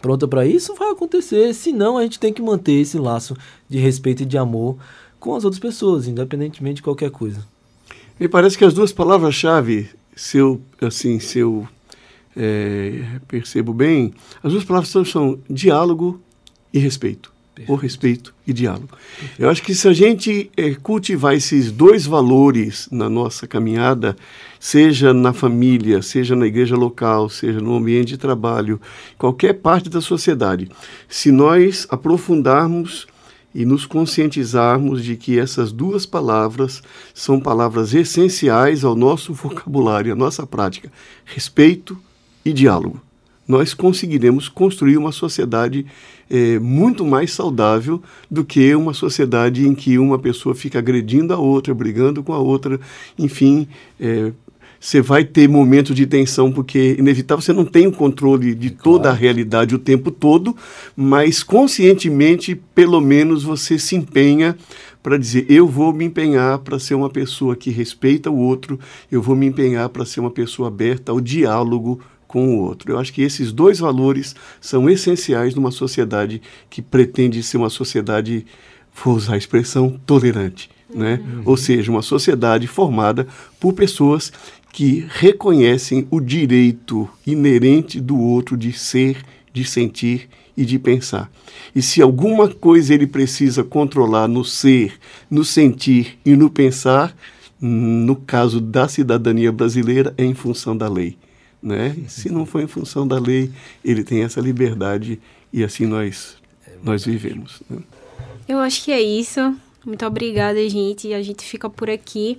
pronta 0.00 0.26
para 0.26 0.46
isso, 0.46 0.74
vai 0.74 0.90
acontecer. 0.90 1.52
Senão 1.52 1.98
a 1.98 2.02
gente 2.02 2.18
tem 2.18 2.32
que 2.32 2.40
manter 2.40 2.80
esse 2.80 2.96
laço 2.96 3.36
de 3.68 3.78
respeito 3.78 4.22
e 4.22 4.26
de 4.26 4.38
amor 4.38 4.78
com 5.18 5.34
as 5.34 5.44
outras 5.44 5.60
pessoas, 5.60 6.08
independentemente 6.08 6.76
de 6.76 6.82
qualquer 6.82 7.10
coisa. 7.10 7.44
Me 8.20 8.28
parece 8.28 8.58
que 8.58 8.66
as 8.66 8.74
duas 8.74 8.92
palavras-chave, 8.92 9.88
se 10.14 10.36
eu, 10.36 10.60
assim, 10.82 11.18
se 11.18 11.38
eu 11.38 11.66
é, 12.36 13.18
percebo 13.26 13.72
bem, 13.72 14.12
as 14.42 14.52
duas 14.52 14.62
palavras 14.62 14.90
são, 14.90 15.02
são 15.06 15.38
diálogo 15.48 16.20
e 16.70 16.78
respeito. 16.78 17.32
Perfeito. 17.54 17.72
O 17.72 17.76
respeito 17.76 18.34
e 18.46 18.52
diálogo. 18.52 18.88
Perfeito. 18.88 19.42
Eu 19.42 19.48
acho 19.48 19.62
que 19.62 19.74
se 19.74 19.88
a 19.88 19.94
gente 19.94 20.50
é, 20.54 20.74
cultivar 20.74 21.34
esses 21.34 21.72
dois 21.72 22.04
valores 22.04 22.88
na 22.92 23.08
nossa 23.08 23.46
caminhada, 23.46 24.14
seja 24.58 25.14
na 25.14 25.32
família, 25.32 26.02
seja 26.02 26.36
na 26.36 26.46
igreja 26.46 26.76
local, 26.76 27.30
seja 27.30 27.58
no 27.58 27.74
ambiente 27.74 28.08
de 28.08 28.18
trabalho, 28.18 28.78
qualquer 29.16 29.54
parte 29.54 29.88
da 29.88 30.02
sociedade, 30.02 30.68
se 31.08 31.32
nós 31.32 31.86
aprofundarmos 31.88 33.06
e 33.54 33.64
nos 33.64 33.84
conscientizarmos 33.84 35.04
de 35.04 35.16
que 35.16 35.38
essas 35.38 35.72
duas 35.72 36.06
palavras 36.06 36.82
são 37.12 37.40
palavras 37.40 37.94
essenciais 37.94 38.84
ao 38.84 38.94
nosso 38.94 39.32
vocabulário, 39.32 40.12
à 40.12 40.16
nossa 40.16 40.46
prática: 40.46 40.90
respeito 41.24 41.98
e 42.44 42.52
diálogo, 42.52 43.00
nós 43.46 43.74
conseguiremos 43.74 44.48
construir 44.48 44.96
uma 44.96 45.12
sociedade 45.12 45.84
é, 46.30 46.58
muito 46.60 47.04
mais 47.04 47.32
saudável 47.32 48.00
do 48.30 48.44
que 48.44 48.72
uma 48.74 48.94
sociedade 48.94 49.66
em 49.66 49.74
que 49.74 49.98
uma 49.98 50.18
pessoa 50.18 50.54
fica 50.54 50.78
agredindo 50.78 51.34
a 51.34 51.38
outra, 51.38 51.74
brigando 51.74 52.22
com 52.22 52.32
a 52.32 52.38
outra, 52.38 52.78
enfim. 53.18 53.66
É, 53.98 54.32
você 54.80 55.02
vai 55.02 55.24
ter 55.24 55.46
momentos 55.46 55.94
de 55.94 56.06
tensão, 56.06 56.50
porque 56.50 56.96
inevitável 56.98 57.42
você 57.42 57.52
não 57.52 57.66
tem 57.66 57.86
o 57.86 57.92
controle 57.92 58.54
de 58.54 58.70
toda 58.70 59.10
a 59.10 59.12
realidade 59.12 59.74
o 59.74 59.78
tempo 59.78 60.10
todo, 60.10 60.56
mas 60.96 61.42
conscientemente, 61.42 62.54
pelo 62.74 62.98
menos, 62.98 63.42
você 63.42 63.78
se 63.78 63.94
empenha 63.94 64.56
para 65.02 65.18
dizer: 65.18 65.44
eu 65.50 65.68
vou 65.68 65.92
me 65.92 66.06
empenhar 66.06 66.58
para 66.60 66.78
ser 66.78 66.94
uma 66.94 67.10
pessoa 67.10 67.54
que 67.54 67.70
respeita 67.70 68.30
o 68.30 68.38
outro, 68.38 68.80
eu 69.12 69.20
vou 69.20 69.36
me 69.36 69.46
empenhar 69.46 69.88
para 69.90 70.06
ser 70.06 70.20
uma 70.20 70.30
pessoa 70.30 70.68
aberta 70.68 71.12
ao 71.12 71.20
diálogo 71.20 72.00
com 72.26 72.56
o 72.56 72.60
outro. 72.60 72.92
Eu 72.92 72.98
acho 72.98 73.12
que 73.12 73.22
esses 73.22 73.52
dois 73.52 73.80
valores 73.80 74.34
são 74.60 74.88
essenciais 74.88 75.54
numa 75.54 75.70
sociedade 75.70 76.40
que 76.70 76.80
pretende 76.80 77.42
ser 77.42 77.58
uma 77.58 77.68
sociedade, 77.68 78.46
vou 79.04 79.14
usar 79.14 79.34
a 79.34 79.38
expressão, 79.38 80.00
tolerante. 80.06 80.70
Né? 80.92 81.20
Uhum. 81.22 81.42
Ou 81.44 81.56
seja, 81.56 81.90
uma 81.90 82.02
sociedade 82.02 82.66
formada 82.66 83.26
por 83.60 83.72
pessoas 83.72 84.32
que 84.72 85.06
reconhecem 85.08 86.06
o 86.10 86.20
direito 86.20 87.08
inerente 87.26 88.00
do 88.00 88.18
outro 88.18 88.56
de 88.56 88.72
ser, 88.72 89.24
de 89.52 89.64
sentir 89.64 90.28
e 90.56 90.64
de 90.64 90.78
pensar. 90.78 91.30
E 91.74 91.82
se 91.82 92.00
alguma 92.00 92.48
coisa 92.48 92.94
ele 92.94 93.06
precisa 93.06 93.64
controlar 93.64 94.28
no 94.28 94.44
ser, 94.44 94.94
no 95.30 95.44
sentir 95.44 96.18
e 96.24 96.36
no 96.36 96.50
pensar, 96.50 97.16
no 97.60 98.16
caso 98.16 98.60
da 98.60 98.88
cidadania 98.88 99.52
brasileira, 99.52 100.14
é 100.16 100.24
em 100.24 100.34
função 100.34 100.76
da 100.76 100.88
lei 100.88 101.16
né? 101.62 101.96
Se 102.08 102.30
não 102.30 102.46
for 102.46 102.62
em 102.62 102.66
função 102.66 103.06
da 103.06 103.18
lei, 103.18 103.50
ele 103.84 104.02
tem 104.02 104.22
essa 104.22 104.40
liberdade 104.40 105.20
e 105.52 105.62
assim 105.62 105.86
nós 105.86 106.38
nós 106.82 107.04
vivemos. 107.04 107.60
Né? 107.68 107.78
Eu 108.48 108.58
acho 108.58 108.84
que 108.84 108.92
é 108.92 109.00
isso. 109.00 109.54
Muito 109.84 110.04
obrigada, 110.06 110.66
gente. 110.68 111.12
A 111.12 111.22
gente 111.22 111.44
fica 111.44 111.68
por 111.68 111.90
aqui. 111.90 112.38